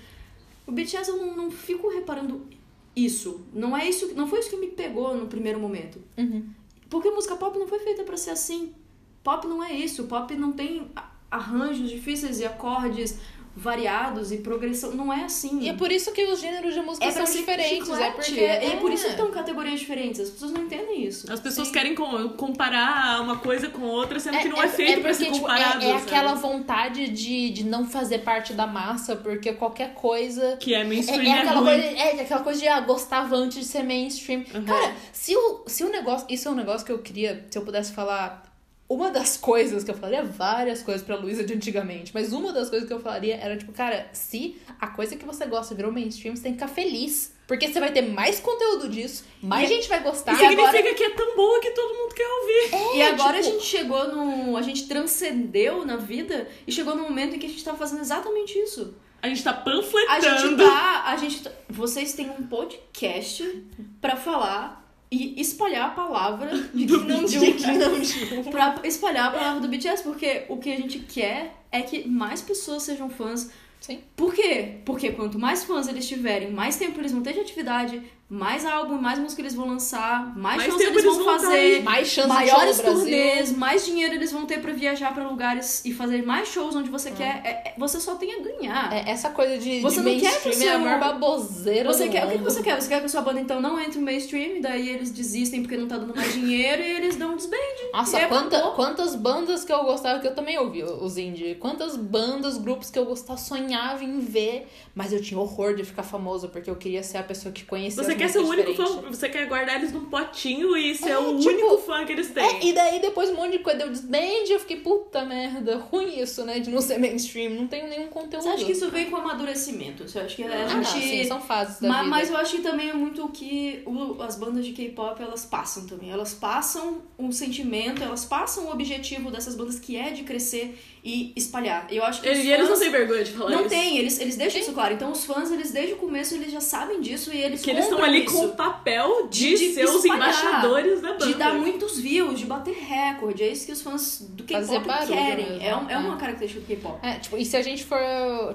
[0.66, 2.46] O BTS eu não, não fico reparando
[2.94, 3.46] isso.
[3.52, 6.00] Não é isso, não foi isso que me pegou no primeiro momento.
[6.16, 6.48] Uhum.
[6.88, 8.74] Porque música pop não foi feita pra ser assim.
[9.22, 10.04] Pop não é isso.
[10.04, 10.90] Pop não tem
[11.30, 13.18] arranjos difíceis e acordes
[13.56, 14.92] variados e progressão.
[14.92, 15.60] Não é assim.
[15.60, 17.88] E é por isso que os gêneros de música É são pra diferentes.
[17.88, 18.40] É porque.
[18.40, 20.20] É, e por isso que estão categorias diferentes.
[20.20, 21.32] As pessoas não entendem isso.
[21.32, 25.00] As pessoas querem com- comparar uma coisa com outra, sendo que não é, é feito
[25.00, 25.82] pra porque, ser tipo, comparado.
[25.82, 26.02] é, é sabe?
[26.04, 30.56] aquela vontade de, de não fazer parte da massa, porque qualquer coisa.
[30.58, 31.64] Que é É, mainstream, é é, aquela ruim.
[31.80, 34.44] coisa, é aquela coisa de ah, gostava antes de ser mainstream.
[34.54, 34.64] Uhum.
[34.64, 36.26] Cara, se o, se o negócio.
[36.28, 37.46] Isso é um negócio que eu queria.
[37.50, 38.45] Se eu pudesse falar.
[38.88, 42.70] Uma das coisas que eu falaria, várias coisas pra Luísa de antigamente, mas uma das
[42.70, 46.36] coisas que eu falaria era tipo, cara, se a coisa que você gosta virou mainstream,
[46.36, 47.34] você tem que ficar feliz.
[47.46, 50.32] Porque você vai ter mais conteúdo disso, mais E- gente vai gostar.
[50.32, 52.96] E significa que é tão boa que todo mundo quer ouvir.
[52.98, 54.56] e agora tipo- a gente chegou no.
[54.56, 58.00] A gente transcendeu na vida e chegou no momento em que a gente tá fazendo
[58.00, 58.94] exatamente isso.
[59.22, 60.38] A gente tá A panfletando.
[60.40, 61.04] gente tá.
[61.06, 63.64] A gente tá- vocês têm um podcast
[64.00, 67.24] pra falar e espalhar a palavra de que não.
[68.50, 72.42] Pra espalhar a palavra do BTS, porque o que a gente quer é que mais
[72.42, 73.50] pessoas sejam fãs.
[73.80, 74.00] Sim.
[74.16, 74.78] Por quê?
[74.84, 78.96] Porque quanto mais fãs eles tiverem, mais tempo eles vão ter de atividade, mais álbum,
[79.00, 81.82] mais música eles vão lançar, mais, Mais shows eles eles vão vão tá fazer.
[81.84, 86.48] Mais Maiores turnês, mais dinheiro eles vão ter pra viajar pra lugares e fazer mais
[86.48, 87.40] shows onde você quer.
[87.44, 88.92] É- é- você só tem a ganhar.
[88.92, 90.98] É, essa coisa de, Você de não quer mainstream que o é a seu- maior
[90.98, 92.50] baboseira Você do quer, o que mundo.
[92.50, 92.80] você quer?
[92.80, 95.76] Você quer que a sua banda então não entre no mainstream, daí eles desistem porque
[95.76, 97.56] não tá dando mais dinheiro e eles dão um desband.
[97.92, 101.54] Nossa, quanta- quantas bandas que eu gostava, que eu também ouvi os indie.
[101.54, 104.66] Quantas bandas, grupos que eu gostava, sonhava em ver,
[104.96, 108.02] mas eu tinha horror de ficar famoso, porque eu queria ser a pessoa que conhecia
[108.02, 111.18] Você quer ser o único fã, você quer guardar eles num potinho e ser É,
[111.18, 112.44] o tipo, único fã que eles têm.
[112.44, 116.18] É, e daí depois um monte de coisa deu desband, eu fiquei, puta merda, ruim
[116.20, 118.42] isso, né, de não ser mainstream, não tenho nenhum conteúdo.
[118.42, 120.08] Você acha que isso veio com amadurecimento?
[120.08, 121.04] Você acha que a Ah, não, gente.
[121.06, 122.10] sim, são fases da Ma- vida.
[122.10, 125.44] mas eu acho que também é muito o que o- as bandas de K-pop elas
[125.44, 126.10] passam também.
[126.10, 130.78] Elas passam um sentimento, elas passam o objetivo dessas bandas que é de crescer
[131.08, 131.86] e espalhar.
[131.88, 133.68] Eu acho que E eles não têm vergonha de falar Não isso.
[133.68, 134.94] tem, eles, eles deixam isso claro.
[134.94, 137.84] Então os fãs, eles desde o começo, eles já sabem disso e eles Que eles
[137.84, 138.34] estão ali isso.
[138.34, 141.26] com o papel de, De ser os espalhar, embaixadores da banda.
[141.26, 143.44] De dar muitos views, de bater recorde.
[143.44, 145.46] É isso que os fãs do K-pop querem.
[145.50, 145.98] mesmo, É, um- é é.
[145.98, 146.98] uma característica do K-pop.
[147.06, 148.00] É, tipo, e se a gente for,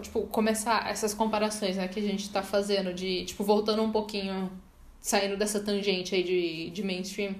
[0.02, 4.52] tipo, começar essas comparações, né, que a gente tá fazendo de, tipo, voltando um pouquinho,
[5.00, 7.34] saindo dessa tangente aí de, de mainstream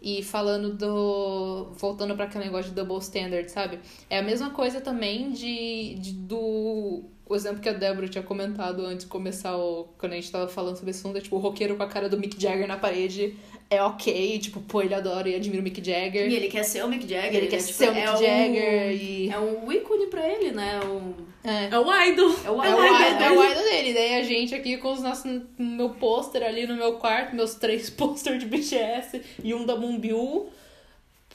[0.00, 1.72] e falando do.
[1.72, 3.80] voltando pra aquele negócio de double standard, sabe?
[4.08, 7.04] É a mesma coisa também de, de do.
[7.24, 9.88] O exemplo que a Débora tinha comentado antes de começar o.
[9.98, 12.08] Quando a gente tava falando sobre esse assunto, é tipo, o roqueiro com a cara
[12.08, 13.36] do Mick Jagger na parede
[13.72, 16.28] é ok, tipo, pô, ele adora e admira o Mick Jagger.
[16.28, 17.34] E ele quer ser o Mick Jagger.
[17.34, 19.30] Ele quer é, ser o tipo, Mick é Jagger e.
[19.30, 20.80] É um ícone pra ele, né?
[20.84, 21.14] Um,
[21.44, 21.68] É.
[21.70, 22.34] É o idol.
[22.44, 23.36] é o É o, idol idol, é dele.
[23.36, 23.94] o idol dele.
[23.94, 27.88] Daí a gente aqui com os nossos, meu pôster ali no meu quarto, meus três
[27.90, 30.50] pôster de BTS e um da Moonbyul.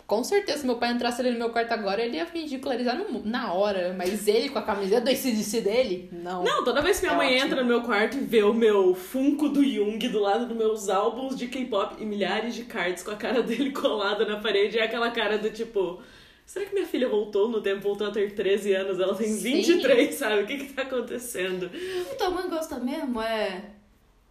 [0.07, 3.25] Com certeza, se meu pai entrasse ali no meu quarto agora, ele ia ridicularizar no-
[3.25, 3.93] na hora.
[3.97, 6.45] Mas ele com a camiseta do ACDC dele, não.
[6.45, 7.45] Não, toda vez que minha É mãe ótimo.
[7.45, 10.87] entra no meu quarto e vê o meu Funko do Jung do lado dos meus
[10.87, 14.83] álbuns de K-pop e milhares de cards com a cara dele colada na parede, é
[14.83, 16.01] aquela cara do tipo.
[16.45, 19.01] Será que minha filha voltou no tempo, voltou a ter 13 anos?
[19.01, 19.55] Ela tem Sim.
[19.61, 20.43] 23, sabe?
[20.43, 21.69] O que que tá acontecendo?
[22.09, 23.61] O tua mãe gosta mesmo é.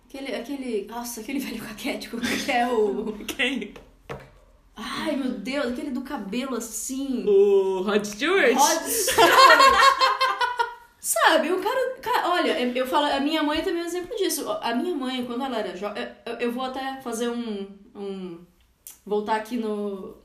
[0.09, 0.35] Aquele.
[0.35, 3.13] aquele nossa, aquele velho caquético que é o.
[3.29, 3.75] Quem?
[4.77, 7.25] Ai meu Deus, aquele do cabelo assim.
[7.27, 8.53] O Rod Stewart?
[8.55, 9.31] Rod Stewart.
[11.01, 12.29] Sabe, o cara, cara.
[12.31, 14.45] Olha, eu, falo, a minha mãe também é um exemplo disso.
[14.61, 16.05] A minha mãe, quando ela era jovem.
[16.27, 17.67] Eu, eu vou até fazer um.
[17.95, 18.39] um
[19.05, 20.17] voltar aqui no.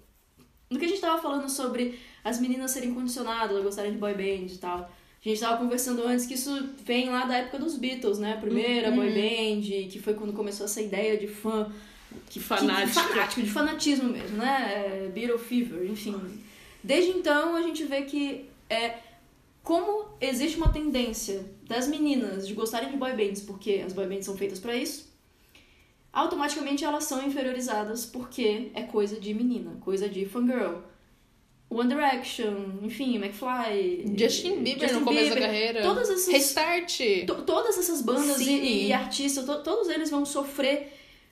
[0.69, 4.13] No que a gente tava falando sobre as meninas serem condicionadas, elas gostarem de boy
[4.13, 4.79] band e tal.
[4.79, 8.33] A gente tava conversando antes que isso vem lá da época dos Beatles, né?
[8.33, 8.95] A primeira Uhum.
[8.95, 11.71] boy band, que foi quando começou essa ideia de fã.
[12.29, 12.87] Que fanático.
[12.87, 14.71] Que, fanático, de fanatismo mesmo, né?
[15.05, 16.15] É, Beatle Fever, enfim.
[16.83, 18.95] Desde então a gente vê que é
[19.63, 24.25] como existe uma tendência das meninas de gostarem de boy bands, porque as boy bands
[24.25, 25.09] são feitas pra isso.
[26.13, 30.79] automaticamente elas são inferiorizadas porque é coisa de menina, coisa de fangirl.
[31.69, 34.03] One Direction, enfim, McFly.
[34.17, 35.81] Justin Bieber Justin no começo Bieber, da carreira.
[35.81, 36.97] Todas essas, Restart.
[37.25, 40.91] to- todas essas bandas e, e artistas, to- todos eles vão sofrer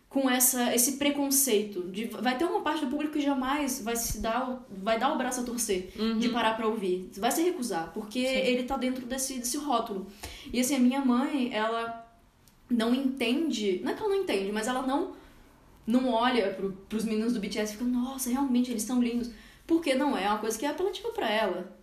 [0.09, 1.83] com essa, esse preconceito.
[1.83, 5.13] De, vai ter uma parte do público que jamais vai se dar, o- vai dar
[5.13, 7.09] o braço a torcer de parar pra ouvir.
[7.17, 10.07] Vai se recusar, porque ele tá dentro desse, desse rótulo.
[10.51, 12.07] E assim, a minha mãe, ela
[12.69, 15.17] não entende, não é que ela não entende, mas ela não
[15.87, 19.31] não olha pro, pros meninos do BTS e fica, nossa, realmente eles são lindos.
[19.65, 21.75] Porque não é uma coisa que é apelativa pra ela.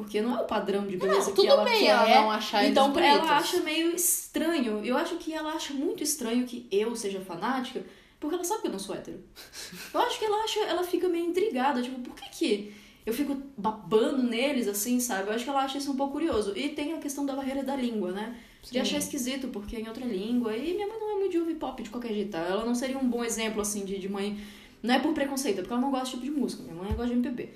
[0.00, 1.90] Porque não é o padrão de beleza Não, que tudo ela bem quer.
[1.90, 4.84] ela não achar então ela acha meio estranho.
[4.84, 7.84] Eu acho que ela acha muito estranho que eu seja fanática,
[8.18, 9.20] porque ela sabe que eu não sou hétero.
[9.94, 12.72] Eu acho que ela acha, ela fica meio intrigada, tipo, por que que
[13.04, 15.28] eu fico babando neles assim, sabe?
[15.28, 16.52] Eu acho que ela acha isso um pouco curioso.
[16.56, 18.36] E tem a questão da barreira da língua, né?
[18.70, 20.54] De achar esquisito, porque é em outra língua.
[20.54, 22.38] E minha mãe não é muito de ouvir pop de qualquer jeito, tá?
[22.38, 24.38] Ela não seria um bom exemplo, assim, de, de mãe.
[24.82, 26.62] Não é por preconceito, é porque ela não gosta desse tipo de música.
[26.62, 27.48] Minha mãe gosta de MPB.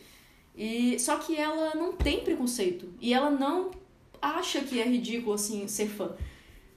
[0.56, 2.88] E, só que ela não tem preconceito.
[3.00, 3.70] E ela não
[4.22, 6.12] acha que é ridículo, assim, ser fã.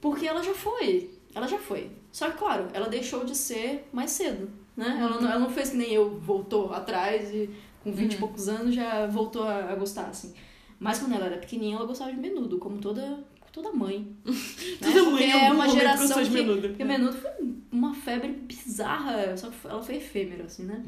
[0.00, 1.10] Porque ela já foi.
[1.34, 1.90] Ela já foi.
[2.10, 4.98] Só que, claro, ela deixou de ser mais cedo, né?
[5.00, 7.48] Ela, não, ela não fez que nem eu, voltou atrás e
[7.82, 10.34] com 20 e poucos anos já voltou a, a gostar, assim.
[10.80, 14.06] Mas quando ela era pequenininha, ela gostava de menudo, como toda, toda mãe.
[14.24, 14.34] né?
[14.80, 16.68] Toda mãe Porque é uma geração de que, menudo.
[16.68, 17.30] porque menudo foi
[17.70, 20.82] uma febre bizarra, só que ela foi efêmera, assim, né?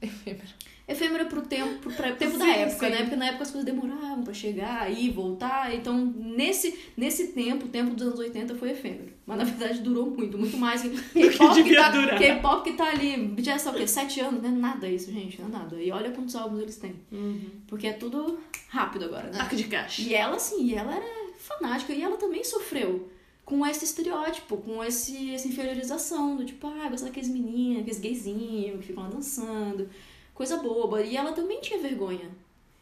[0.00, 0.48] Efêmera
[1.28, 2.92] pro tempo, pro pra- tempo da Sim, época, sim.
[2.92, 2.98] né?
[3.02, 5.74] Porque na época as coisas demoravam pra chegar e voltar.
[5.74, 9.10] Então, nesse, nesse tempo, o tempo dos anos 80 foi efêmero.
[9.26, 10.82] Mas na verdade durou muito, muito mais.
[10.82, 10.88] que
[11.30, 12.18] K-pop que, tá.
[12.18, 13.86] K-pop que tá ali, BTS tá o quê?
[13.86, 14.42] Sete anos?
[14.42, 15.80] Não é nada isso, gente, não é nada.
[15.80, 16.94] E olha quantos álbuns eles têm.
[17.66, 18.38] Porque é tudo
[18.68, 19.38] rápido agora, né?
[19.38, 20.02] Taco de caixa.
[20.02, 23.08] E ela, assim, e ela era fanática e ela também sofreu
[23.44, 28.80] com esse estereótipo, com esse, essa inferiorização do tipo, ah, gosta daqueles meninos, aqueles gayzinhos
[28.80, 29.88] que ficam lá dançando,
[30.40, 31.02] coisa boba.
[31.02, 32.30] E ela também tinha vergonha.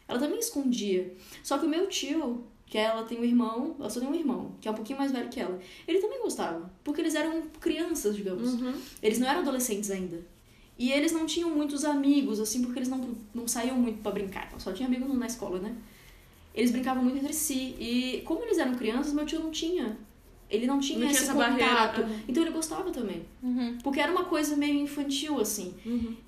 [0.07, 1.13] Ela também escondia.
[1.43, 4.53] Só que o meu tio, que ela tem um irmão, ela só tem um irmão,
[4.61, 6.71] que é um pouquinho mais velho que ela, ele também gostava.
[6.85, 8.53] Porque eles eram crianças, digamos.
[9.03, 10.25] Eles não eram adolescentes ainda.
[10.77, 14.45] E eles não tinham muitos amigos, assim, porque eles não, não saíam muito pra brincar.
[14.47, 15.75] Então, só tinha amigos na escola, né?
[16.55, 17.75] Eles brincavam muito entre si.
[17.77, 19.97] E como eles eram crianças, meu tio não tinha.
[20.49, 22.01] Ele não tinha Não tinha esse essa contato.
[22.01, 22.23] barreira.
[22.27, 23.23] Então ele gostava também.
[23.83, 25.75] Porque era uma coisa meio infantil, assim.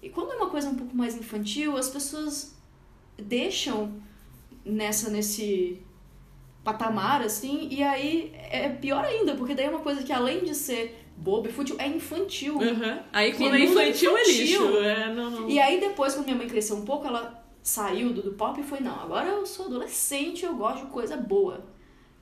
[0.01, 2.55] E quando é uma coisa um pouco mais infantil, as pessoas
[3.17, 3.93] deixam
[4.63, 5.79] nessa, nesse
[6.63, 10.53] patamar, assim, e aí é pior ainda, porque daí é uma coisa que além de
[10.53, 12.57] ser boba e fútil, é infantil.
[12.57, 12.99] Uhum.
[13.11, 14.77] Aí quando é Menudo infantil, é lixo.
[14.77, 15.49] É, não, não.
[15.49, 18.63] E aí depois, quando minha mãe cresceu um pouco, ela saiu do, do pop e
[18.63, 21.63] foi, não, agora eu sou adolescente, eu gosto de coisa boa.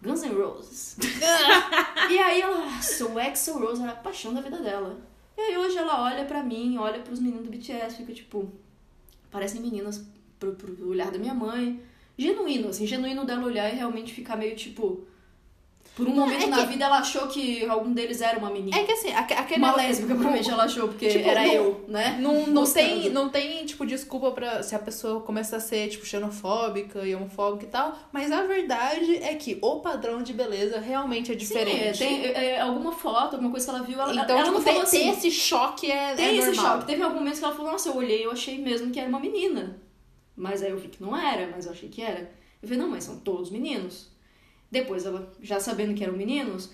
[0.02, 0.98] Guns N' Roses.
[2.10, 5.00] e aí ela, nossa, o Axl Rose era a paixão da vida dela.
[5.38, 8.52] E aí hoje ela olha pra mim, olha pros meninos do BTS, fica tipo,
[9.32, 10.06] parecem meninas
[10.40, 11.82] pro, pro olhar da minha mãe.
[12.18, 15.08] Genuíno, assim, genuíno dela olhar e realmente ficar meio tipo.
[15.96, 18.78] Por um momento é na que- vida ela achou que algum deles era uma menina.
[18.78, 19.60] É que assim, aque- aquele.
[19.62, 22.18] uma lésbica, provavelmente ela achou, porque Tipo, era não- eu, né?
[22.22, 23.02] Não, não, Mostrando.
[23.02, 27.14] tem, não tem, tipo, desculpa pra se a pessoa começa a ser, tipo, xenofóbica e
[27.14, 27.98] homofóbica e tal.
[28.14, 31.98] Mas a verdade é que o padrão de beleza realmente é diferente.
[31.98, 34.64] Sim, tem é, alguma foto, alguma coisa que ela viu, ela, então, ela tipo, não
[34.64, 35.00] tem, falou assim.
[35.00, 36.76] tem esse choque é, Tem é esse normal.
[36.78, 36.86] choque.
[36.88, 39.20] Teve algum momento que ela falou, nossa, eu olhei, eu achei mesmo que era uma
[39.20, 39.82] menina.
[40.36, 42.32] Mas aí eu vi que não era, mas eu achei que era.
[42.62, 44.08] Eu falei, não, mas são todos meninos.
[44.72, 46.70] Depois ela, já sabendo que eram meninos,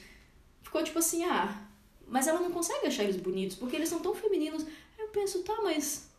[0.61, 1.61] ficou tipo assim, ah,
[2.07, 4.63] mas ela não consegue achar eles bonitos, porque eles são tão femininos.
[4.63, 6.09] Aí eu penso, tá, mas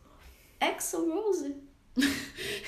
[0.59, 1.55] Axel Rose?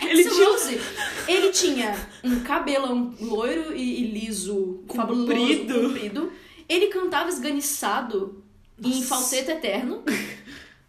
[0.02, 0.80] Ele Axl tinha- Rose,
[1.28, 5.82] ele tinha um cabelão loiro e, e liso, fabuloso, Comprido.
[5.82, 6.34] comprido.
[6.68, 8.44] Ele cantava esganiçado
[8.84, 9.04] em Nossa.
[9.08, 10.04] falsete eterno,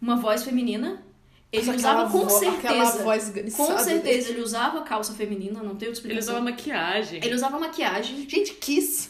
[0.01, 1.05] uma voz feminina.
[1.51, 3.03] Ele Nossa, usava com vo- certeza.
[3.03, 6.33] Voz Com certeza, ele usava calça feminina, não tem outra Ele explicação.
[6.35, 7.19] usava maquiagem.
[7.23, 8.29] Ele usava maquiagem.
[8.29, 9.09] Gente, Kiss.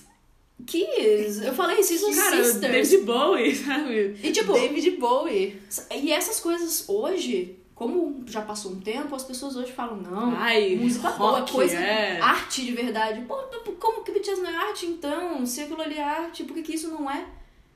[0.66, 2.60] Kiss, eu falei Season Cara, Sisters.
[2.90, 4.18] David Bowie, sabe?
[4.24, 5.60] E tipo, David Bowie.
[5.92, 10.76] e essas coisas hoje, como já passou um tempo, as pessoas hoje falam, não, Ai,
[10.76, 12.20] música boa, rock, coisa, é.
[12.20, 13.22] arte de verdade.
[13.22, 13.36] Pô,
[13.80, 15.46] como que BTS não é arte então?
[15.46, 17.26] Se aquilo ali é arte, por que, que isso não é?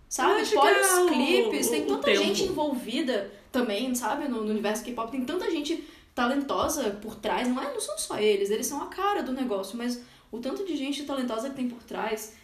[0.08, 0.40] Sabe?
[0.40, 2.24] é os o- clipes, o- tem tanta tempo.
[2.24, 4.27] gente envolvida também, sabe?
[4.27, 7.48] No, no universo K-pop, tem tanta gente talentosa por trás.
[7.48, 10.65] Não, é, não são só eles, eles são a cara do negócio, mas o tanto
[10.65, 12.36] de gente talentosa que tem por trás.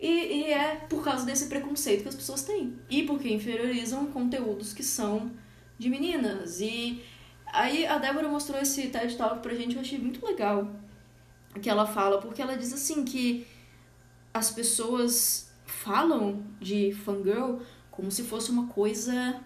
[0.00, 2.78] E, e é por causa desse preconceito que as pessoas têm.
[2.88, 5.30] E porque inferiorizam conteúdos que são
[5.78, 6.60] de meninas.
[6.60, 7.04] E
[7.52, 10.70] aí a Débora mostrou esse TED Talk pra gente, eu achei muito legal
[11.60, 13.46] que ela fala, porque ela diz assim que
[14.32, 17.58] as pessoas falam de fangirl
[17.90, 19.42] como se fosse uma coisa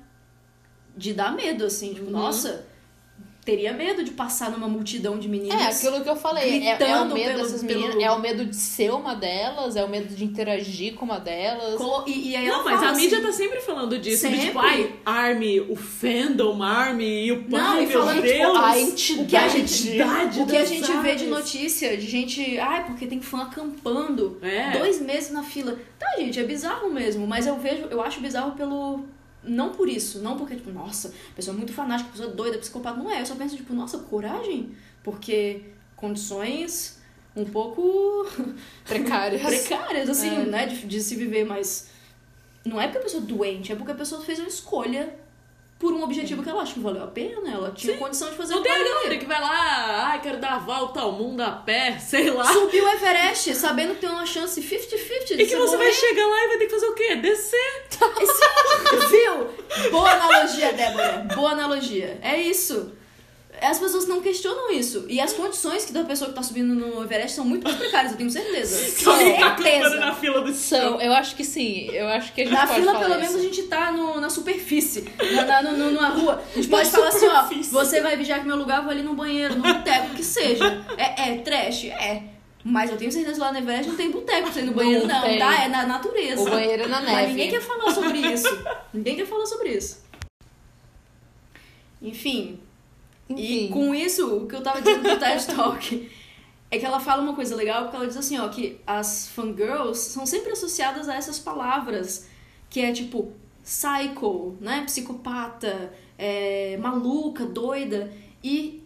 [0.97, 2.66] de dar medo, assim, tipo, nossa,
[3.44, 5.77] teria medo de passar numa multidão de É, meninas.
[5.85, 6.44] aquilo que eu falei.
[6.44, 9.16] É, é o gritando medo pelo- dessas pelo- meninas, é o medo de ser uma
[9.16, 11.74] delas, é o medo de interagir com uma delas.
[11.74, 14.28] Colo- E, e aí ela Não, mas fala a mídia assim, tá sempre falando disso.
[14.28, 14.47] de, Sempre.
[14.47, 18.56] tipo, ai, Army, o fandom Army e o Não, pai, e meu falando, tipo, Deus.
[18.56, 19.52] a o que a entidade.
[19.59, 23.43] gente, entidade o que a gente vê de notícia, de gente, ai, porque tem fã
[23.43, 24.78] acampando, É.
[24.78, 25.77] dois meses na fila.
[25.98, 29.05] Tá, gente, é bizarro mesmo, mas eu vejo, eu acho bizarro pelo
[29.44, 33.20] não por isso, não porque tipo, nossa, pessoa muito fanática, pessoa doida, psicopata, não é,
[33.20, 35.62] eu só penso tipo, nossa, coragem, porque
[35.97, 37.01] condições
[37.35, 38.27] um pouco
[38.86, 39.40] Precárias.
[39.43, 40.44] precárias, assim, É.
[40.44, 41.89] né, de, de se viver, mas
[42.64, 45.14] não é porque a pessoa é doente, é porque a pessoa fez uma escolha
[45.82, 48.54] por um objetivo que ela acha que valeu a pena, ela tinha condição de fazer
[48.54, 51.50] Não o tem galera que vai lá, ai, quero dar a volta ao mundo a
[51.50, 52.44] pé, sei lá.
[52.44, 55.92] Subiu o Everest, sabendo que tem uma chance 50-50 de E que você vai morrer.
[55.92, 57.16] chegar lá e vai ter que fazer o quê?
[57.16, 57.82] Descer.
[57.98, 59.90] Sim, viu?
[59.90, 61.26] Boa analogia, Débora.
[61.34, 62.16] Boa analogia.
[62.22, 62.92] É isso.
[63.62, 65.06] As pessoas não questionam isso.
[65.09, 68.12] E as condições que da pessoa que tá subindo no Everest são muito mais precárias,
[68.12, 68.76] eu tenho certeza.
[69.05, 69.97] Tá acampando certeza.
[70.01, 71.89] na fila do São, eu acho que sim.
[71.93, 73.32] Eu acho que a gente Na pode fila, falar pelo isso.
[73.32, 75.05] menos, a gente tá no, na superfície.
[75.34, 76.43] Na, na, no- no- numa rua.
[76.52, 77.43] A gente Na pode falar assim, ó.
[77.80, 80.84] Você vai vigiar que meu lugar, eu vou ali no banheiro, no boteco, que seja.
[80.98, 81.84] É, é trash?
[81.86, 82.22] É.
[82.64, 84.72] Mas eu tenho certeza que lá no Everest não tem boteco pra você ir no
[84.72, 85.39] banheiro, Não não, tem.
[85.39, 85.64] tá?
[85.64, 86.43] É na natureza.
[86.43, 87.28] O banheiro é na Mas neve.
[87.28, 88.59] ninguém quer falar sobre isso.
[88.94, 90.02] ninguém quer falar sobre isso.
[92.01, 92.59] Enfim,
[93.28, 93.66] Enfim.
[93.66, 96.11] e com isso, o que eu tava dizendo do TED Talk
[96.70, 99.99] é que ela fala uma coisa legal, porque ela diz assim, ó, que as fangirls
[99.99, 102.27] são sempre associadas a essas palavras,
[102.70, 103.32] que é tipo
[103.62, 108.12] psycho, né, psicopata, é, maluca, doida,
[108.43, 108.82] e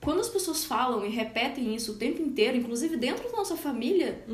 [0.00, 4.24] quando as pessoas falam e repetem isso o tempo inteiro, inclusive dentro da nossa família,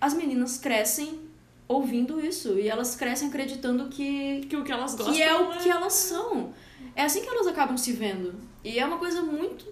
[0.00, 1.20] as meninas crescem
[1.66, 5.52] ouvindo isso, e elas crescem acreditando que Que o que elas gostam que é o
[5.52, 6.52] é- que elas são.
[6.94, 8.34] É assim que elas acabam se vendo.
[8.64, 9.66] E é uma coisa muito.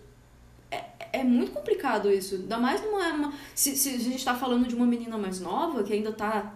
[0.71, 0.85] É,
[1.15, 2.37] é muito complicado isso.
[2.37, 3.09] Ainda mais numa.
[3.13, 6.55] uma- se, se a gente tá falando de uma menina mais nova, que ainda tá.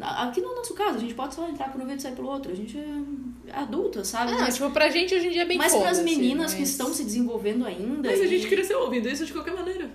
[0.00, 2.28] Aqui no nosso caso, a gente pode só entrar por um vento e sair pelo
[2.28, 2.50] outro.
[2.50, 4.32] A gente é adulta, sabe?
[4.32, 6.52] Ah, mas tipo, pra gente hoje em dia é bem mas para as foda-se, meninas
[6.54, 8.10] que mas- estão se desenvolvendo ainda.
[8.10, 9.88] Mas a e, gente cresceu ouvindo isso de qualquer maneira.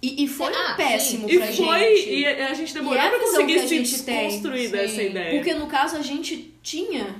[0.00, 2.10] e, e foi Ah, péssimo E pra foi, gente.
[2.14, 4.72] e a a gente E demorou é a pra conseguir que a se desconstruir sim.
[4.72, 5.30] dessa ideia.
[5.34, 7.16] Porque no caso a gente tinha,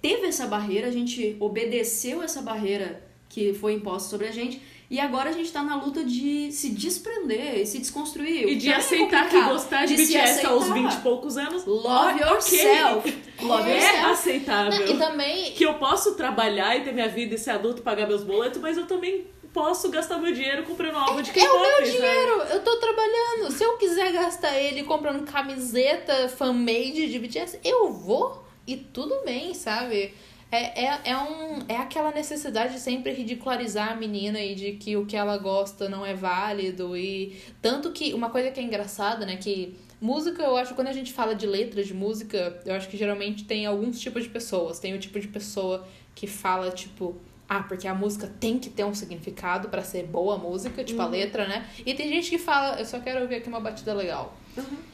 [0.00, 4.60] teve essa barreira, a gente obedeceu essa barreira que foi imposta sobre a gente,
[4.90, 8.48] e agora a gente tá na luta de se desprender e se desconstruir.
[8.48, 10.82] E de é aceitar que gostar de, de BTS aos aceitar.
[10.88, 13.18] 20 e poucos anos Love yourself.
[13.42, 14.06] Love é yourself.
[14.06, 14.80] aceitável.
[14.86, 15.52] Não, e também.
[15.52, 18.58] Que eu posso trabalhar e ter minha vida e ser adulto e pagar meus boletos,
[18.62, 21.54] mas eu também posso gastar meu dinheiro comprando algo de É K-pop.
[21.54, 23.52] o meu dinheiro, eu tô trabalhando.
[23.52, 29.54] Se eu quiser gastar ele comprando camiseta fan-made de BTS, eu vou e tudo bem,
[29.54, 30.12] sabe?
[30.50, 34.96] É, é, é, um, é aquela necessidade de sempre ridicularizar a menina e de que
[34.96, 36.96] o que ela gosta não é válido.
[36.96, 39.36] E tanto que uma coisa que é engraçada, né?
[39.36, 42.96] Que música, eu acho, quando a gente fala de letras de música, eu acho que
[42.96, 44.78] geralmente tem alguns tipos de pessoas.
[44.78, 47.16] Tem o tipo de pessoa que fala, tipo,
[47.48, 51.06] ah, porque a música tem que ter um significado pra ser boa música, tipo a
[51.06, 51.66] letra, né?
[51.84, 54.34] E tem gente que fala, eu só quero ouvir aqui uma batida legal.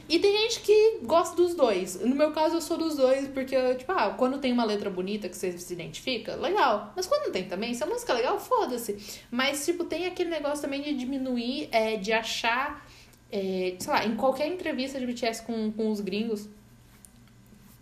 [0.07, 1.99] E tem gente que gosta dos dois.
[1.99, 5.27] No meu caso, eu sou dos dois, porque, tipo, ah, quando tem uma letra bonita
[5.27, 6.93] que você se identifica, legal.
[6.95, 8.97] Mas quando não tem também, se a música é legal, foda-se.
[9.31, 12.87] Mas, tipo, tem aquele negócio também de diminuir, é, de achar,
[13.31, 16.47] é, sei lá, em qualquer entrevista de BTS com, com os gringos,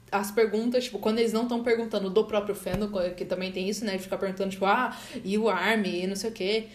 [0.10, 3.84] as perguntas, tipo, quando eles não estão perguntando do próprio fandom, que também tem isso,
[3.84, 3.98] né?
[3.98, 4.96] De ficar perguntando, tipo, ah,
[5.26, 6.68] e o ARMY, e não sei o quê.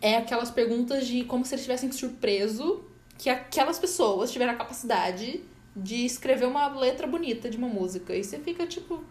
[0.00, 2.87] É aquelas perguntas de como se eles tivessem surpreso
[3.18, 5.42] que aquelas pessoas tiveram a capacidade
[5.76, 8.14] de escrever uma letra bonita de uma música.
[8.14, 9.02] E você fica, tipo.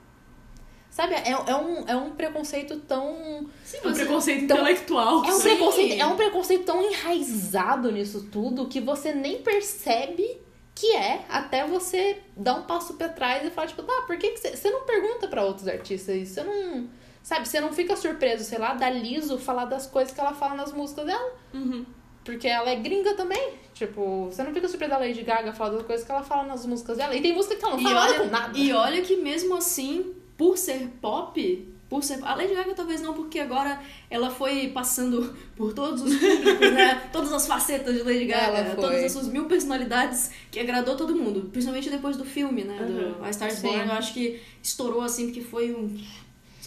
[0.90, 3.48] Sabe, é, é, um, é um preconceito tão.
[3.64, 5.26] Sim, É um preconceito Então, intelectual.
[5.26, 5.50] É um, Sim.
[5.50, 10.42] preconceito, é um preconceito tão enraizado nisso tudo que você nem percebe
[10.74, 14.30] que é até você dar um passo pra trás e falar, tipo, tá, por que,
[14.30, 16.34] que você, você não pergunta pra outros artistas isso?
[16.36, 16.88] Você não.
[17.24, 20.56] Sabe, você não fica surpreso, sei lá, da Liso falar das coisas que ela fala
[20.56, 21.32] nas músicas dela.
[21.54, 21.86] Uhum.
[22.28, 23.54] Porque ela é gringa também.
[23.74, 26.66] Tipo, você não fica surpresa da Lady Gaga falar das coisas que ela fala nas
[26.66, 27.16] músicas dela.
[27.16, 28.58] E tem música que ela não fala nada olha, nada.
[28.58, 32.22] e olha que mesmo assim, por ser pop, por ser.
[32.26, 33.80] A Lady Gaga talvez não, porque agora
[34.10, 37.08] ela foi passando por todos os públicos, né?
[37.14, 41.50] Todas as facetas de Lady Gaga, todas as suas mil personalidades que agradou todo mundo.
[41.50, 42.78] Principalmente depois do filme, né?
[42.84, 43.24] Do Uhum.
[43.24, 43.56] A Star.
[43.62, 45.98] Born, eu acho que estourou assim, porque foi um.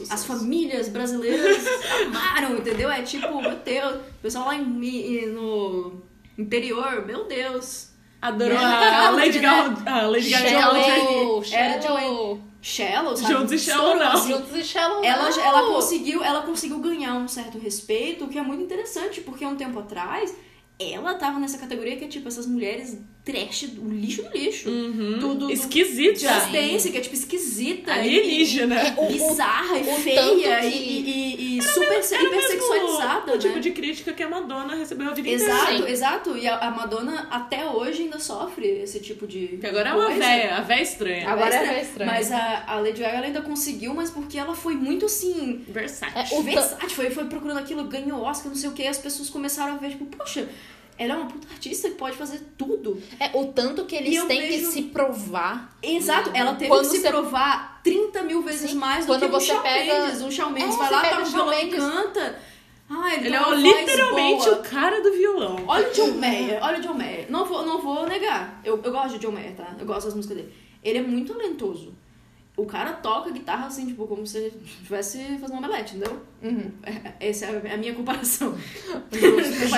[0.08, 1.64] As famílias brasileiras
[2.06, 2.90] amaram, entendeu?
[2.90, 6.02] É tipo, meu Deus, o pessoal lá em, no
[6.38, 7.90] interior, meu Deus.
[8.22, 9.42] Adorou É, a Country, Lady né?
[9.42, 9.90] Gaga.
[9.90, 10.76] A Lady Gaga Shallow,
[11.52, 12.40] Era Shallow.
[12.62, 13.32] Shallow, sabe?
[13.34, 14.12] Juntos e Shallow, não.
[14.12, 14.32] assim.
[14.32, 15.02] Juntos e Shallow.
[15.04, 15.40] Ela, não.
[15.40, 19.48] ela, conseguiu, ela conseguiu ganhar um certo respeito, o que é muito interessante, porque há
[19.48, 20.34] um tempo atrás
[20.78, 24.68] ela tava nessa categoria que é tipo essas mulheres trash, o lixo do lixo.
[24.68, 25.18] Uhum.
[25.18, 26.18] Do, do, do, Esquisita.
[26.18, 27.92] de assistência, que é tipo esquisita.
[27.92, 28.76] Alienígena.
[28.82, 33.54] E, e bizarra e o feia e, e, e, super Era mesmo hipersexualizada, o tipo
[33.54, 33.60] né?
[33.60, 35.90] de crítica que a Madonna recebeu a vida Exato, inteira.
[35.90, 36.36] exato.
[36.36, 39.58] E a, a Madonna até hoje ainda sofre esse tipo de.
[39.58, 40.18] Que agora é uma coisa.
[40.20, 41.28] véia, a véia estranha.
[41.28, 42.10] Agora Mas, é né, estranho.
[42.10, 45.62] Mas a, a Lady Gaga ainda conseguiu, mas porque ela foi muito assim.
[45.68, 46.18] Versátil.
[46.20, 48.98] É, O O versátil, foi, foi procurando aquilo, ganhou Oscar, não sei o que, as
[48.98, 50.48] pessoas começaram a ver, tipo, poxa,
[51.02, 53.02] ela é uma puta artista que pode fazer tudo.
[53.18, 55.76] É, o tanto que eles têm que vejo- se provar.
[55.82, 59.20] Exato, ela teve Quando que se você- provar 30 mil vezes Sim, mais do quando
[59.20, 60.20] que o você Shawn pega- Mendes.
[60.22, 61.78] O Shawn Mendes É, vai lá, tá o Shawn violão e Mendes.
[61.80, 62.38] canta.
[62.92, 64.56] Ah, ele, Ele é literalmente boa.
[64.58, 65.56] o cara do violão.
[65.66, 67.26] Olha o John Mayer, olha o John Mayer.
[67.30, 68.60] Não vou, não vou negar.
[68.64, 69.74] Eu, eu gosto de John Mayer, tá?
[69.78, 70.52] Eu gosto das músicas dele.
[70.82, 71.94] Ele é muito talentoso.
[72.60, 76.20] O cara toca guitarra assim, tipo, como se estivesse fazendo um omelete, entendeu?
[76.42, 76.70] Uhum.
[76.82, 78.56] É- Essa é a minha comparação.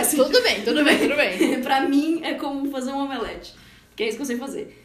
[0.02, 0.24] Sentido.
[0.24, 1.60] tudo bem, tudo bem, tudo bem.
[1.62, 3.54] pra mim é como fazer um omelete.
[3.94, 4.82] Que é isso que eu sei fazer.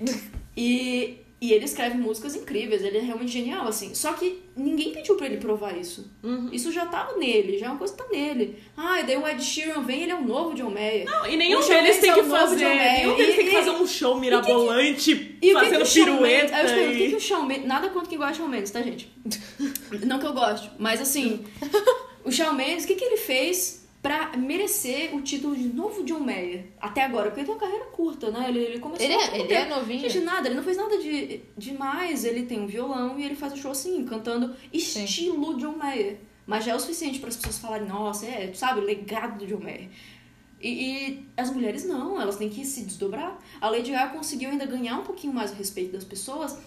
[0.55, 3.93] E, e ele escreve músicas incríveis, ele é realmente genial, assim.
[3.93, 6.11] Só que ninguém pediu pra ele provar isso.
[6.23, 6.49] Uhum.
[6.51, 8.57] Isso já tava nele, já é uma coisa que tá nele.
[8.75, 11.05] Ah, e daí o Ed Sheeran vem, ele é o novo John Mayer.
[11.05, 12.65] Não, e nenhum deles tem é que fazer.
[12.65, 16.55] Nenhum deles tem que fazer um show mirabolante E o que que fazendo pirueta.
[16.55, 17.67] Aí eu pergunto, o que, que o Shawn Mendes...
[17.67, 19.11] Nada contra quem gosta de Shawn Mendes, tá, gente?
[20.05, 21.45] Não que eu goste, mas assim...
[22.25, 26.21] o Shawn Mendes, o que, que ele fez pra merecer o título de novo John
[26.21, 26.67] Mayer?
[26.79, 28.45] Até agora, porque ele tem uma carreira curta, né?
[28.47, 29.99] Ele, ele começou Ele é, ele é novinho.
[29.99, 32.23] Gente, nada, ele não fez nada de demais.
[32.23, 36.19] Ele tem um violão e ele faz o show assim, cantando estilo John Mayer.
[36.45, 39.45] Mas já é o suficiente para as pessoas falarem, nossa, é, sabe, o legado do
[39.45, 39.89] John Mayer.
[40.61, 43.37] E, e as mulheres não, elas têm que se desdobrar.
[43.59, 46.57] A Lady Gaga conseguiu ainda ganhar um pouquinho mais o respeito das pessoas.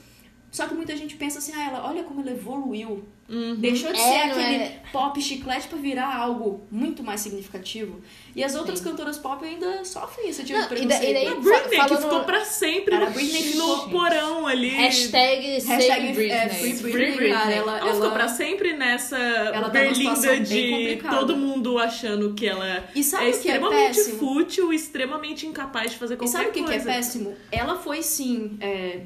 [0.51, 3.05] Só que muita gente pensa assim, ah, ela, olha como ela evoluiu.
[3.29, 3.55] Uhum.
[3.55, 4.83] Deixou de É, ser aquele é?
[4.91, 8.01] pop chiclete pra virar algo muito mais significativo.
[8.35, 8.87] E as outras Sim.
[8.87, 11.15] cantoras pop ainda sofrem esse tipo Não, de e da- e preconceito.
[11.15, 14.71] daí- A Britney, Falando- que ficou pra sempre Cara, no, Britney no porão ali.
[14.71, 16.31] Hashtag Hashtag, Britney.
[16.33, 17.31] é, Free Free Britney, Britney.
[17.33, 19.17] cara, ela- ela, ficou ela- pra sempre nessa
[19.53, 25.47] numa berlinda de todo mundo achando que ela E sabe é é extremamente fútil, extremamente
[25.47, 26.85] incapaz de fazer E qualquer sabe o que, que é coisa.
[26.91, 27.37] péssimo?
[27.53, 28.59] Ela foi sim.
[28.61, 29.03] é,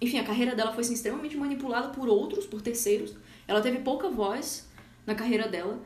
[0.00, 3.14] Enfim, a carreira dela foi sim, extremamente manipulada por outros, por terceiros.
[3.46, 4.68] Ela teve pouca voz
[5.06, 5.80] na carreira dela.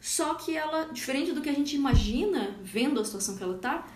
[0.00, 3.86] Só que ela, diferente do que a gente imagina, vendo a situação que ela tá,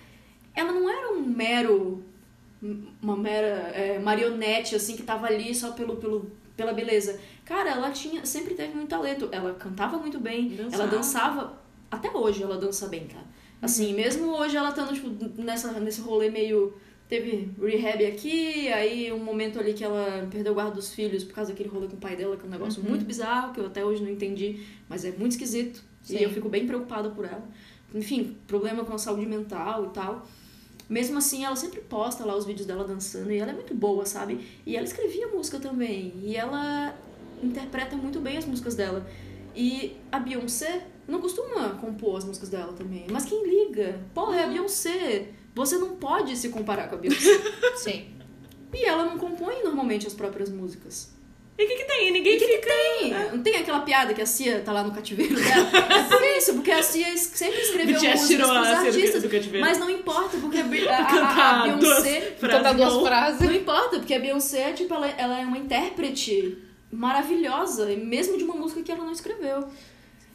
[0.55, 2.02] ela não era um mero.
[3.01, 7.18] Uma mera é, marionete, assim, que tava ali só pelo, pelo, pela beleza.
[7.44, 9.28] Cara, ela tinha, sempre teve muito talento.
[9.32, 10.82] Ela cantava muito bem, Dançava.
[10.82, 11.62] ela dançava.
[11.90, 13.20] Até hoje ela dança bem, tá?
[13.60, 15.09] Assim, mesmo hoje ela estando, tipo,
[15.40, 16.74] nessa, nesse rolê meio.
[17.12, 21.34] Teve rehab aqui, aí um momento ali que ela perdeu o guarda dos filhos por
[21.34, 22.89] causa daquele rolê com o pai dela, que é um negócio Uhum.
[22.89, 25.84] muito bizarro, que eu até hoje não entendi, mas é muito esquisito.
[26.02, 26.16] Sim.
[26.16, 27.47] E eu fico bem preocupada por ela.
[27.94, 30.26] Enfim, problema com a saúde mental e tal.
[30.89, 34.06] Mesmo assim, ela sempre posta lá os vídeos dela dançando e ela é muito boa,
[34.06, 34.40] sabe?
[34.64, 36.14] E ela escrevia música também.
[36.22, 36.97] E ela
[37.43, 39.06] interpreta muito bem as músicas dela.
[39.55, 43.05] E a Beyoncé não costuma compor as músicas dela também.
[43.10, 44.01] Mas quem liga?
[44.14, 45.28] Porra, é a Beyoncé.
[45.55, 47.41] Você não pode se comparar com a Beyoncé.
[47.77, 48.07] Sim.
[48.73, 51.12] e ela não compõe normalmente as próprias músicas.
[51.59, 52.11] E o que, que tem?
[52.11, 52.66] Ninguém fica.
[52.66, 55.69] Tem, não tem aquela piada que a Cia tá lá no cativeiro dela?
[55.93, 59.23] É por isso, porque a Cia sempre escreveu músicas tirou pros a Cia do- artistas.
[59.23, 59.66] do cativeiro.
[59.66, 62.37] Mas não importa, porque a, a, a, a Beyoncé...
[62.39, 63.41] frases Cantar duas frases.
[63.43, 66.57] Não importa, porque a Beyoncé, tipo, ela, ela é uma intérprete
[66.91, 69.69] maravilhosa, e mesmo de uma música que ela não escreveu.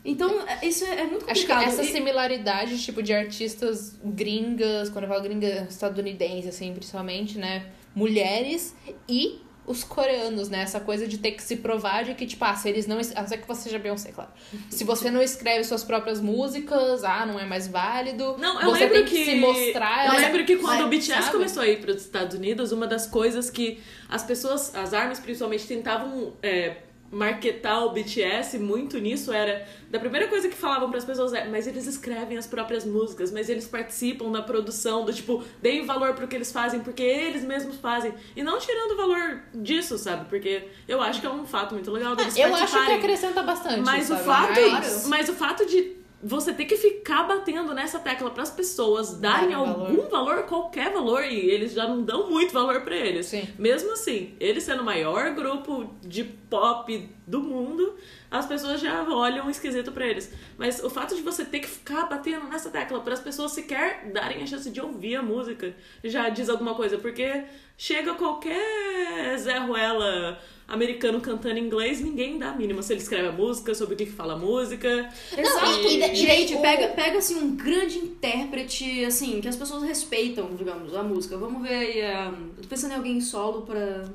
[0.06, 1.64] Então, isso é, é muito Acho que complicado.
[1.68, 7.66] essa E- similaridade, tipo, de artistas gringas, quando eu falo gringa estadunidense, assim, principalmente, né?
[7.94, 8.76] Mulheres
[9.10, 10.62] e os coreanos, né?
[10.62, 12.98] Essa coisa de ter que se provar de que, tipo, ah, se eles não.
[13.16, 14.30] A não ser que você seja Beyoncé, claro.
[14.70, 18.38] Se você não escreve suas próprias músicas, ah, não é mais válido.
[18.40, 20.06] Não, eu você lembro tem que, que se mostrar.
[20.06, 21.32] Eu mas- lembro que quando mas, o BTS sabe?
[21.32, 25.20] começou a ir para os Estados Unidos, uma das coisas que as pessoas, as armas
[25.20, 26.78] principalmente, tentavam é,
[27.12, 29.66] marketar o BTS muito nisso era.
[29.90, 33.32] Da primeira coisa que falavam para as pessoas é, mas eles escrevem as próprias músicas,
[33.32, 37.44] mas eles participam da produção, do tipo, deem valor pro que eles fazem, porque eles
[37.44, 38.14] mesmos fazem.
[38.36, 40.28] E não tirando o valor disso, sabe?
[40.30, 43.80] Porque eu acho que é um fato muito legal deles Eu acho que acrescenta bastante.
[43.82, 44.24] Mas o sabe?
[44.26, 45.96] fato, Mas- mas o fato de
[46.28, 50.44] você ter que ficar batendo nessa tecla para as pessoas darem algum valor.
[50.44, 53.28] qualquer valor, e eles já não dão muito valor para eles.
[53.28, 53.48] Sim.
[53.58, 57.96] Mesmo assim, ele sendo o maior grupo de pop do mundo,
[58.30, 60.34] as pessoas já olham esquisito para eles.
[60.58, 64.12] Mas o fato de você ter que ficar batendo nessa tecla para as pessoas sequer
[64.12, 65.74] darem a chance de ouvir a música
[66.04, 67.46] já diz alguma coisa, porque
[67.78, 73.32] chega qualquer Zé Ruela americano cantando inglês, ninguém dá a mínima se ele escreve a
[73.32, 75.10] música, sobre o que, que fala a música.
[75.38, 75.88] Exato.
[75.88, 80.54] e- e- Gente, o- pega, pega assim um grande intérprete, assim, que as pessoas respeitam,
[80.56, 81.38] digamos, a música.
[81.38, 82.28] Vamos ver aí.
[82.30, 84.06] Um, tô pensando em alguém solo pra.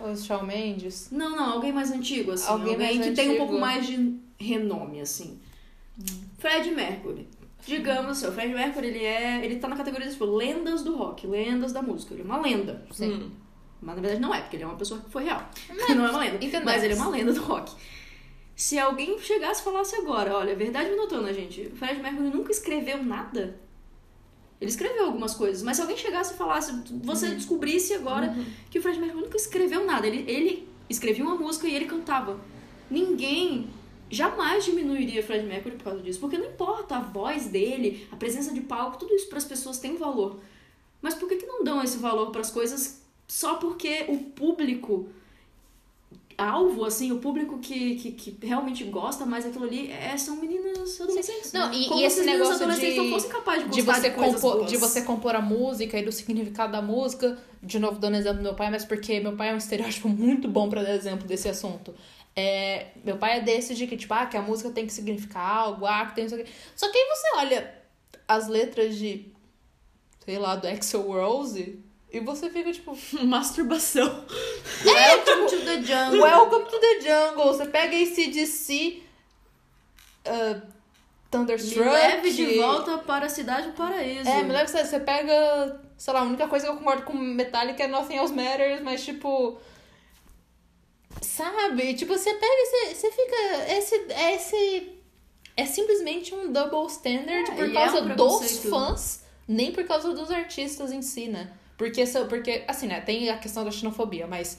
[0.00, 1.08] O Shawn Mendes.
[1.12, 2.48] Não, não, alguém mais antigo, assim.
[2.50, 3.46] Alguém Alguém, mais que tem um antigo.
[3.46, 5.38] pouco mais de renome, assim.
[6.38, 7.28] Fred Mercury.
[7.64, 9.44] Digamos assim, o Fred Mercury, ele é.
[9.44, 12.12] Ele tá na categoria tipo, lendas do rock, lendas da música.
[12.14, 12.84] Ele é uma lenda.
[12.90, 13.12] Sim.
[13.12, 13.30] Hum.
[13.82, 15.50] Mas na verdade não é, porque ele é uma pessoa que foi real.
[15.68, 16.36] não é uma lenda.
[16.36, 16.64] entendemos.
[16.64, 17.72] Mas ele é uma lenda do rock.
[18.54, 23.02] Se alguém chegasse e falasse agora, olha, verdade monotona, gente, o Fred Mercury nunca escreveu
[23.02, 23.58] nada.
[24.60, 26.72] Ele escreveu algumas coisas, mas se alguém chegasse e falasse,
[27.02, 27.34] você Uhum.
[27.34, 28.32] descobrisse agora
[28.70, 32.38] que o Fred Mercury nunca escreveu nada, ele, ele escrevia uma música e ele cantava.
[32.88, 33.68] Ninguém
[34.08, 38.52] jamais diminuiria Fred Mercury por causa disso, porque não importa a voz dele, a presença
[38.52, 40.38] de palco, tudo isso para as pessoas tem valor.
[41.00, 45.08] Mas por que, que não dão esse valor para as coisas só porque o público
[46.36, 51.00] alvo, assim, o público que, que, que realmente gosta mais daquilo ali é, são meninas
[51.00, 51.52] adolescentes.
[51.52, 51.74] Não, né?
[51.76, 55.02] e- e esse negócio de- não fossem capazes de de você, de compor, de você
[55.02, 57.38] compor a música e do significado da música.
[57.62, 60.48] De novo, dando exemplo do meu pai, mas porque meu pai é um estereótipo muito
[60.48, 61.94] bom pra dar exemplo desse assunto.
[62.34, 65.44] É, meu pai é desse de que, tipo, ah, que a música tem que significar
[65.58, 66.50] algo, ah, que tem isso aqui.
[66.74, 67.74] Só que aí você olha
[68.26, 69.26] as letras de,
[70.24, 71.78] sei lá, do Axel Rose
[72.12, 74.24] e você fica, tipo, Masturbação.
[74.84, 76.20] Welcome to the jungle.
[76.20, 77.46] Welcome to the Jungle.
[77.46, 79.02] Você pega ACDC,
[80.26, 80.62] uh, Me
[81.30, 81.88] Thunderstruck.
[81.88, 84.28] leve de volta para a cidade do paraíso.
[84.28, 87.14] É, me leva você, você pega, sei lá, a única coisa que eu concordo com
[87.14, 89.58] Metallica é Nothing Else Matters, mas tipo.
[91.22, 91.94] Sabe?
[91.94, 93.72] Tipo, você pega e você, você fica.
[93.72, 93.94] Esse,
[94.34, 94.98] esse.
[95.56, 99.84] É simplesmente um double standard É, por e causa é um dos fãs, nem por
[99.84, 101.52] causa dos artistas em si, né?
[101.76, 104.58] Porque, porque, assim, né, tem a questão da xenofobia, mas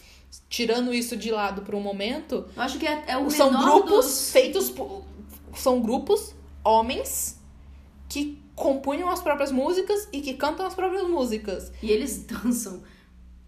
[0.49, 4.06] tirando isso de lado por um momento, Eu acho que é, é o são grupos
[4.06, 4.31] dos...
[4.31, 5.03] feitos por.
[5.56, 6.34] São grupos,
[6.64, 7.40] homens,
[8.10, 11.72] que compunham as próprias músicas e que cantam as próprias músicas.
[11.81, 12.81] E eles dançam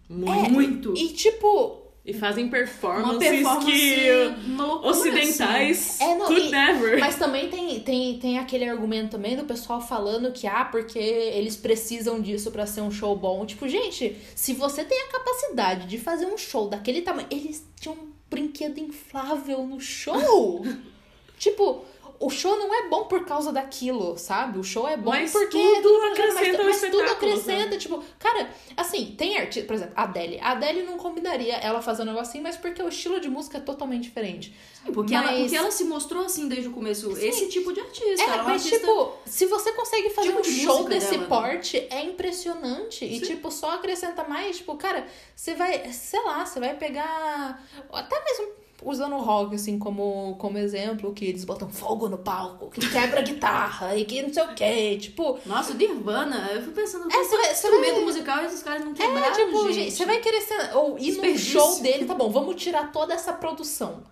[0.08, 0.50] Muito.
[0.52, 0.96] muito.
[0.96, 1.85] E tipo.
[2.06, 7.00] E fazem performances performance, que loucura, ocidentais É, não, could e- never.
[7.00, 11.56] Mas também tem, tem, tem aquele argumento também do pessoal falando que, ah, porque eles
[11.56, 13.44] precisam disso pra ser um show bom.
[13.44, 17.26] Tipo, gente, se você tem a capacidade de fazer um show daquele tamanho.
[17.28, 20.64] Eles tinham um brinquedo inflável no show.
[21.38, 21.84] tipo.
[22.18, 24.58] O show não é bom por causa daquilo, sabe?
[24.58, 28.04] O show é bom Mas porque tudo mas- acrescenta ao mas, tudo espetáculo, acrescenta, tipo,
[28.18, 30.38] cara, assim, tem artista, por exemplo, a Adele.
[30.40, 33.58] A Adele não combinaria ela fazer um negócio assim, mas porque o estilo de música
[33.58, 34.54] é totalmente diferente.
[34.84, 37.14] Sim, porque, Mas- ela, porque ela se mostrou assim desde o começo.
[37.14, 37.26] Sim.
[37.28, 38.22] Esse tipo de artista.
[38.22, 38.78] É, é mas artista...
[38.78, 41.28] tipo, se você consegue fazer Tipo um de show desse dela, né?
[41.28, 43.04] porte, é impressionante.
[43.04, 47.62] E, tipo, só acrescenta mais, tipo, cara, você vai, sei lá, você vai pegar.
[47.92, 52.70] Até mesmo usando o rock, assim, como, como exemplo, que eles botam fogo no palco,
[52.70, 54.98] que quebra a guitarra e que não sei o quê.
[55.00, 58.84] Tipo, Nossa, o Nirvana, eu fui pensando, É, você vai- você vai- musical esses caras
[58.84, 59.92] não é, quebraram, tipo, gente.
[59.92, 61.52] você vai querer ser, ou ir num Desperdício.
[61.52, 64.02] show dele, tá bom, vamos tirar toda essa produção.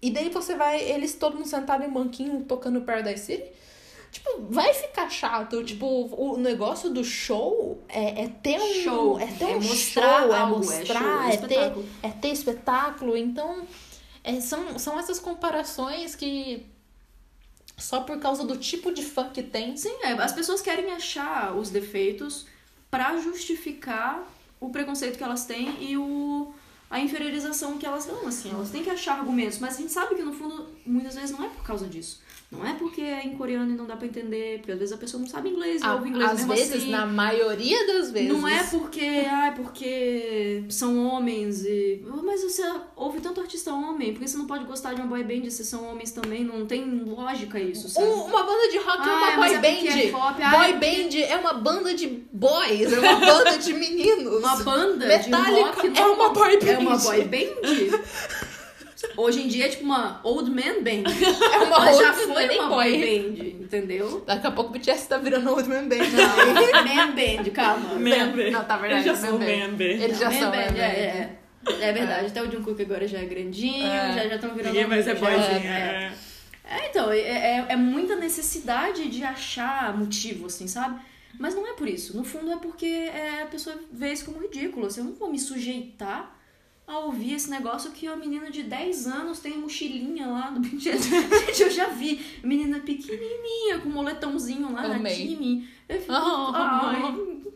[0.00, 3.50] E daí você vai, eles todo mundo sentado em um banquinho tocando Paradise City.
[4.10, 5.62] Tipo, vai ficar chato.
[5.64, 9.20] Tipo, o negócio do show é, é ter um Show.
[9.20, 11.88] É ter É um mostrar show, é algo, é mostrar, show, é é, ter, espetáculo.
[12.02, 13.16] é ter espetáculo.
[13.16, 13.66] Então,
[14.24, 16.66] é, são, são essas comparações que
[17.76, 19.76] só por causa do tipo de fã que tem.
[19.76, 22.46] Sim, é, as pessoas querem achar os defeitos
[22.90, 24.26] pra justificar
[24.58, 26.52] o preconceito que elas têm e o
[26.88, 28.50] a inferiorização que elas dão, assim.
[28.50, 31.44] Elas têm que achar argumentos, mas a gente sabe que no fundo muitas vezes não
[31.44, 32.20] é por causa disso.
[32.48, 34.96] Não é porque é em coreano e não dá pra entender, porque às vezes a
[34.96, 36.90] pessoa não sabe inglês, Ah, ouve inglês Às mesmo vezes, assim.
[36.90, 38.28] na maioria das vezes.
[38.28, 42.04] Não é porque, ah, é porque são homens e.
[42.24, 42.62] Mas você
[42.94, 45.64] ouve tanto artista homem, por que você não pode gostar de uma boy band se
[45.64, 46.44] são homens também?
[46.44, 48.06] Não tem lógica isso, sabe?
[48.06, 49.98] Um- uma banda de rock é Ah, uma mas boy é porque band.
[49.98, 50.42] é pop.
[50.42, 54.38] Ah, boy é porque- band é uma banda de boys, é uma banda de meninos.
[54.38, 56.66] Uma banda Metallica de rock é não uma boy band.
[56.68, 58.06] É uma boy band?
[59.16, 61.04] Hoje em dia é tipo uma old man band.
[61.52, 64.22] É uma Ela já foi nem uma boy band, entendeu?
[64.26, 65.96] Daqui a pouco o BTS tá virando Old Man Band.
[65.96, 67.94] Não, man band, calma.
[67.94, 68.50] Man Band.
[68.50, 69.08] Não, tá verdade.
[69.08, 69.46] Eles já Man são Band.
[69.46, 69.84] Man Band.
[69.84, 70.50] Eles já Man são.
[70.50, 70.78] band, Man Band.
[70.82, 71.38] é, é.
[71.80, 74.12] É verdade, até o Jungkook agora já é grandinho, É.
[74.14, 74.72] já já estão virando...
[74.72, 75.66] Ninguém mais é boyzinho.
[75.66, 76.12] é.
[76.12, 76.12] é.
[76.68, 81.00] É, então, é, é, é muita necessidade de achar motivo, assim, sabe?
[81.38, 82.16] Mas não é por isso.
[82.16, 84.86] No fundo é porque é, a pessoa vê isso como ridículo.
[84.86, 86.35] Assim, eu não vou me sujeitar
[86.86, 91.08] a ouvir esse negócio que a menina de 10 anos tem mochilinha lá do BTS.
[91.46, 92.20] Gente, eu já vi.
[92.44, 95.14] Menina pequenininha, com um moletãozinho lá na Amei.
[95.14, 95.68] time.
[95.88, 96.52] Eu fico, Oh.
[96.54, 97.52] ai, muito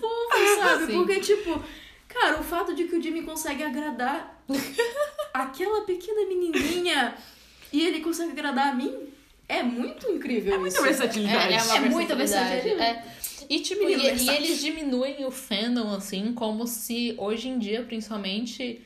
[0.00, 0.86] fofo, sabe?
[0.86, 0.92] Sim.
[0.98, 1.62] Porque, tipo,
[2.08, 4.42] cara, o fato de que o Jimmy consegue agradar
[5.34, 7.14] aquela pequena menininha
[7.72, 8.94] e ele consegue agradar a mim
[9.48, 10.84] é muito incrível É muita isso.
[10.84, 11.52] versatilidade.
[11.52, 12.68] É, é uma É muita versatilidade.
[12.68, 13.08] versatilidade.
[13.08, 13.21] É.
[13.48, 17.82] E, tipo, Menino e, e eles diminuem o fandom, assim, como se hoje em dia,
[17.82, 18.80] principalmente,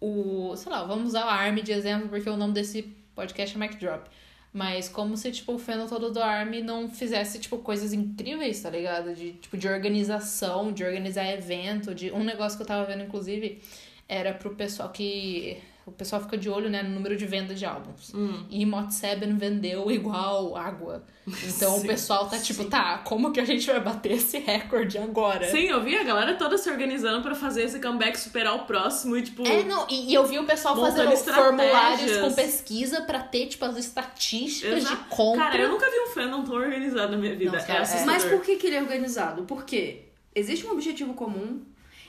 [0.00, 0.54] o.
[0.56, 2.82] Sei lá, vamos usar o ARMY de exemplo, porque o nome desse
[3.14, 4.08] podcast é Mic Drop.
[4.52, 8.70] Mas como se, tipo, o fandom todo do ARMY não fizesse, tipo, coisas incríveis, tá
[8.70, 9.14] ligado?
[9.14, 12.10] De, tipo, de organização, de organizar evento, de...
[12.10, 13.60] Um negócio que eu tava vendo, inclusive,
[14.08, 15.58] era pro pessoal que...
[15.86, 18.12] O pessoal fica de olho, né, no número de venda de álbuns.
[18.12, 18.44] Hum.
[18.50, 21.04] E Mot Seven vendeu igual água.
[21.46, 22.68] Então o Sim, pessoal tá tipo, sim.
[22.68, 25.48] tá, como que a gente vai bater esse recorde agora?
[25.48, 29.16] Sim, eu vi a galera toda se organizando pra fazer esse comeback, superar o próximo
[29.16, 29.46] e, tipo...
[29.46, 33.64] É, não, e, e eu vi o pessoal fazendo formulários com pesquisa pra ter, tipo,
[33.64, 34.96] as estatísticas Exato.
[34.96, 35.44] de compra.
[35.50, 37.58] Cara, eu nunca vi um fandom tão organizado na minha vida.
[37.58, 38.04] Não, cara, é é.
[38.04, 39.44] Mas por que, que ele é organizado?
[39.44, 41.62] Porque existe um objetivo comum,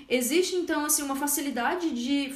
[0.09, 2.33] existe então assim uma facilidade de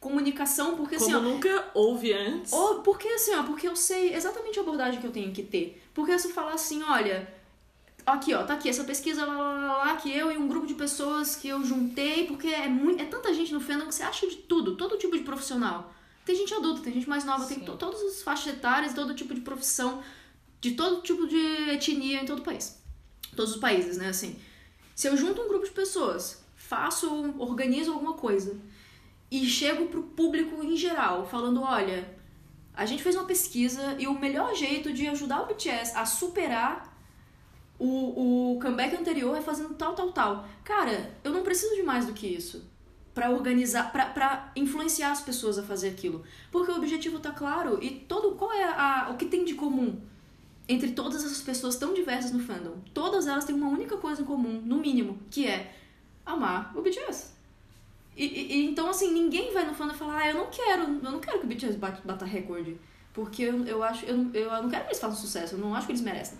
[0.00, 2.52] comunicação, porque assim, Como nunca houve antes.
[2.52, 5.82] ou porque assim, ó, porque eu sei exatamente a abordagem que eu tenho que ter.
[5.92, 7.32] Porque se eu falar assim, olha,
[8.06, 10.66] aqui ó, tá aqui essa pesquisa lá, lá, lá, lá, que eu e um grupo
[10.66, 14.02] de pessoas que eu juntei, porque é muito, é tanta gente no fandom que você
[14.04, 15.92] acha de tudo, todo tipo de profissional.
[16.24, 17.64] Tem gente adulta, tem gente mais nova, tem Sim.
[17.64, 20.02] to, todas as faixas etárias, todo tipo de profissão,
[20.60, 22.80] de todo tipo de etnia em todo o país.
[23.34, 24.38] Todos os países, né, assim.
[24.94, 28.56] Se eu junto um grupo de pessoas, faço, organizo alguma coisa
[29.30, 32.16] e chego pro público em geral, falando, olha,
[32.74, 36.96] a gente fez uma pesquisa e o melhor jeito de ajudar o BTS a superar
[37.78, 40.48] o, o comeback anterior é fazendo tal, tal, tal.
[40.64, 42.64] Cara, eu não preciso de mais do que isso
[43.14, 46.22] pra organizar, pra influenciar as pessoas a fazer aquilo.
[46.50, 50.00] Porque o objetivo tá claro e todo qual é a, o que tem de comum
[50.68, 52.76] entre todas essas pessoas tão diversas no fandom?
[52.94, 55.74] Todas elas têm uma única coisa em comum, no mínimo, que é
[56.24, 57.37] amar o BTS.
[58.18, 61.20] E, e- então, assim, ninguém vai no fandom falar, ah, eu não quero, eu não
[61.20, 62.76] quero que o BTS bata, bata recorde.
[63.14, 65.86] Porque eu, eu acho, eu, eu não quero que eles façam sucesso, eu não acho
[65.86, 66.36] que eles merecem.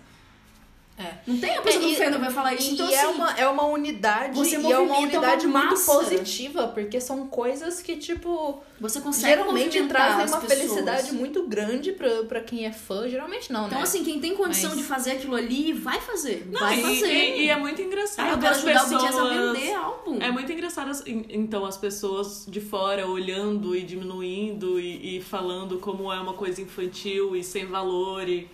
[0.99, 1.13] É.
[1.25, 2.71] Não tem a pessoa É, do fandom vai falar isso.
[2.71, 4.99] E, então, e é, assim, uma, é uma unidade você e é uma movimenta uma
[4.99, 10.53] unidade muito positiva, porque são coisas que, tipo, você consegue geralmente trazem uma pessoas.
[10.59, 13.07] felicidade muito grande pra, pra quem é fã.
[13.07, 13.83] Geralmente não, Então, né?
[13.83, 16.45] assim, quem tem condição Mas- de fazer aquilo ali, vai fazer.
[16.51, 17.07] Não, vai e, fazer.
[17.13, 18.27] e- e é muito engraçado.
[18.27, 20.17] Ah, eu quero as ajudar o BTS a pessoas- vender álbum.
[20.21, 26.11] É muito engraçado, então, as pessoas de fora olhando e diminuindo e, e falando como
[26.11, 28.49] é uma coisa infantil e sem valor e,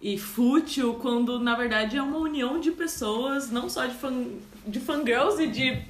[0.00, 4.26] e fútil, quando na verdade é uma união de pessoas, não só de, fan,
[4.66, 5.82] de fangirls e de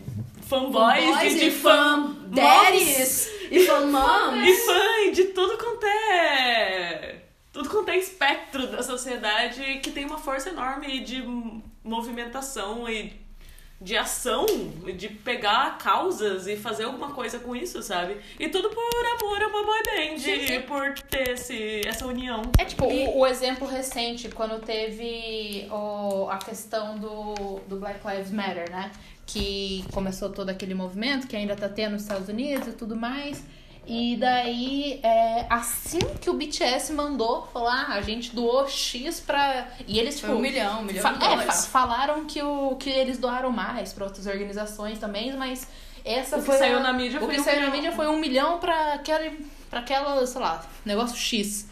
[0.43, 4.49] fanboys, Boys e de fã daddies e fan moms.
[4.49, 7.23] e fã e de tudo quanto é.
[7.53, 11.23] Tudo quanto é espectro da sociedade que tem uma força enorme de
[11.83, 13.13] movimentação e
[13.81, 14.45] de ação,
[14.97, 18.17] de pegar causas e fazer alguma coisa com isso, sabe?
[18.39, 20.55] E tudo por amor a uma boy band, Sim, sim.
[20.55, 22.43] e por ter esse, essa união.
[22.59, 28.33] É tipo, o, o exemplo recente, quando teve o, a questão do, do Black Lives
[28.33, 28.91] Matter, né?
[29.25, 33.45] Que começou todo aquele movimento que ainda tá tendo nos Estados Unidos e tudo mais.
[33.91, 39.67] E daí, é, assim que o BTS mandou falar, a gente doou X pra.
[39.87, 40.27] E eles, tipo.
[40.27, 43.51] Foi um milhão, um milhão fa- de é, fa- falaram que, o, que eles doaram
[43.51, 45.67] mais pra outras organizações também, mas
[46.05, 46.59] essa O que foi.
[46.59, 47.77] saiu na mídia o foi que um saiu na milhão.
[47.77, 51.67] mídia foi um milhão pra aquele, pra aquela, sei lá, negócio X.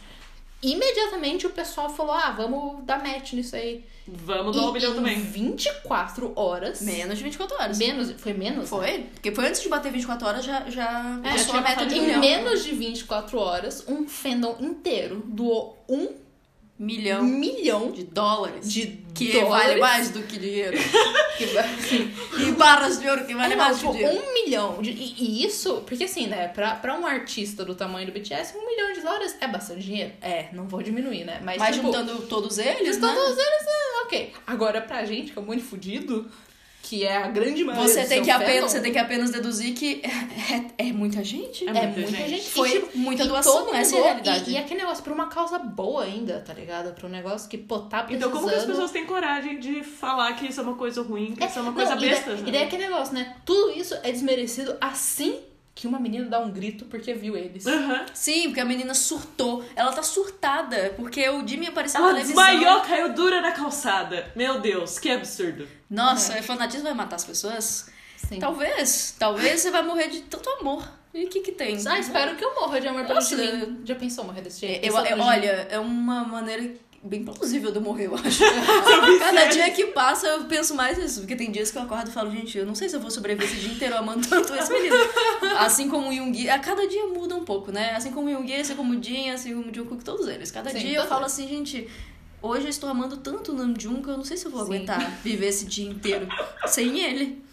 [0.62, 3.84] Imediatamente o pessoal falou: ah, vamos dar match nisso aí.
[4.08, 5.20] Vamos dar um milhão em também.
[5.20, 6.80] 24 horas.
[6.80, 7.78] Menos de 24 horas.
[7.78, 8.68] Menos, foi menos?
[8.68, 9.00] Foi?
[9.14, 11.94] Porque foi antes de bater 24 horas, já, já É, passou tinha a meta de
[11.94, 12.20] de um Em milhão.
[12.20, 16.08] menos de 24 horas, um fandom inteiro doou um
[16.78, 18.70] Milhão milhão de dólares.
[18.70, 19.66] de que dólares.
[19.68, 20.76] vale mais do que dinheiro.
[22.38, 24.26] E barras de ouro que vale É, mais do que tipo, dinheiro.
[24.28, 24.82] um milhão.
[24.82, 28.56] De, e, e isso, porque assim, né, pra, pra um artista do tamanho do BTS,
[28.56, 30.12] um milhão de dólares é bastante dinheiro.
[30.20, 31.40] É, não vou diminuir, né?
[31.44, 33.20] Mas, Mas tipo, juntando todos eles, juntando né?
[33.20, 34.32] todos eles, é, ok.
[34.46, 36.30] Agora, pra gente, que é muito fudido,
[36.88, 39.30] que é a grande maioria Você do tem, que apenas, fandom, você tem que apenas
[39.30, 41.64] deduzir que é, é- é muita gente.
[41.66, 42.28] É É muita muita gente.
[42.30, 42.48] gente.
[42.50, 44.50] Foi E, tipo, muita e doação, todo essa é a realidade.
[44.50, 46.94] E, e aquele negócio, pra uma causa boa ainda, tá ligado?
[46.94, 48.28] Pra um negócio que, pô, tá precisando...
[48.30, 51.34] Então, como que as pessoas têm coragem de falar que isso é uma coisa ruim,
[51.34, 52.26] que isso é uma coisa não, e besta?
[52.30, 52.48] daí- sabe?
[52.48, 53.34] E daí aquele negócio, né?
[53.44, 55.40] Tudo isso é desmerecido assim
[55.76, 57.66] que uma menina dá um grito porque viu eles.
[57.66, 58.06] Aham.
[58.14, 59.62] Sim, porque a menina surtou.
[59.76, 62.44] Ela tá surtada, porque o Jimmy apareceu na Ela televisão.
[62.46, 64.32] desmaiou, caiu dura na calçada.
[64.34, 65.68] Meu Deus, que absurdo.
[65.90, 66.40] Nossa, é.
[66.42, 67.90] fanatismo vai matar as pessoas?
[68.16, 68.38] Sim.
[68.38, 69.14] Talvez.
[69.18, 70.82] Talvez você vai morrer de tanto amor.
[71.12, 71.76] E o que que tem?
[71.86, 73.80] Ah, espero que eu morra de amor pelo Jimin.
[73.84, 74.84] Já pensou morrer desse jeito?
[74.86, 75.20] Eu, eu- Jimin?
[75.20, 78.42] olha, é uma maneira bem plausível de eu morrer, eu acho.
[79.18, 81.20] Cada dia que passa eu penso mais nisso.
[81.20, 83.10] Porque tem dias que eu acordo e falo, gente, eu não sei se eu vou
[83.10, 84.96] sobreviver esse dia inteiro amando tanto esse menino.
[85.58, 87.94] Assim como o Yoongi, a cada dia muda um pouco, né?
[87.94, 90.50] Assim como o Yoongi, assim como o Jin, assim como o Jungkook, todos eles.
[90.50, 91.88] Cada Sim, dia eu falo assim, gente,
[92.42, 94.66] hoje eu estou amando tanto o Namjoon que eu não sei se eu vou Sim.
[94.66, 96.28] aguentar viver esse dia inteiro
[96.66, 97.44] sem ele.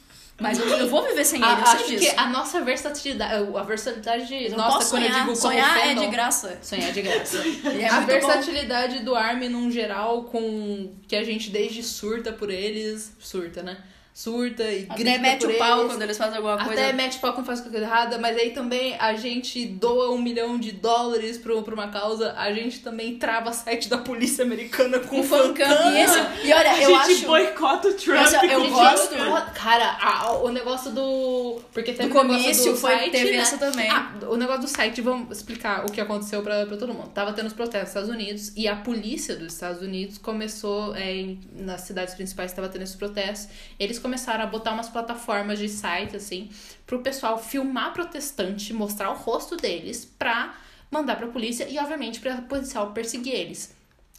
[0.42, 2.12] Mas eu, eu vou viver sem ele, A- eu acho disso.
[2.14, 5.94] que a nossa versatilidade, a versatilidade, Eu nossa, posso quando sonhar, eu digo sonhar é
[5.96, 6.58] de graça.
[6.62, 7.38] Sonhar é de graça.
[7.80, 8.06] É a muito bom.
[8.08, 13.78] versatilidade do Armin num geral, com que a gente desde surta por eles, surta, né?
[14.14, 15.92] Surta e Até grita mete por o pau eles.
[15.92, 16.72] quando eles fazem alguma coisa.
[16.72, 20.60] Até mete pau quando faz coisa errada, mas aí também a gente doa um milhão
[20.60, 25.14] de dólares pro, pra uma causa, a gente também trava site da polícia americana com
[25.14, 25.92] com fancam.
[25.94, 27.26] E, esse, e olha, A eu gente acho.
[27.26, 28.44] boicota o Trump.
[28.44, 29.16] Eu Gente, gosto.
[29.16, 31.60] eu- Cara, a- o negócio do.
[31.72, 33.38] Porque teve Do o negócio comício do foi- site, teve né?
[33.38, 33.90] essa também.
[33.90, 37.10] Ah, o negócio do site, vamos explicar o que aconteceu pra, pra todo mundo.
[37.10, 41.12] Tava tendo os protestos nos Estados Unidos e a polícia dos Estados Unidos começou, é,
[41.16, 43.50] em- nas cidades principais que tava tendo esses protestos,
[43.80, 46.52] eles começaram a botar umas plataformas de site, assim,
[46.86, 50.54] pro pessoal filmar protestante, mostrar o rosto deles pra
[50.92, 53.74] mandar pra polícia e, obviamente, pra policial perseguir eles.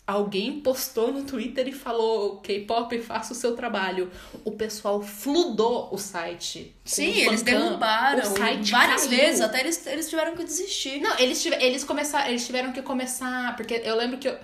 [0.07, 4.11] Alguém postou no Twitter e falou: K-pop, faça o seu trabalho.
[4.45, 6.75] O pessoal fludou o site.
[6.85, 7.61] Sim, o eles fancam.
[7.61, 9.17] derrubaram O site várias caiu.
[9.19, 11.01] vezes, até eles, eles tiveram que desistir.
[11.01, 14.37] Não, eles, tive, eles começaram, eles tiveram que começar, porque eu lembro que eu,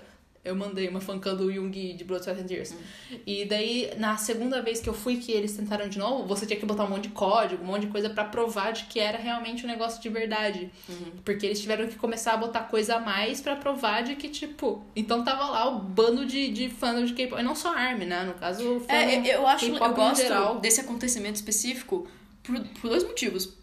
[0.51, 2.75] eu mandei uma fancam do Jung de Blood, Sweat and Tears.
[3.27, 6.59] E daí, na segunda vez que eu fui que eles tentaram de novo, você tinha
[6.59, 9.17] que botar um monte de código, um monte de coisa pra provar de que era
[9.19, 10.71] realmente um negócio de verdade.
[11.25, 14.85] Porque eles tiveram que começar a botar coisa a mais pra provar de que, tipo...
[14.95, 17.41] Então tava lá o bando de, de fãs de K-pop.
[17.41, 18.25] E não só ARMY, né?
[18.25, 20.59] No caso, É, eu- acho, eu gosto geral.
[20.61, 22.07] desse acontecimento específico
[22.43, 23.55] por, por dois motivos.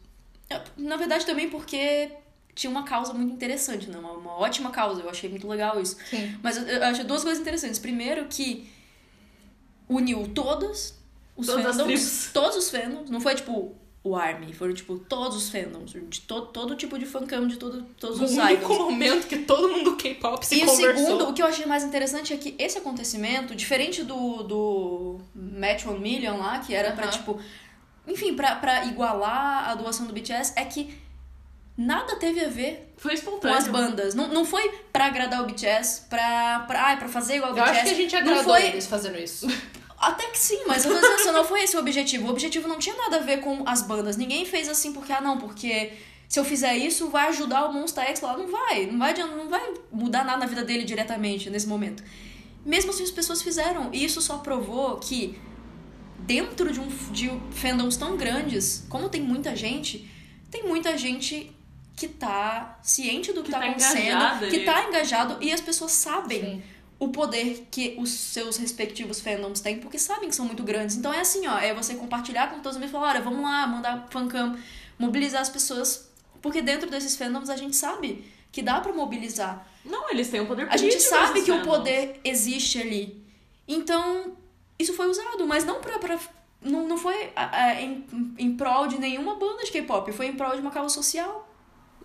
[0.77, 2.09] Na verdade, também porque
[2.57, 3.97] tinha uma causa muito interessante, né?
[3.97, 5.95] Uma, uma ótima causa, eu achei muito legal isso.
[6.09, 6.35] Sim.
[6.43, 7.79] Mas eu, eu achei duas coisas interessantes.
[7.79, 8.67] Primeiro, que
[9.87, 10.95] uniu todos
[11.35, 15.35] os Todas as fandoms, todos os fandoms, não foi tipo o ARMY, foram tipo todos
[15.37, 18.77] os fandoms, de to, todo tipo de fancam, de todo, todos O os único idols.
[18.79, 21.05] momento que todo mundo do K-pop se E o conversou.
[21.05, 25.85] segundo, o que eu achei mais interessante é que esse acontecimento, diferente do, do Match
[25.85, 27.11] One Million lá, que era pra, Aham.
[27.11, 27.39] tipo...
[28.07, 30.97] Enfim, pra, pra igualar a doação do BTS, é que
[31.77, 33.57] nada teve a ver Foi com espontâneo.
[33.57, 34.15] as bandas.
[34.15, 37.63] Não, não foi pra agradar o BTS, pra, pra, ai, pra fazer igual o Eu
[37.63, 37.77] BTS.
[37.77, 39.47] acho que a gente agradou foi, eles fazendo isso.
[39.99, 42.27] Até que sim, mas eu tô dizendo assim, não foi esse o objetivo.
[42.27, 44.15] O objetivo não tinha nada a ver com as bandas.
[44.15, 45.91] Ninguém fez assim porque, ah, não, porque
[46.29, 48.37] se eu fizer isso vai ajudar o Monster X lá.
[48.37, 52.03] Não vai, não vai, não vai mudar nada na vida dele diretamente nesse momento.
[52.63, 53.89] Mesmo assim, as pessoas fizeram.
[53.91, 55.39] E isso só provou que
[56.19, 60.07] dentro de, um, de fandoms tão grandes, como tem muita gente,
[60.51, 61.51] tem muita gente
[61.97, 65.91] que tá ciente do que, Que tá, tá acontecendo, que tá engajado e as pessoas
[65.93, 66.63] sabem Sim.
[66.99, 70.95] o poder que os seus respectivos fandoms têm, porque sabem que são muito grandes.
[70.95, 73.41] Então é assim, ó, é você compartilhar com todos os amigos e falar, olha, vamos
[73.41, 74.55] lá, mandar fancam,
[74.99, 76.07] mobilizar as pessoas,
[76.41, 79.67] porque dentro desses fandoms a gente sabe que dá pra mobilizar.
[79.83, 80.91] Não, eles têm um poder A político.
[80.91, 81.77] gente sabe que o fandoms.
[81.77, 83.25] poder existe ali.
[83.67, 84.37] Então,
[84.77, 85.97] isso foi usado, mas não pra.
[85.97, 86.19] pra
[86.61, 87.31] não, não foi
[87.79, 88.05] em,
[88.37, 91.46] em prol de nenhuma banda de K-pop, foi em prol de uma causa social.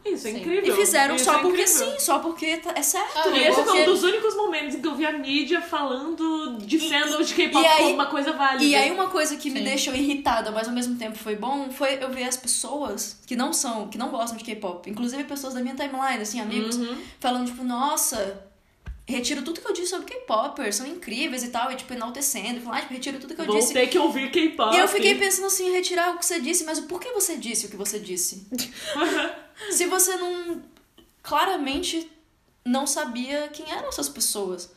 [0.04, 0.40] Isso é Sim.
[0.40, 0.74] incrível.
[0.74, 1.90] E fizeram Isso só é porque incrível.
[1.92, 3.12] sim, só porque tá- é certo.
[3.16, 5.60] Ah, E eu esse foi um dos únicos momentos em que eu vi a mídia
[5.62, 8.64] falando de fandom de K-pop e aí- como uma coisa válida.
[8.64, 9.64] E aí uma coisa que me Sim.
[9.64, 13.52] deixou irritada, mas ao mesmo tempo foi bom, foi eu ver as pessoas que não
[13.52, 16.96] são, que não gostam de K-pop, inclusive pessoas da minha timeline, assim, amigos, Uhum.
[17.20, 18.44] falando tipo, nossa,
[19.06, 22.60] retiro tudo que eu disse sobre K-popers, são incríveis e tal, e tipo enaltecendo, e
[22.60, 23.72] falando, ah, tipo, retiro tudo que eu Vou disse.
[23.72, 24.74] ter que ouvir K-pop.
[24.74, 27.66] E eu fiquei pensando assim, retirar o que você disse, mas por que você disse
[27.66, 28.46] o que você disse?
[29.70, 30.62] Se você não
[31.22, 32.10] claramente
[32.64, 34.70] não sabia quem eram essas pessoas.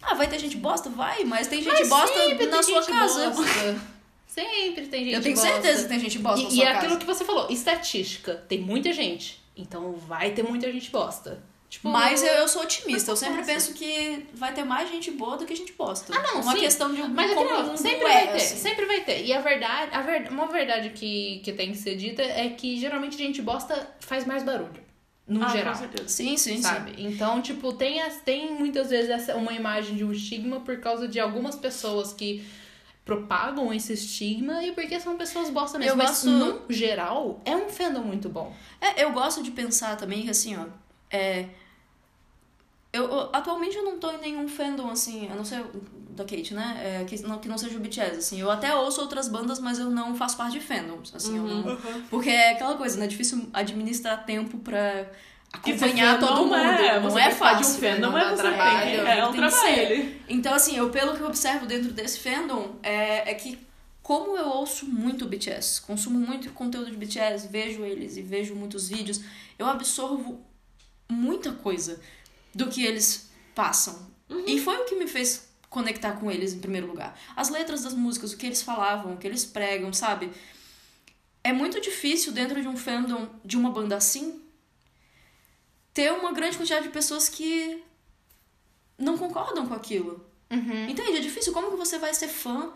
[0.00, 0.88] Ah, vai ter gente bosta?
[0.90, 3.30] Vai, mas tem gente Mas bosta sempre na tem sua gente casa.
[3.30, 3.80] bosta.
[4.32, 5.50] Sempre tem gente Eu tenho bosta.
[5.52, 6.78] certeza que tem gente bosta na E, sua e é casa.
[6.86, 8.34] aquilo que você falou, estatística.
[8.48, 9.42] Tem muita gente.
[9.54, 11.42] Então vai ter muita gente bosta.
[11.72, 15.38] Tipo, Mas eu, eu sou otimista, eu sempre penso que vai ter mais gente boa
[15.38, 16.12] do que gente bosta.
[16.14, 16.60] Ah, não, Uma sim.
[16.60, 18.56] questão de um Mas é como não, sempre é, vai ter, assim.
[18.58, 19.24] sempre vai ter.
[19.24, 22.78] E a verdade, a ver, uma verdade que, que tem que ser dita é que
[22.78, 24.82] geralmente gente bosta faz mais barulho.
[25.26, 25.72] No Ah, geral.
[25.72, 26.08] com certeza.
[26.10, 26.62] Sim, sim, sim.
[26.62, 26.92] Sabe?
[26.98, 31.08] Então, tipo, tem, as, tem muitas vezes essa, uma imagem de um estigma por causa
[31.08, 32.44] de algumas pessoas que
[33.02, 35.92] propagam esse estigma e porque são pessoas bosta mesmo.
[35.92, 38.54] Eu Mas, gosto- no geral, é um fandom muito bom.
[38.78, 40.66] É, eu gosto de pensar também que assim, ó.
[41.10, 41.46] É,
[42.92, 46.24] eu, eu- atualmente eu não tô em nenhum fandom, assim, a não ser o da
[46.24, 46.98] Kate, né?
[47.00, 48.38] É, que, não, que não seja o BTS, assim.
[48.40, 51.38] Eu até ouço outras bandas, mas eu não faço parte de fandoms, assim.
[51.38, 51.76] eu não-
[52.10, 53.06] porque é aquela coisa, né?
[53.06, 55.06] É difícil administrar tempo pra
[55.52, 56.54] acompanhar fandom todo mundo.
[56.56, 57.64] é, não você é fácil.
[57.64, 60.14] de um fandom, não é dá você trabalho, tem que, é um trabalho.
[60.28, 63.58] Então, assim, eu pelo que eu observo dentro desse fandom, é, é que
[64.02, 68.88] como eu ouço muito BTS, consumo muito conteúdo de BTS, vejo eles e vejo muitos
[68.90, 69.22] vídeos,
[69.58, 70.40] eu absorvo
[71.08, 72.00] muita coisa
[72.54, 74.10] do que eles passam.
[74.46, 77.18] E foi o que me fez conectar com eles em primeiro lugar.
[77.34, 80.30] As letras das músicas, o que eles falavam, o que eles pregam, sabe?
[81.42, 84.40] É muito difícil dentro de um fandom de uma banda assim
[85.92, 87.82] ter uma grande quantidade de pessoas que
[88.98, 90.24] não concordam com aquilo.
[90.88, 91.16] Entende?
[91.16, 91.52] É difícil.
[91.52, 92.72] Como que você vai ser fã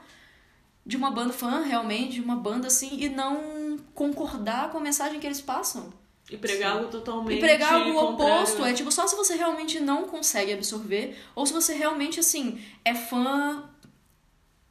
[0.84, 5.20] de uma banda, fã realmente, de uma banda assim, e não concordar com a mensagem
[5.20, 5.92] que eles passam?
[6.28, 10.04] E pregar algo totalmente E pregar algo oposto é tipo só se você realmente não
[10.08, 13.64] consegue absorver, ou se você realmente, assim, é fã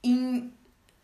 [0.04, 0.52] em.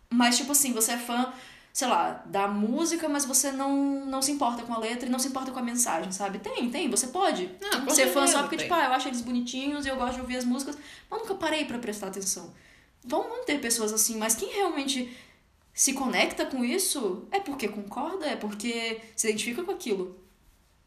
[0.09, 1.31] Mas, tipo assim, você é fã,
[1.71, 5.19] sei lá, da música, mas você não, não se importa com a letra e não
[5.19, 6.39] se importa com a mensagem, sabe?
[6.39, 8.65] Tem, tem, você pode Não, com ser fã só porque, tem.
[8.65, 10.77] tipo, ah, eu acho eles bonitinhos e eu gosto de ouvir as músicas,
[11.09, 12.53] mas nunca parei pra prestar atenção.
[13.05, 15.17] Vão, vão ter pessoas assim, mas quem realmente
[15.73, 20.20] se conecta com isso é porque concorda, é porque se identifica com aquilo.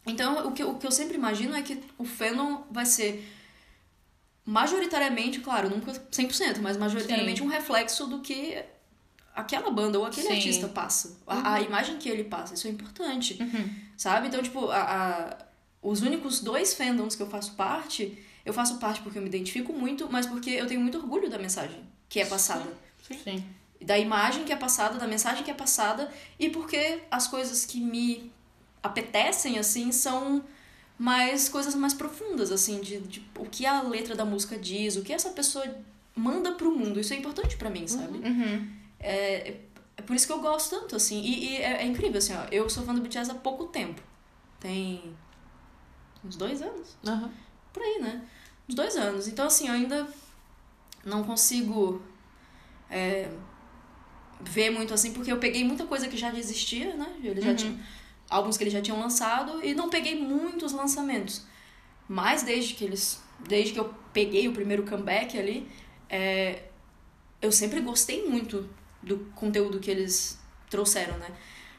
[0.06, 3.26] Então, o que, eu- o que eu sempre imagino é que o fandom vai ser
[4.44, 8.62] majoritariamente, claro, nunca 100%, mas majoritariamente um reflexo do que
[9.34, 10.34] aquela banda ou aquele Sim.
[10.34, 11.18] artista passa.
[11.26, 13.38] A, a imagem que ele passa, isso é importante.
[13.42, 13.70] Uhum.
[13.96, 14.28] Sabe?
[14.28, 15.38] Então, tipo, a, a-
[15.82, 19.72] os únicos dois fandoms que eu faço parte, eu faço parte porque eu me identifico
[19.72, 22.64] muito, mas porque eu tenho muito orgulho da mensagem que é passada.
[23.24, 23.44] Sim.
[23.80, 27.80] Da imagem que é passada, da mensagem que é passada, e porque as coisas que
[27.80, 28.30] me
[28.84, 30.44] apetecem, assim, são
[30.98, 35.02] mais coisas mais profundas, assim, de, de o que a letra da música diz, o
[35.02, 35.64] que essa pessoa
[36.14, 37.00] manda pro mundo.
[37.00, 38.18] Isso é importante pra mim, sabe?
[38.18, 38.68] Uhum.
[39.00, 39.56] É,
[39.96, 41.20] é por isso que eu gosto tanto, assim.
[41.20, 42.44] E, e é, é incrível, assim, ó.
[42.52, 44.00] Eu sou fã do BTS há pouco tempo.
[44.60, 45.14] Tem
[46.24, 46.96] uns dois anos.
[47.06, 47.30] Aham.
[47.72, 48.22] Por aí, né?
[48.68, 49.26] Uns dois anos.
[49.26, 50.06] Então, assim, eu ainda
[51.04, 52.00] não consigo
[52.88, 53.28] é,
[54.40, 57.16] ver muito assim, porque eu peguei muita coisa que já existia, né?
[57.22, 57.56] Eles já Uhum.
[57.56, 57.78] tinham,
[58.34, 61.42] álbuns que eles já tinham lançado e não peguei muitos lançamentos.
[62.08, 63.22] Mas desde que eles.
[63.48, 65.68] Desde que eu peguei o primeiro comeback ali,
[66.08, 66.62] é,
[67.42, 68.68] eu sempre gostei muito
[69.02, 70.38] do conteúdo que eles
[70.70, 71.28] trouxeram, né?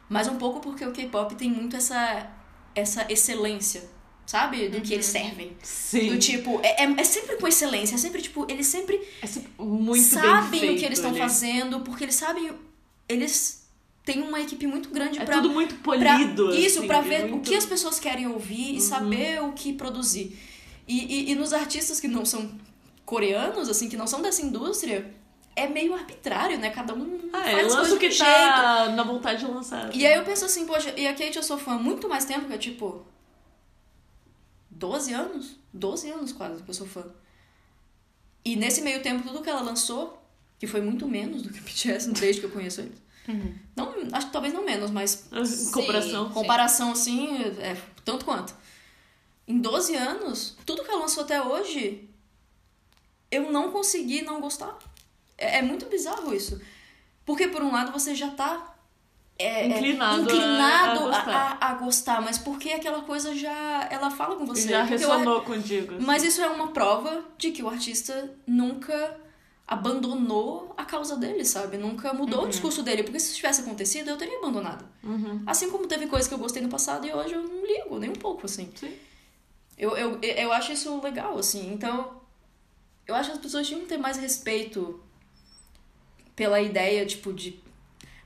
[0.07, 2.29] Mas um pouco porque o K-pop tem muito essa,
[2.75, 3.89] essa excelência,
[4.25, 4.69] sabe?
[4.69, 5.55] Do que eles servem.
[5.63, 6.09] Sim.
[6.09, 9.51] Do tipo, é, é, é sempre com excelência, é sempre tipo, eles sempre É sempre
[9.57, 12.51] muito sabem bem feito o que eles estão fazendo, porque eles sabem.
[13.07, 13.64] Eles
[14.05, 15.35] têm uma equipe muito grande É pra.
[15.37, 16.53] tudo muito pra- polido.
[16.55, 17.39] isso, assim, pra é ver muito- Uhum.
[17.39, 20.37] o que as pessoas querem ouvir e saber o que produzir.
[20.87, 22.49] E, e, e nos artistas que não são
[23.03, 25.11] coreanos, assim, que não são dessa indústria,
[25.55, 26.69] é meio arbitrário, né?
[26.69, 29.95] Cada um Ah, é, faz lança coisas o que tá na vontade de lançar.
[29.95, 32.25] e aí eu penso assim, poxa, e a Kate eu sou fã há muito mais
[32.25, 33.05] tempo, que é tipo.
[34.69, 35.55] 12 anos?
[35.73, 37.03] 12 anos quase que eu sou fã.
[38.43, 40.21] E nesse meio tempo, tudo que ela lançou,
[40.59, 43.04] que foi muito menos do que o BTS desde que eu conheço eles.
[43.27, 43.55] Uhum.
[43.75, 46.27] Não, acho que talvez não menos, mas Em comparação.
[46.27, 46.33] Sim.
[46.33, 48.53] comparação assim, é tanto quanto.
[49.47, 52.07] Em 12 anos, tudo que ela lançou até hoje,
[53.31, 54.77] eu não consegui não gostar.
[55.37, 56.59] É, é muito bizarro isso.
[57.25, 58.71] Porque, por um lado, você já tá
[59.37, 61.57] é, é, Inclinado a- inclinado a a, gostar.
[61.59, 64.69] a- a gostar, mas porque aquela coisa já ela fala com você.
[64.69, 65.95] Já Porque eu- ressonou contigo.
[66.01, 69.19] mas isso é uma prova de que o artista nunca
[69.67, 71.77] abandonou a causa dele, sabe?
[71.77, 72.45] Nunca mudou Uhum.
[72.45, 73.03] o discurso dele.
[73.03, 74.85] Porque se isso tivesse acontecido, eu teria abandonado.
[75.03, 75.41] Uhum.
[75.45, 78.09] Assim como teve coisa que eu gostei no passado e hoje eu não ligo, nem
[78.11, 78.71] um pouco, assim.
[78.75, 78.95] Sim.
[79.77, 81.73] Eu, eu, eu acho isso legal, assim.
[81.73, 82.21] Então,
[83.07, 85.01] eu acho que as pessoas tinham que ter mais respeito
[86.35, 87.59] pela ideia, tipo, de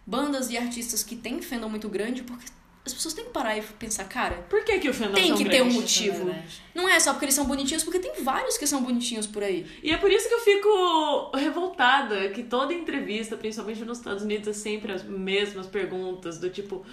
[0.06, 2.46] bandas e artistas que têm fandom muito grande, porque
[2.86, 5.36] as pessoas têm que parar e pensar, cara, Por que, que o fandom é tem
[5.36, 6.34] que ter um motivo.
[6.74, 9.66] Não é só porque eles são bonitinhos, porque tem vários que são bonitinhos por aí.
[9.84, 14.48] E é por isso que eu fico revoltada que toda entrevista, principalmente nos Estados Unidos,
[14.48, 16.86] é sempre as mesmas perguntas, do tipo,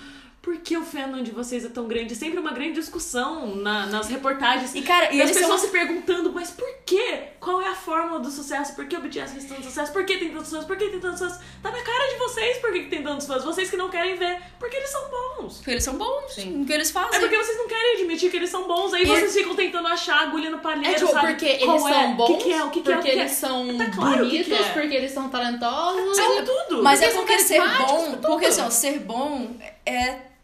[0.46, 2.14] por que o fandom de vocês é tão grande?
[2.14, 4.76] Sempre uma grande discussão na- nas reportagens.
[4.76, 5.58] E, cara, e as pessoas são...
[5.58, 7.24] se perguntando, mas por quê?
[7.40, 10.16] Qual é a fórmula do sucesso, por que o BTS fez tanto sucesso, por que
[10.18, 11.40] tem tantos fãs, por que tem tantos fãs.
[11.60, 13.42] Tá na cara de vocês por que tem tantos fãs.
[13.42, 15.56] Vocês que não querem ver, porque eles são bons.
[15.56, 16.50] Porque eles são bons Sim.
[16.58, 17.16] no que eles fazem.
[17.16, 19.88] É porque vocês não querem admitir que eles são bons, aí E- vocês ficam tentando
[19.88, 21.26] achar agulha no palheiro, É tipo, sabe?
[21.34, 21.92] porque Qual eles é?
[21.92, 22.64] são bons, O que, que é?
[22.64, 22.94] O que, que é?
[22.94, 23.20] O porque que é?
[23.20, 24.68] eles são Tá claro o que bonitos, que é.
[24.72, 26.16] porque eles são talentosos.
[26.16, 26.84] São tudo.
[26.84, 29.50] Mas é Porque são porque ser bom, porque assim, ó, ser bom
[29.84, 30.35] é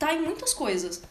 [0.00, 1.02] tá em muitas coisas.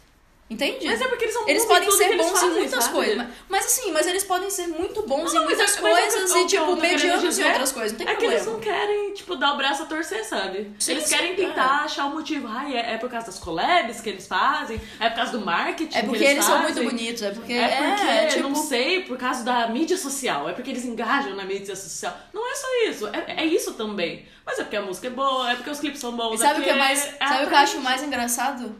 [0.49, 0.88] Entende?
[0.88, 2.84] Mas é porque eles são bons Eles em podem ser que bons fazem, em muitas
[2.84, 2.95] sabe?
[2.95, 3.17] coisas.
[3.17, 5.81] Mas, mas assim, mas eles podem ser muito bons Não, em mas muitas é- é
[5.81, 7.91] coisas que- e, que tipo, medianos em dizer outras coisas.
[7.91, 8.41] Não tem É que problema.
[8.43, 10.71] eles não querem, tipo, dar o braço a torcer, sabe?
[10.80, 11.35] Sim, eles sim, querem é.
[11.35, 12.47] tentar achar o motivo.
[12.49, 14.81] Ai, é, é por causa das collabs que eles fazem?
[14.99, 17.53] É por causa do marketing É que porque eles, eles são muito bonitos, é porque.
[17.53, 20.49] É porque, é, tipo, não sei, por causa da mídia social.
[20.49, 22.17] É porque eles engajam na mídia social.
[22.34, 23.07] Não é só isso.
[23.09, 24.26] É, é isso também.
[24.43, 26.34] Mas é porque a música é boa, é porque os clipes são bons.
[26.34, 27.05] E sabe o que é mais.
[27.19, 28.76] é sabe o que eu acho mais engraçado?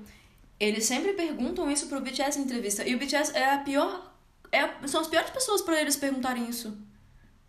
[0.60, 2.84] Eles sempre perguntam isso pro BTS em entrevista.
[2.88, 4.12] E o BTS é a pior.
[4.52, 6.76] É, a- são as piores pessoas pra eles perguntarem isso.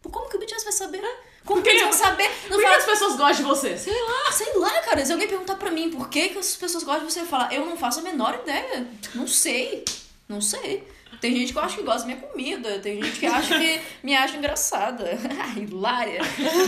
[0.03, 1.03] Como que o BTS vai saber?
[1.45, 2.29] Como que eles vão saber?
[2.45, 3.77] Não Por que fala, as pessoas gostam de você?
[3.77, 4.25] Sei lá.
[4.29, 5.05] Ah, sei lá, cara.
[5.05, 7.53] Se alguém perguntar pra mim por que, que as pessoas gostam de você, eu falar,
[7.53, 8.87] eu não faço a menor ideia.
[9.15, 9.85] Não sei.
[10.29, 10.87] Não sei.
[11.21, 13.81] Tem gente que eu acho que gosta da minha comida, tem gente que acha que
[14.03, 15.19] me acha engraçada.
[15.57, 16.21] Hilária.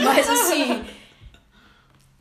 [0.04, 0.84] Mas assim.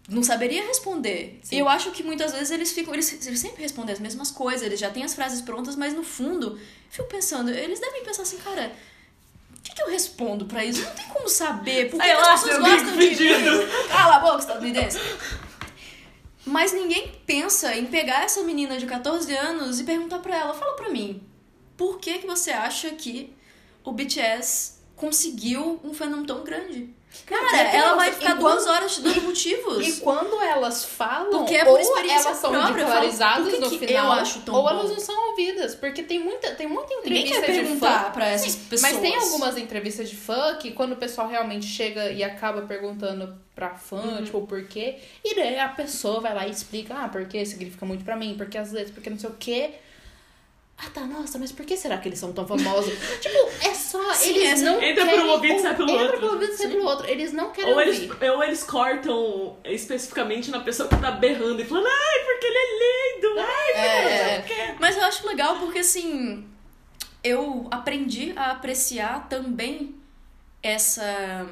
[0.10, 1.40] Não saberia responder.
[1.44, 1.56] Sim.
[1.56, 2.94] E eu acho que muitas vezes eles ficam.
[2.94, 6.04] Eles, eles sempre respondem as mesmas coisas, eles já têm as frases prontas, mas no
[6.04, 6.60] fundo, eu
[6.90, 8.72] fico pensando, eles devem pensar assim, cara.
[9.56, 10.82] O que, que eu respondo pra isso?
[10.82, 11.92] Não tem como saber.
[11.92, 13.16] Por que, as pessoas gostam de mim?
[13.90, 14.98] Cala a boca, estadunidense.
[16.44, 20.74] Mas ninguém pensa em pegar essa menina de 14 anos e perguntar pra ela, fala
[20.74, 21.22] pra mim,
[21.78, 23.36] por que que você acha que
[23.84, 26.90] o BTS conseguiu um fenômeno tão grande?
[27.26, 29.86] Cara, Cara, ela vai ficar e duas quando- horas te dando motivos.
[29.88, 33.58] E quando elas falam, Porque é por ou experiência elas são própria, falo, por que
[33.60, 34.70] no que final, eu acho tão ou bom?
[34.70, 35.76] elas não são ouvidas.
[35.76, 38.12] Porque tem muita, tem muita Ninguém entrevista quer de fã.
[38.12, 38.92] pra essas Sim, pessoas.
[38.94, 43.36] Mas tem algumas entrevistas de fã que quando o pessoal realmente chega e acaba perguntando
[43.54, 44.24] pra fã, Uhum.
[44.24, 48.04] tipo, o porquê, e daí a pessoa vai lá e explica, ah, porque significa muito
[48.06, 49.72] pra mim, porque as letras, porque não sei o quê.
[50.84, 52.92] Ah, tá, nossa, mas por que será que eles são tão famosos?
[53.22, 55.26] tipo, é só, Sim, eles essa- não Entra por querem...
[55.26, 56.20] um ouvido e sai pelo entra outro.
[56.20, 57.08] por um ouvido e sai pelo outro.
[57.08, 57.90] Eles não querem Ou ouvir.
[58.04, 62.58] eles, ou eles cortam especificamente na pessoa que tá berrando e falando, ai, porque ele
[62.58, 64.42] é lindo, ai, porque É, sei é.
[64.42, 64.76] quê.
[64.80, 66.48] Mas eu acho legal porque, assim,
[67.24, 69.96] eu aprendi a apreciar também
[70.64, 71.46] essa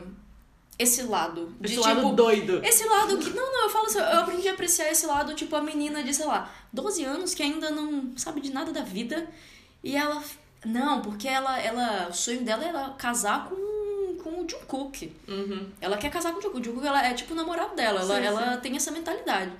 [0.79, 1.53] esse lado.
[1.59, 2.61] De, Esse tipo, lado doido.
[2.63, 3.29] Esse lado que.
[3.31, 6.13] Não, não, eu falo assim, eu aprendi a apreciar esse lado, tipo, a menina de,
[6.13, 9.27] sei lá, 12 anos que ainda não sabe de nada da vida.
[9.83, 10.23] E ela.
[10.65, 11.59] Não, porque ela.
[11.59, 15.13] ela o sonho dela era casar com, com o Jungkook.
[15.27, 15.69] Uhum.
[15.81, 16.61] Ela quer casar com o Jungkook.
[16.61, 17.99] O Jungkook ela é tipo o namorado dela.
[17.99, 19.51] Ela, Sim, ela tem essa mentalidade.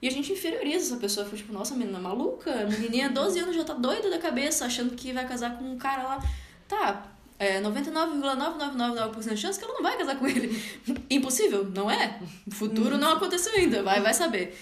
[0.00, 1.26] E a gente inferioriza essa pessoa.
[1.26, 2.50] Fica tipo, nossa, a menina é maluca.
[2.50, 5.76] A menininha, 12 anos, já tá doida da cabeça, achando que vai casar com um
[5.76, 6.24] cara lá.
[6.66, 7.12] Tá,
[7.42, 10.62] é 99,9999% de chance que ela não vai casar com ele.
[11.10, 12.20] Impossível, não é?
[12.46, 14.56] O futuro não aconteceu ainda, vai, vai saber.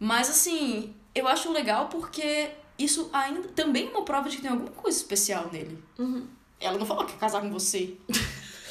[0.00, 4.50] Mas assim, eu acho legal porque isso ainda também é uma prova de que tem
[4.50, 5.78] alguma coisa especial nele.
[5.96, 6.26] Uhum.
[6.60, 7.94] Ela não falou que quer casar com você.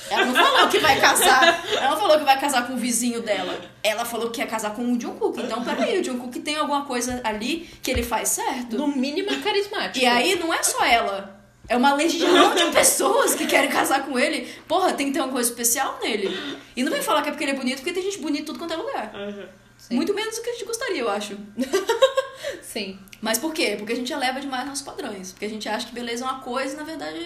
[0.10, 1.66] Ela não falou que vai casar.
[1.72, 3.58] Ela não falou que vai casar com o vizinho dela.
[3.82, 5.42] Ela falou que quer casar com o Jungkook.
[5.42, 8.78] Então, peraí, o Jungkook tem alguma coisa ali que ele faz certo?
[8.78, 10.04] No mínimo é carismático.
[10.04, 11.43] E aí não é só ela.
[11.74, 14.48] É uma legião de pessoas que querem casar com ele.
[14.68, 16.30] Porra, tem que ter uma coisa especial nele.
[16.76, 18.46] E não vem falar que é porque ele é bonito, porque tem gente bonita em
[18.46, 19.12] tudo quanto é lugar.
[19.16, 19.48] Uhum.
[19.92, 21.36] Muito menos do que a gente gostaria, eu acho.
[22.62, 23.00] Sim.
[23.22, 23.76] Mas por quê?
[23.78, 25.32] Porque a gente eleva demais nossos padrões.
[25.32, 27.26] Porque a gente acha que beleza é uma coisa e, na verdade,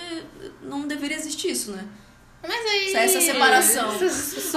[0.62, 1.86] não deveria existir isso, né?
[2.48, 2.96] Mas aí.
[2.96, 3.92] Essa separação.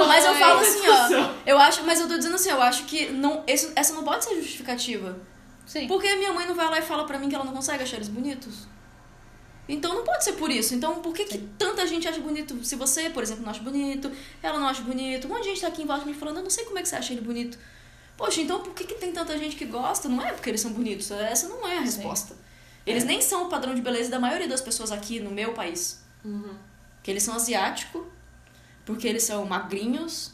[0.06, 1.34] Mas eu falo assim, ó.
[1.46, 4.24] Eu acho, mas eu tô dizendo assim, eu acho que não, esse- essa não pode
[4.24, 5.18] ser justificativa.
[5.66, 5.86] Sim.
[5.88, 7.82] Porque a minha mãe não vai lá e fala pra mim que ela não consegue
[7.82, 8.68] achar eles bonitos.
[9.74, 10.74] Então não pode ser por isso.
[10.74, 12.62] Então por que, que tanta gente acha bonito?
[12.64, 14.10] Se você, por exemplo, não acha bonito,
[14.42, 16.42] ela não acha bonito, um monte de gente tá aqui em volta me falando, eu
[16.42, 17.58] não sei como é que você acha ele bonito.
[18.16, 20.08] Poxa, então por que, que tem tanta gente que gosta?
[20.08, 21.10] Não é porque eles são bonitos.
[21.10, 22.36] Essa não é a resposta.
[22.86, 26.02] Eles nem são o padrão de beleza da maioria das pessoas aqui no meu país.
[26.24, 26.54] Uhum.
[26.96, 28.02] Porque eles são asiáticos,
[28.84, 30.32] porque eles são magrinhos,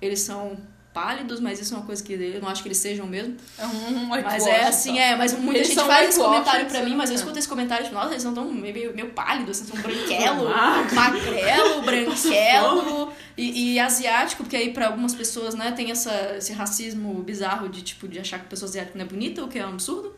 [0.00, 0.56] eles são
[1.00, 3.36] pálidos, mas isso é uma coisa que eu não acho que eles sejam mesmo.
[3.56, 5.00] É um Mas whitewash, é assim, só.
[5.00, 7.38] é, mas muita Eles gente faz esse comentário pra eles mim, mas eu são- escuto
[7.38, 10.48] esse comentário tipo, nossa, eles são tão meio, meio pálidos, assim, são branquelo,
[10.92, 17.14] magrelo, branquelo e, e asiático, porque aí pra algumas pessoas, né, tem essa, esse racismo
[17.22, 19.70] bizarro de, tipo, de achar que pessoa asiática não é bonita, o que é um
[19.70, 20.14] absurdo.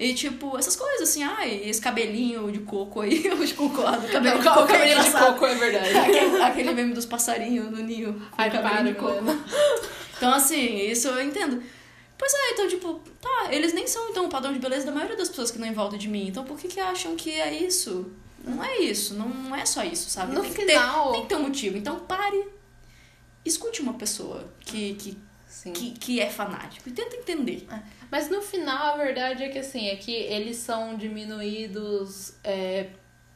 [0.00, 4.54] E, tipo, essas coisas, assim, ai, esse cabelinho de coco aí, eu concordo, cabelo Não,
[4.54, 5.98] coco é cabelinho de coco é verdade.
[5.98, 8.22] Aquele, aquele meme dos passarinhos no ninho.
[8.38, 9.24] Ai, cabelinho para, de coco.
[9.24, 9.44] mano.
[10.18, 11.62] Então, assim, isso eu entendo.
[12.18, 15.16] Pois é, então, tipo, tá, eles nem são, então, o padrão de beleza da maioria
[15.16, 16.26] das pessoas que não em volta de mim.
[16.28, 18.12] Então, por que que acham que é isso?
[18.44, 20.34] Não é isso, não, não é só isso, sabe?
[20.34, 21.76] No tem, final- que ter, tem que ter um motivo.
[21.76, 22.48] Então pare,
[23.44, 25.72] escute uma pessoa que, que, Sim.
[25.72, 27.66] que, que é fanático e tenta entender.
[28.10, 32.90] Mas no final, a verdade é que assim, é que eles são diminuídos é,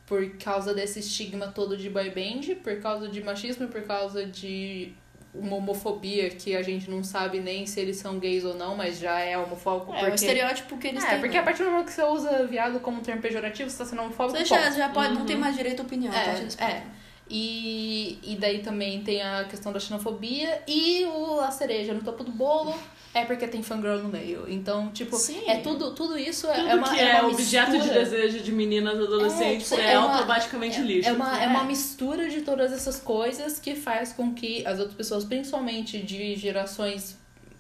[0.07, 4.95] por causa desse estigma todo de boy band, por causa de machismo, por causa de
[5.35, 8.99] uma homofobia que a gente não sabe nem se eles são gays ou não, mas
[8.99, 10.11] já é homofóbico É porque...
[10.11, 11.21] o estereótipo que eles É, têm.
[11.21, 14.03] porque a partir do momento que você usa viado como termo pejorativo, você tá sendo
[14.03, 15.27] homofóbico, Você já, já pode, não Uhum.
[15.27, 16.13] tem mais direito à opinião.
[16.13, 16.63] É, ponto.
[16.63, 16.83] é.
[17.31, 22.23] E, e daí também tem a questão da xenofobia e o, a cereja no topo
[22.25, 22.75] do bolo
[23.15, 24.45] é porque tem fangirl no meio.
[24.49, 25.43] Então, tipo, Sim.
[25.47, 28.41] é tudo, tudo isso é, Tudo é uma, que é é, uma objeto de desejo
[28.41, 31.09] de meninas adolescentes É, é, é uma- automaticamente lixo.
[31.09, 31.49] É uma, é É.
[31.49, 36.35] uma mistura de todas essas coisas que faz com que as outras pessoas, principalmente de
[36.37, 37.19] gerações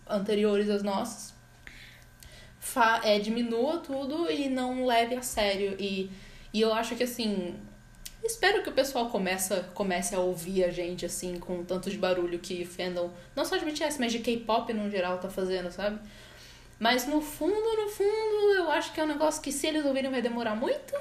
[0.09, 1.33] anteriores às nossas,
[2.59, 5.77] fa é, diminua tudo e não leve a sério.
[5.79, 6.11] E,
[6.53, 7.55] e eu acho que assim.
[8.25, 12.39] Espero que o pessoal começa, comece a ouvir a gente, assim, com tanto de barulho
[12.39, 15.99] que fandom, não só de BTS, mas de K-pop no geral tá fazendo, sabe?
[16.79, 20.11] Mas no fundo, no fundo, eu acho que é um negócio que se eles ouvirem
[20.11, 20.95] vai demorar muito.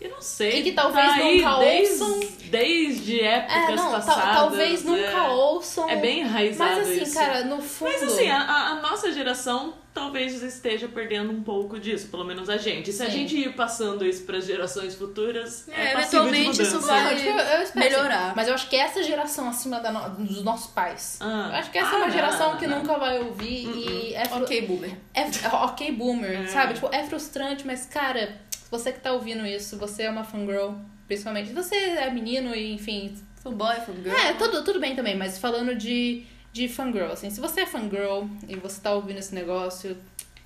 [0.00, 0.60] Eu não sei.
[0.60, 2.20] E que talvez tá aí nunca desde, ouçam.
[2.50, 4.36] Desde épocas É, não, tal- passadas.
[4.36, 5.88] talvez nunca é, ouçam.
[5.90, 7.14] É bem enraizado Mas assim, isso.
[7.14, 7.90] cara, no fundo.
[7.92, 12.48] Mas assim, a, a- a nossa geração talvez esteja perdendo um pouco disso, pelo menos
[12.48, 12.92] a gente.
[12.92, 13.12] Se a Sim.
[13.12, 17.62] gente ir passando isso para gerações futuras, é, É, eventualmente isso vai- Não, tipo, eu
[17.62, 18.26] espero, melhorar.
[18.26, 21.18] assim, Mas eu acho que essa geração acima da no- dos nossos pais.
[21.20, 21.48] Ah.
[21.52, 22.78] Eu acho que essa Ah, é uma não, geração não, que não.
[22.78, 24.96] nunca vai ouvir e é, fru- Ok, boomer.
[25.12, 26.46] é, é ok boomer, É.
[26.46, 26.74] sabe?
[26.74, 28.40] Tipo, é frustrante, mas cara,
[28.70, 30.74] você que tá ouvindo isso, você é uma fangirl,
[31.06, 31.52] principalmente.
[31.52, 34.14] Você é menino e, enfim, Fanboy, fangirl.
[34.14, 38.26] É, tudo, tudo bem também, mas falando de, de fangirl, assim, se você é fangirl
[38.46, 39.96] e você tá ouvindo esse negócio,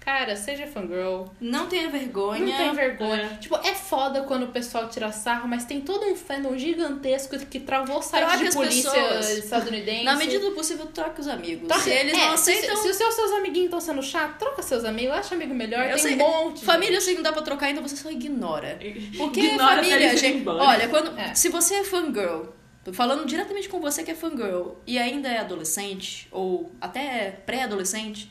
[0.04, 2.44] cara, seja fangirl, Não tenha vergonha.
[2.44, 3.22] não tem vergonha.
[3.22, 3.36] É.
[3.38, 7.58] Tipo, é foda quando o pessoal tira sarro, mas tem todo um fandom gigantesco que
[7.60, 9.30] travou sites Troque de polícia pessoas.
[9.38, 10.04] estadunidense.
[10.04, 11.66] Na medida do possível, troque os amigos.
[11.68, 12.76] Troca- Se eles é, não aceitam.
[12.76, 15.94] Se, os seus, seus amiguinhos estão sendo chato, troca seus amigos, acha amigo melhor, Eu
[15.96, 16.64] tem sei- um monte.
[16.64, 18.78] Família eu sei que não dá pra trocar ainda, você só ignora.
[19.16, 20.48] Porque Ignora família, gente.
[20.48, 21.18] Olha, quando.
[21.18, 21.34] É.
[21.34, 22.46] Se você é fangirl,
[22.92, 28.30] falando diretamente com você que é fangirl e ainda é adolescente, ou até pré-adolescente.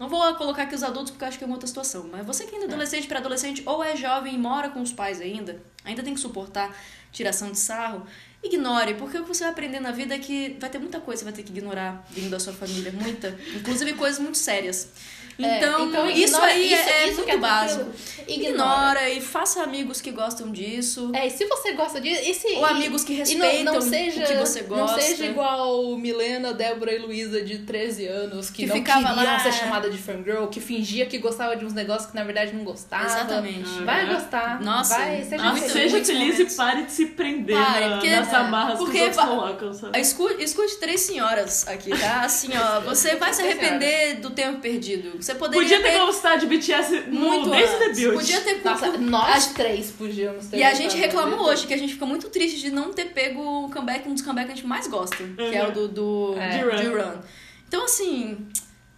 [0.00, 2.08] Não vou colocar aqui os adultos porque eu acho que é uma outra situação.
[2.10, 5.20] Mas você que ainda é adolescente, pré-adolescente, ou é jovem e mora com os pais
[5.20, 6.74] ainda, ainda tem que suportar
[7.12, 8.06] tiração de sarro,
[8.42, 11.22] ignore, porque o que você vai aprender na vida é que vai ter muita coisa
[11.22, 13.38] que você vai ter que ignorar vindo da sua família, muita.
[13.54, 14.88] Inclusive coisas muito sérias.
[15.38, 17.84] É, Então, isso ignora- aí isso- é, isso muito que básico.
[17.84, 18.10] tranquilo.
[18.28, 21.10] Ignora e faça amigos que gostam disso.
[21.14, 23.80] É, e se você gosta disso, e se, Ou amigos que E não- respeitam não,
[23.80, 24.92] seja, o que você gosta.
[24.96, 29.24] Não seja igual Milena, Débora e Luísa de 13 anos, que, Que não ficava queriam
[29.32, 32.52] lá- ser chamada de fangirl, que fingia que gostava de uns negócios que na verdade
[32.54, 33.06] não gostava.
[33.06, 33.68] Exatamente.
[33.84, 34.60] Vai gostar.
[34.62, 35.72] Nossa, vai, seja nossa, Não, feliz.
[35.92, 39.16] seja feliz e pare de se prender Pare, na- porque- nas amarras porque que os
[39.16, 39.98] outros va- colocam, sabe?
[40.00, 42.20] Escute, escute três senhoras aqui, tá?
[42.22, 45.19] Assim, ó, você vai se arrepender do tempo perdido.
[45.20, 47.96] Você poderia Podia ter ter gostado de BTS no, muito desde o antes.
[47.98, 48.14] debut.
[48.14, 51.92] Podia ter Nossa, nós três podíamos ter E a gente reclamou hoje que a gente
[51.94, 54.66] fica muito triste de não ter pego o comeback, um dos comebacks que a gente
[54.66, 56.60] mais gosta, que é o do, do É.
[56.62, 57.18] Run.
[57.68, 58.38] Então, assim,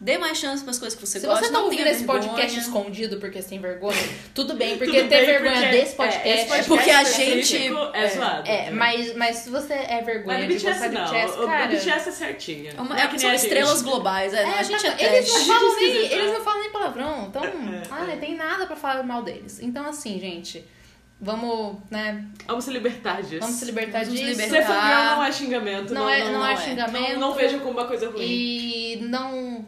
[0.03, 1.45] dê mais chance pras coisas que você Se gosta.
[1.45, 3.97] você tá não ouvindo tenha esse podcast escondido porque você tem vergonha,
[4.35, 6.29] tudo bem, porque Tudo ter bem, vergonha porque- desse é, podcast.
[6.29, 8.49] esse podcast porque a específico gente- é, é, zoado.
[8.51, 11.05] É, mas, mas se você é vergonha Mas de BTS gostar de não.
[11.05, 11.65] BTS, o, cara...
[11.65, 12.71] o BTS é certinho.
[12.77, 13.43] É uma- Não é, são a gente.
[13.45, 16.33] estrelas globais, é, a gente é tá, eles, não falam nem, eles é.
[16.33, 18.17] não falam nem palavrão, então É, ah, é.
[18.17, 19.61] tem nada pra falar mal deles.
[19.63, 20.65] Então, assim, gente,
[21.21, 23.39] vamos, né, Vamos se libertar disso.
[23.41, 24.41] vamos se libertar Vamos disso.
[24.41, 24.65] libertar.
[24.65, 25.95] Ser não é xingamento.
[25.95, 26.57] Não, é, não, é é.
[26.57, 27.13] xingamento.
[27.13, 28.21] Não, não vejo como uma coisa ruim.
[28.25, 29.65] E não.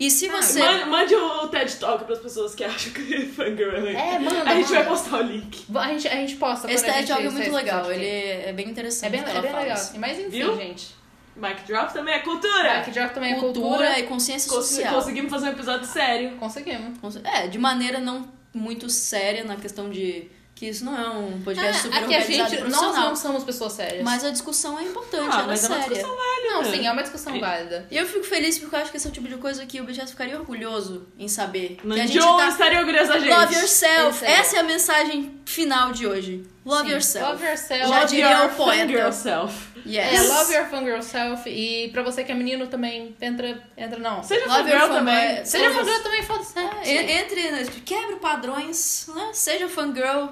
[0.00, 0.60] E se Ah, você.
[0.60, 4.14] Man- Mande o TED Talk pras pessoas que acham que fangirl é.
[4.14, 4.42] É, manda.
[4.48, 4.90] A gente vai manda.
[4.90, 5.64] postar o link.
[5.74, 6.70] A gente, a gente posta.
[6.70, 9.06] Esse a TED Talk é muito legal, ele é, é bem interessante.
[9.06, 9.72] É bem, é bem legal.
[9.72, 9.98] assim.
[9.98, 10.56] Mas enfim, Viu?
[10.56, 10.96] gente.
[11.36, 12.62] Mic Drop também é cultura.
[12.64, 13.98] Back Drop também é Cultura, cultura.
[14.00, 14.92] e consciência Cons- social.
[14.94, 16.36] Conseguimos fazer um episódio sério.
[16.36, 16.98] Conseguimos.
[16.98, 21.40] Cons- É, de maneira não muito séria na questão de que isso não é um
[21.42, 24.02] podcast super Ah, aqui a organizado e gente, nós não somos pessoas sérias.
[24.02, 25.94] Mas a discussão é importante, Ah, ela mas é é uma séria.
[25.94, 26.48] discussão válida.
[26.50, 27.86] Não, sim, é uma discussão válida.
[27.90, 29.80] E eu fico feliz porque eu acho que esse é o tipo de coisa que
[29.80, 31.76] o BTS ficaria orgulhoso em saber.
[31.80, 32.48] que a gente Nanjon tá...
[32.48, 33.30] estaria orgulhoso da gente.
[33.32, 34.24] Love yourself!
[34.24, 34.32] É.
[34.32, 36.44] Essa é a mensagem final de hoje.
[36.64, 37.30] Love Sim, yourself.
[37.32, 37.88] Love yourself.
[37.88, 38.80] Já Love diria o poeta.
[38.82, 39.68] fangirl self.
[39.86, 40.12] Yes.
[40.12, 41.48] É, love your fangirl self.
[41.48, 44.22] E pra você que é menino também, entra, entra não.
[44.22, 45.44] Seja Love fangirl também.
[45.46, 46.58] Seja fangirl também, foda-se.
[46.58, 49.30] É, en- Entre, né, quebre padrões, né?
[49.32, 50.26] Seja fangirl,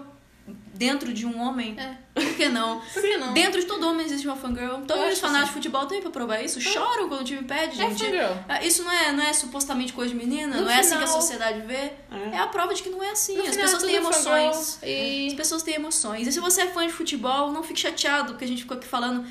[0.76, 1.74] dentro de um homem.
[1.78, 1.96] É.
[2.14, 2.80] Por que não?
[2.94, 3.32] Por que não?
[3.34, 4.82] Dentro de todo homem existe uma fangirl.
[4.88, 6.60] Eu os que fanáticos de futebol têm pra provar isso.
[6.60, 8.04] Choram quando o time perde, É gente.
[8.04, 8.32] fangirl.
[8.48, 11.04] Ah, Isso não é, não é supostamente coisa de menina, No não é assim que
[11.04, 11.74] a sociedade vê.
[11.74, 12.34] É.
[12.34, 13.34] É a prova de que não é assim.
[13.36, 14.78] No As final, pessoas tudo têm é emoções.
[14.82, 15.26] E...
[15.28, 16.26] As pessoas têm emoções.
[16.28, 18.86] E se você é fã de futebol, não fique chateado, porque a gente ficou aqui
[18.86, 19.26] falando.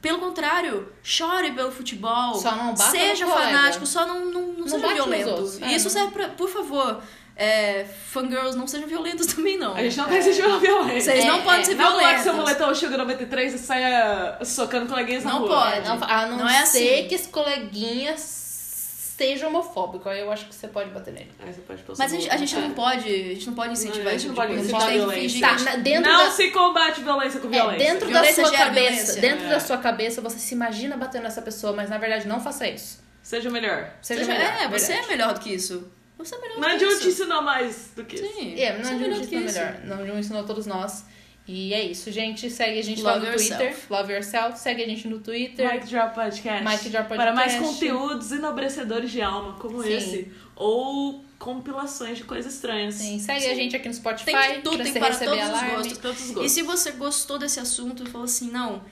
[0.00, 2.34] Pelo contrário, chore pelo futebol.
[2.34, 3.50] Só não bata Seja no colega.
[3.56, 5.30] fanático, só não, não, não, Não seja violento.
[5.30, 5.58] outros.
[5.58, 7.02] E É, isso não- serve pra, por favor,
[7.36, 9.74] é, fangirls, não sejam violentos também, não.
[9.74, 11.12] A gente não tá exigindo violência.
[11.12, 11.64] Vocês É, não podem é.
[11.64, 12.22] ser Não violentos.
[12.22, 15.48] seu moletom Sugar 93 e saia socando coleguinhas na Não rua.
[15.62, 15.76] pode.
[15.76, 17.08] É, não, a não, Não é ser assim.
[17.08, 20.08] que esse coleguinha seja homofóbico.
[20.08, 21.30] Aí eu acho que você pode bater nele.
[21.40, 23.08] Aí você pode Mas a gente, a gente não pode.
[23.08, 24.18] A gente não pode incentivar A isso.
[24.20, 25.40] gente não pode a gente incentivar violência.
[25.40, 26.30] Tá, a na- dentro não da...
[26.30, 27.86] se combate violência com É, violência.
[27.86, 29.20] dentro da Violência sua gera cabeça, violência.
[29.20, 29.50] dentro É.
[29.50, 33.04] da sua cabeça, você se imagina batendo nessa pessoa, mas na verdade não faça isso.
[33.22, 33.90] Seja melhor.
[34.02, 34.62] Seja Seja- melhor.
[34.62, 35.90] é, você é melhor do que isso.
[36.18, 37.22] Você é melhor Não do que adianta te isso.
[37.22, 38.26] ensinar mais do que isso.
[38.34, 39.54] Sim, É, você não é de melhor do que isso.
[39.58, 39.80] melhor.
[39.84, 41.04] Não de um ensinou todos nós.
[41.48, 42.50] E é isso, gente.
[42.50, 43.60] Segue a gente lá Love no Twitter.
[43.60, 43.86] yourself.
[43.92, 44.58] Love Yourself.
[44.58, 45.72] Segue a gente no Twitter.
[45.72, 46.64] Mic Drop Podcast.
[46.68, 47.74] Mic Drop Para mais Podcast.
[47.84, 49.92] conteúdos enobrecedores de alma, como Sim.
[49.92, 50.32] esse.
[50.56, 52.94] Ou compilações de coisas estranhas.
[52.94, 53.50] Sim, segue Sim.
[53.50, 54.24] a gente aqui no Spotify.
[54.32, 55.70] Tem de tudo, pra tem você para receber todos os alarme.
[55.76, 55.98] gostos.
[55.98, 56.52] Todos os E gostos.
[56.52, 58.82] se você gostou desse assunto e falou assim, não,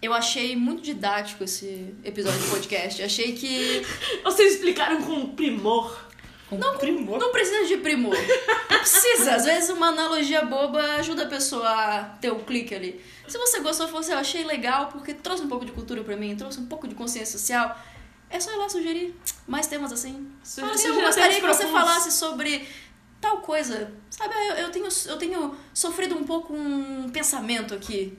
[0.00, 3.02] eu achei muito didático esse episódio de podcast.
[3.02, 3.82] Achei que
[4.24, 6.08] Vocês explicaram com primor.
[6.58, 7.18] Não, primor.
[7.18, 8.16] não precisa de primor.
[8.70, 9.34] Não precisa.
[9.34, 13.00] Às vezes uma analogia boba ajuda a pessoa a ter o clique ali.
[13.28, 16.34] Se você gostou, assim, eu achei legal porque trouxe um pouco de cultura pra mim,
[16.36, 17.78] trouxe um pouco de consciência social.
[18.28, 19.14] É só ir lá sugerir
[19.46, 20.30] mais temas assim.
[20.44, 22.66] Fala assim, eu gostaria que você falasse sobre
[23.20, 23.92] tal coisa.
[24.08, 28.16] Sabe, eu, eu, tenho, eu tenho sofrido um pouco um pensamento aqui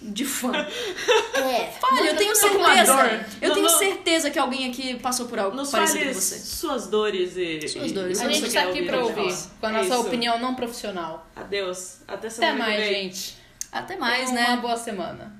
[0.00, 0.52] de fã.
[0.54, 1.72] É.
[1.82, 3.20] Olha, eu tenho certeza.
[3.40, 3.78] Eu Não, tenho não.
[3.78, 6.38] certeza que alguém aqui passou por algo Nos parecido fale com você.
[6.38, 7.68] suas dores e.
[7.68, 8.20] Suas dores.
[8.20, 9.34] e A gente tá aqui pra ouvir.
[9.60, 10.00] Com a nossa isso.
[10.00, 11.26] opinião não profissional.
[11.34, 11.98] Adeus.
[12.06, 12.94] Até Até semana que mais, vem.
[13.04, 13.36] gente.
[13.70, 14.46] Até mais, né?
[14.48, 15.37] Uma boa semana.